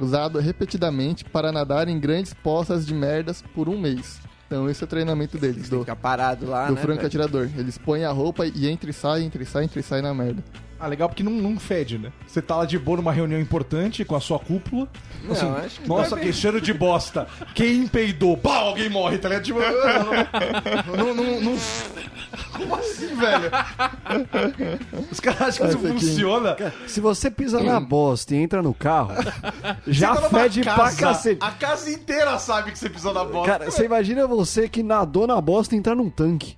[0.00, 4.18] usado repetidamente para nadar em grandes poças de merdas por um mês.
[4.50, 6.80] Então esse é o treinamento deles, do, Ficar parado lá, do né?
[6.80, 7.48] franco-atirador.
[7.56, 10.12] Eles põem a roupa e entra e sai, entra e sai, entra e sai na
[10.12, 10.42] merda.
[10.80, 12.10] Ah, legal porque não, não fede, né?
[12.26, 14.88] Você tá lá de boa numa reunião importante com a sua cúpula.
[15.22, 17.28] Não, Assim, acho que nossa, é que cheiro de bosta.
[17.54, 18.36] Quem peidou?
[18.36, 19.44] Pá, alguém morre, tá ligado?
[19.44, 19.60] Tipo,
[20.96, 21.58] não, não, não, não-
[22.60, 23.50] Como assim, velho?
[25.10, 26.00] Os caras acham que isso aqui.
[26.00, 26.56] funciona.
[26.86, 29.12] Se você pisa na bosta e entra no carro,
[29.86, 31.44] já tá fede pra casa, cacete.
[31.44, 33.50] A casa inteira sabe que você pisou na bosta.
[33.52, 36.56] Cara, você imagina você que nadou na bosta e entrar num tanque.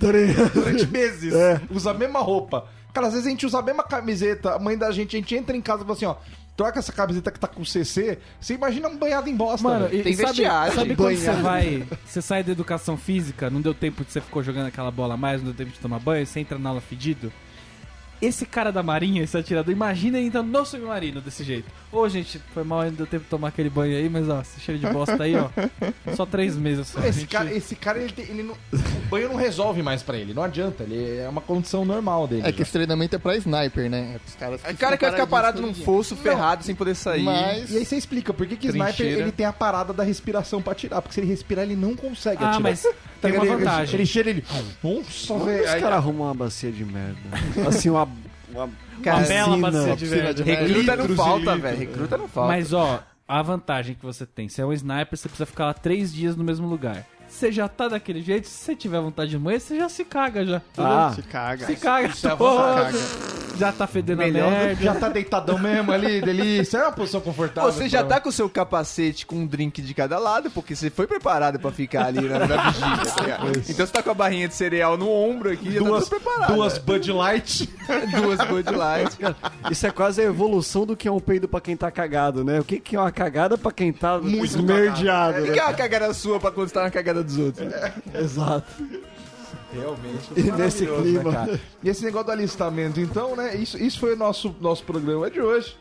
[0.00, 0.06] Tá
[0.54, 1.34] durante meses.
[1.34, 1.60] É.
[1.70, 2.66] Usa a mesma roupa.
[2.92, 5.34] Cara, às vezes a gente usa a mesma camiseta, a mãe da gente, a gente
[5.34, 6.16] entra em casa e fala assim, ó,
[6.58, 9.62] troca essa camiseta que tá com CC, você imagina um banhado em bosta.
[9.62, 10.74] Mano, e, Tem sabe, vestiagem.
[10.74, 11.86] sabe quando você vai.
[12.04, 15.16] Você sai da educação física, não deu tempo de você ficou jogando aquela bola a
[15.16, 17.32] mais, não deu tempo de tomar banho, você entra na aula fedido.
[18.20, 21.66] Esse cara da marinha, esse atirador, imagina ele entrando no submarino desse jeito.
[21.92, 24.60] Ô, gente, foi mal, não deu tempo de tomar aquele banho aí, mas ó, esse
[24.60, 25.48] cheiro de bosta aí, ó.
[26.16, 27.00] Só três meses só.
[27.00, 27.30] Esse gente.
[27.30, 30.42] cara, esse cara ele, tem- ele não, o banho não resolve mais pra ele, não
[30.42, 32.42] adianta, ele é uma condição normal dele.
[32.44, 32.62] É que já.
[32.62, 34.12] esse treinamento é pra sniper, né?
[34.16, 37.22] É pros caras O cara que vai ficar parado num fosso ferrado sem poder sair.
[37.22, 37.70] Mas...
[37.70, 38.90] E aí você explica por que, que Trincheira.
[38.90, 41.94] sniper ele tem a parada da respiração pra atirar, porque se ele respirar ele não
[41.94, 42.60] consegue Ah, atirar.
[42.62, 42.86] mas
[43.20, 43.56] tem uma ligado?
[43.58, 43.94] Ele- vantagem.
[43.94, 44.44] Ele cheira ele.
[44.82, 45.64] Nossa, velho.
[45.64, 47.18] os caras arrumam uma bacia de merda?
[47.66, 48.08] Assim, uma.
[48.50, 48.68] uma
[49.02, 50.42] Cara, bela bacia de de merda.
[50.44, 51.78] Recruta não falta, velho.
[51.78, 52.48] Recruta não falta.
[52.52, 55.74] Mas ó, a vantagem que você tem, se é um sniper, você precisa ficar lá
[55.74, 57.04] três dias no mesmo lugar.
[57.38, 60.44] Você já tá daquele jeito, se você tiver vontade de morrer, você já se caga
[60.44, 60.60] já.
[60.76, 61.66] Ah, Se caga.
[61.66, 62.98] Se caga, é a todo.
[63.58, 64.82] Já tá fedendo a Melhor do merda.
[64.82, 66.78] Já tá deitadão mesmo ali, delícia.
[66.78, 67.70] É uma posição confortável.
[67.72, 70.76] Você já pra- tá com o seu capacete com um drink de cada lado, porque
[70.76, 73.38] você foi preparado pra ficar ali na, na vigília, tá?
[73.68, 76.20] Então você tá com a barrinha de cereal no ombro aqui, já duas, tá tudo
[76.24, 76.54] preparado.
[76.54, 77.68] duas Bud Light.
[78.22, 79.16] duas Bud Light.
[79.70, 82.60] Isso é quase a evolução do que é um peido pra quem tá cagado, né?
[82.60, 85.52] O que, que é uma cagada pra quem tá Muito esmerdeado, O né?
[85.52, 87.72] que é uma cagada sua pra quando você tá na cagada dos outros?
[88.14, 88.66] Exato.
[89.72, 90.30] Realmente.
[90.36, 91.32] E nesse clima.
[91.32, 91.60] cara?
[91.82, 93.54] E esse negócio do alistamento, então, né?
[93.56, 95.76] Isso, isso foi o nosso, nosso programa de hoje.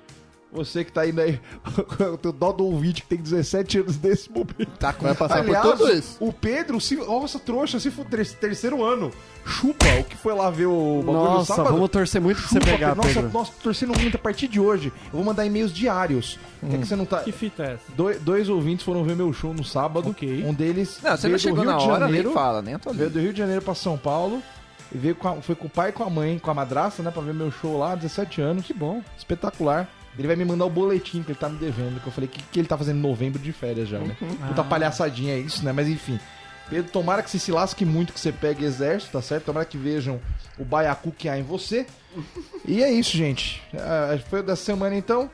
[0.52, 1.39] Você que tá indo aí,
[2.14, 4.66] o teu dó do ouvinte que tem 17 anos nesse momento.
[4.80, 6.18] Tá com Vai passar Aliás, por tudo isso.
[6.22, 9.12] o Pedro, se, nossa, trouxa, se for ter- terceiro ano,
[9.45, 11.74] chupa o que foi lá ver o bagulho no Nossa, sábado.
[11.74, 13.04] vamos torcer muito pra você Chupa, pegar, Pedro.
[13.04, 13.38] Nossa, Pedro.
[13.38, 14.88] nossa, tô torcendo muito a partir de hoje.
[15.08, 16.39] Eu vou mandar e-mails diários.
[16.64, 16.70] Hum.
[16.74, 17.20] É que você não tá.
[17.20, 17.84] Que fita é essa?
[17.95, 20.10] Dois, dois ouvintes foram ver meu show no sábado.
[20.12, 20.43] Ok.
[20.45, 22.62] Um deles Não, você veio não do chegou Rio na de hora, Janeiro, nem fala,
[22.62, 24.41] nem Veio do Rio de Janeiro pra São Paulo.
[24.95, 27.04] E veio com a- foi com o pai e com a mãe, com a madrasta,
[27.04, 27.12] né?
[27.12, 28.66] Pra ver meu show lá, 17 anos.
[28.66, 29.02] Que bom.
[29.18, 29.89] Espetacular.
[30.18, 32.01] Ele vai me mandar o boletim que ele tá me devendo.
[32.01, 34.15] Que eu falei que, que ele tá fazendo em novembro de férias já, né?
[34.47, 35.72] Puta palhaçadinha é isso, né?
[35.72, 36.20] Mas enfim.
[36.70, 39.45] Pedro, tomara que você se lasque muito que você pegue exército, tá certo?
[39.45, 40.20] Tomara que vejam
[40.59, 41.86] o baiacu que há em você.
[42.65, 43.61] E é isso, gente.
[43.74, 45.30] Ah, foi o dessa semana então.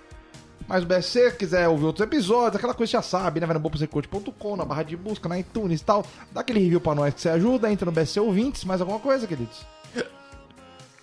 [0.67, 3.45] Mais o BSC, quiser ouvir outros episódios, aquela coisa já sabe, né?
[3.45, 6.05] Vai no boposecoach.com, na barra de busca, na iTunes e tal.
[6.31, 8.63] Dá aquele review pra nós que você ajuda, entra no BSC Ouvintes.
[8.63, 9.65] Mais alguma coisa, queridos?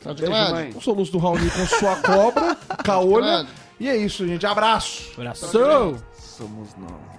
[0.03, 0.73] Tá de mãe.
[0.75, 3.47] Um soluço do Raoni com sua cobra, caolha.
[3.81, 4.47] E é isso, gente.
[4.47, 5.11] Abraço!
[5.17, 5.47] Abraço!
[6.19, 7.10] Somos nós.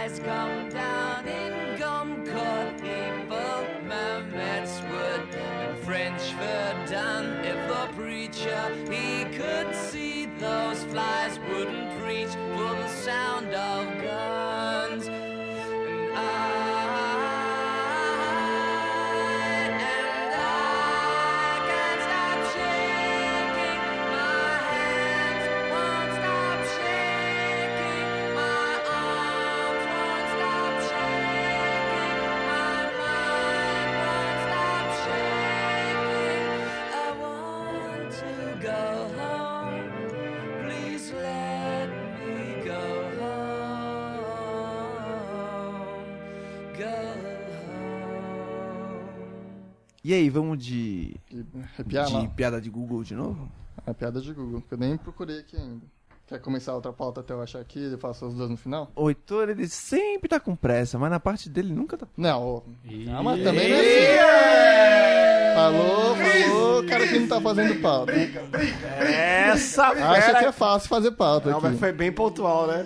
[0.00, 7.44] Flies come down in gum court people, Mamet's wood and French Verdun.
[7.44, 9.99] If the preacher he could see
[50.10, 51.14] E aí, vamos de,
[51.76, 53.48] Arrepiar, de piada de Google de novo?
[53.86, 55.86] É piada de Google, que eu nem procurei aqui ainda.
[56.26, 58.90] Quer começar outra pauta até eu achar aqui e faço as duas no final?
[58.96, 62.08] O Heitor, ele sempre tá com pressa, mas na parte dele nunca tá.
[62.16, 62.62] Não, ô,
[63.06, 64.18] calma, também não é
[65.48, 65.54] assim.
[65.54, 68.12] Falou, falou, o cara que não tá fazendo pauta.
[68.12, 71.78] Essa Acha que é fácil fazer pauta Não, mas aqui.
[71.78, 72.84] foi bem pontual, né?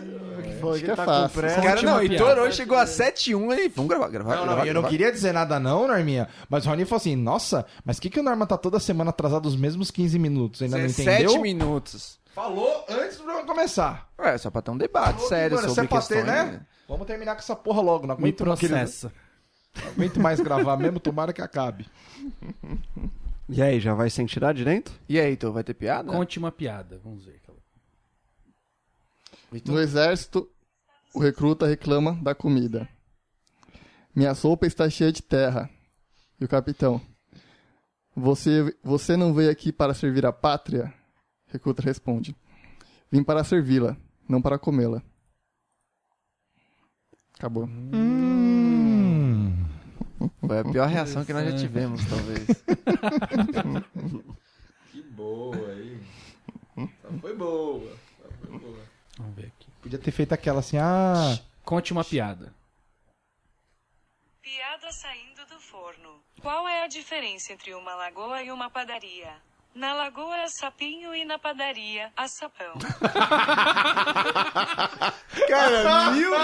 [0.65, 1.29] Que falou Acho que que é tá fácil.
[1.29, 1.63] com pressa.
[1.63, 2.43] Cara, não, o piada.
[2.43, 4.67] hoje chegou a 7-1 e vamos gravar, gravar, Não, não, gravar.
[4.67, 4.89] eu não gravar.
[4.89, 8.23] queria dizer nada não, Norminha, mas o Rony falou assim, nossa, mas que que o
[8.23, 10.63] Norma tá toda semana atrasado os mesmos 15 minutos?
[10.63, 11.15] Ainda não entendeu?
[11.17, 12.19] 17 minutos.
[12.35, 14.09] Falou antes do programa começar.
[14.19, 16.15] É, só pra ter um debate Falou que, sério mano, sobre se é pra ter,
[16.25, 16.67] questões, né?
[16.89, 18.79] Vamos terminar com essa porra logo, não Me aguento, não, querido.
[18.79, 19.13] processa.
[19.83, 21.87] Não aguento mais gravar mesmo, tomara que acabe.
[23.49, 24.95] E aí, já vai sem tirar de dentro?
[25.09, 26.11] E aí, Heitor, vai ter piada?
[26.11, 27.41] Conte uma piada, vamos ver.
[29.67, 30.49] No exército,
[31.15, 32.89] o recruta reclama da comida.
[34.15, 35.71] Minha sopa está cheia de terra.
[36.41, 37.01] E o capitão,
[38.15, 40.93] você, você não veio aqui para servir a pátria?
[41.47, 42.35] Recruta responde,
[43.11, 43.97] vim para servi-la,
[44.29, 45.01] não para comê-la.
[47.39, 47.69] Acabou.
[50.41, 52.47] Foi a pior reação que nós já tivemos, talvez.
[54.93, 56.01] Que boa aí.
[57.21, 57.97] Foi boa.
[59.19, 59.54] Vamos ver aqui.
[59.85, 61.39] Podia ter feito aquela assim, ah...
[61.63, 62.55] Conte uma piada.
[64.41, 66.23] Piada saindo do forno.
[66.41, 69.37] Qual é a diferença entre uma lagoa e uma padaria?
[69.75, 72.73] Na lagoa é sapinho e na padaria, açapão.
[75.49, 76.31] Cara, mil...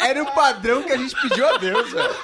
[0.00, 2.14] Era o padrão que a gente pediu a Deus, velho.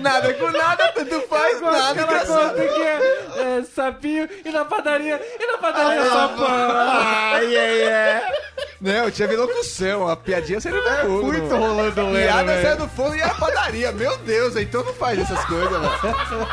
[0.00, 5.20] Nada com nada, tanto faz, nada Aquela conta que é, é sapinho e na padaria,
[5.40, 6.46] e na padaria sapão.
[6.48, 8.32] Ai, ai, ai.
[8.80, 11.22] Não, tinha locução, a piadinha saiu do forno.
[11.24, 13.90] muito rolando lendo, Piada saiu do forno e a padaria.
[13.92, 16.48] Meu Deus, então não faz essas coisas, velho.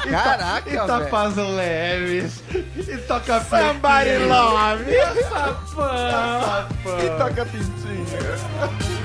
[0.10, 1.10] Caraca, E tá velho.
[1.10, 2.42] fazendo leves.
[2.52, 4.84] E toca Somebody love.
[5.28, 6.98] Sapão.
[6.98, 8.99] E toca pintinho.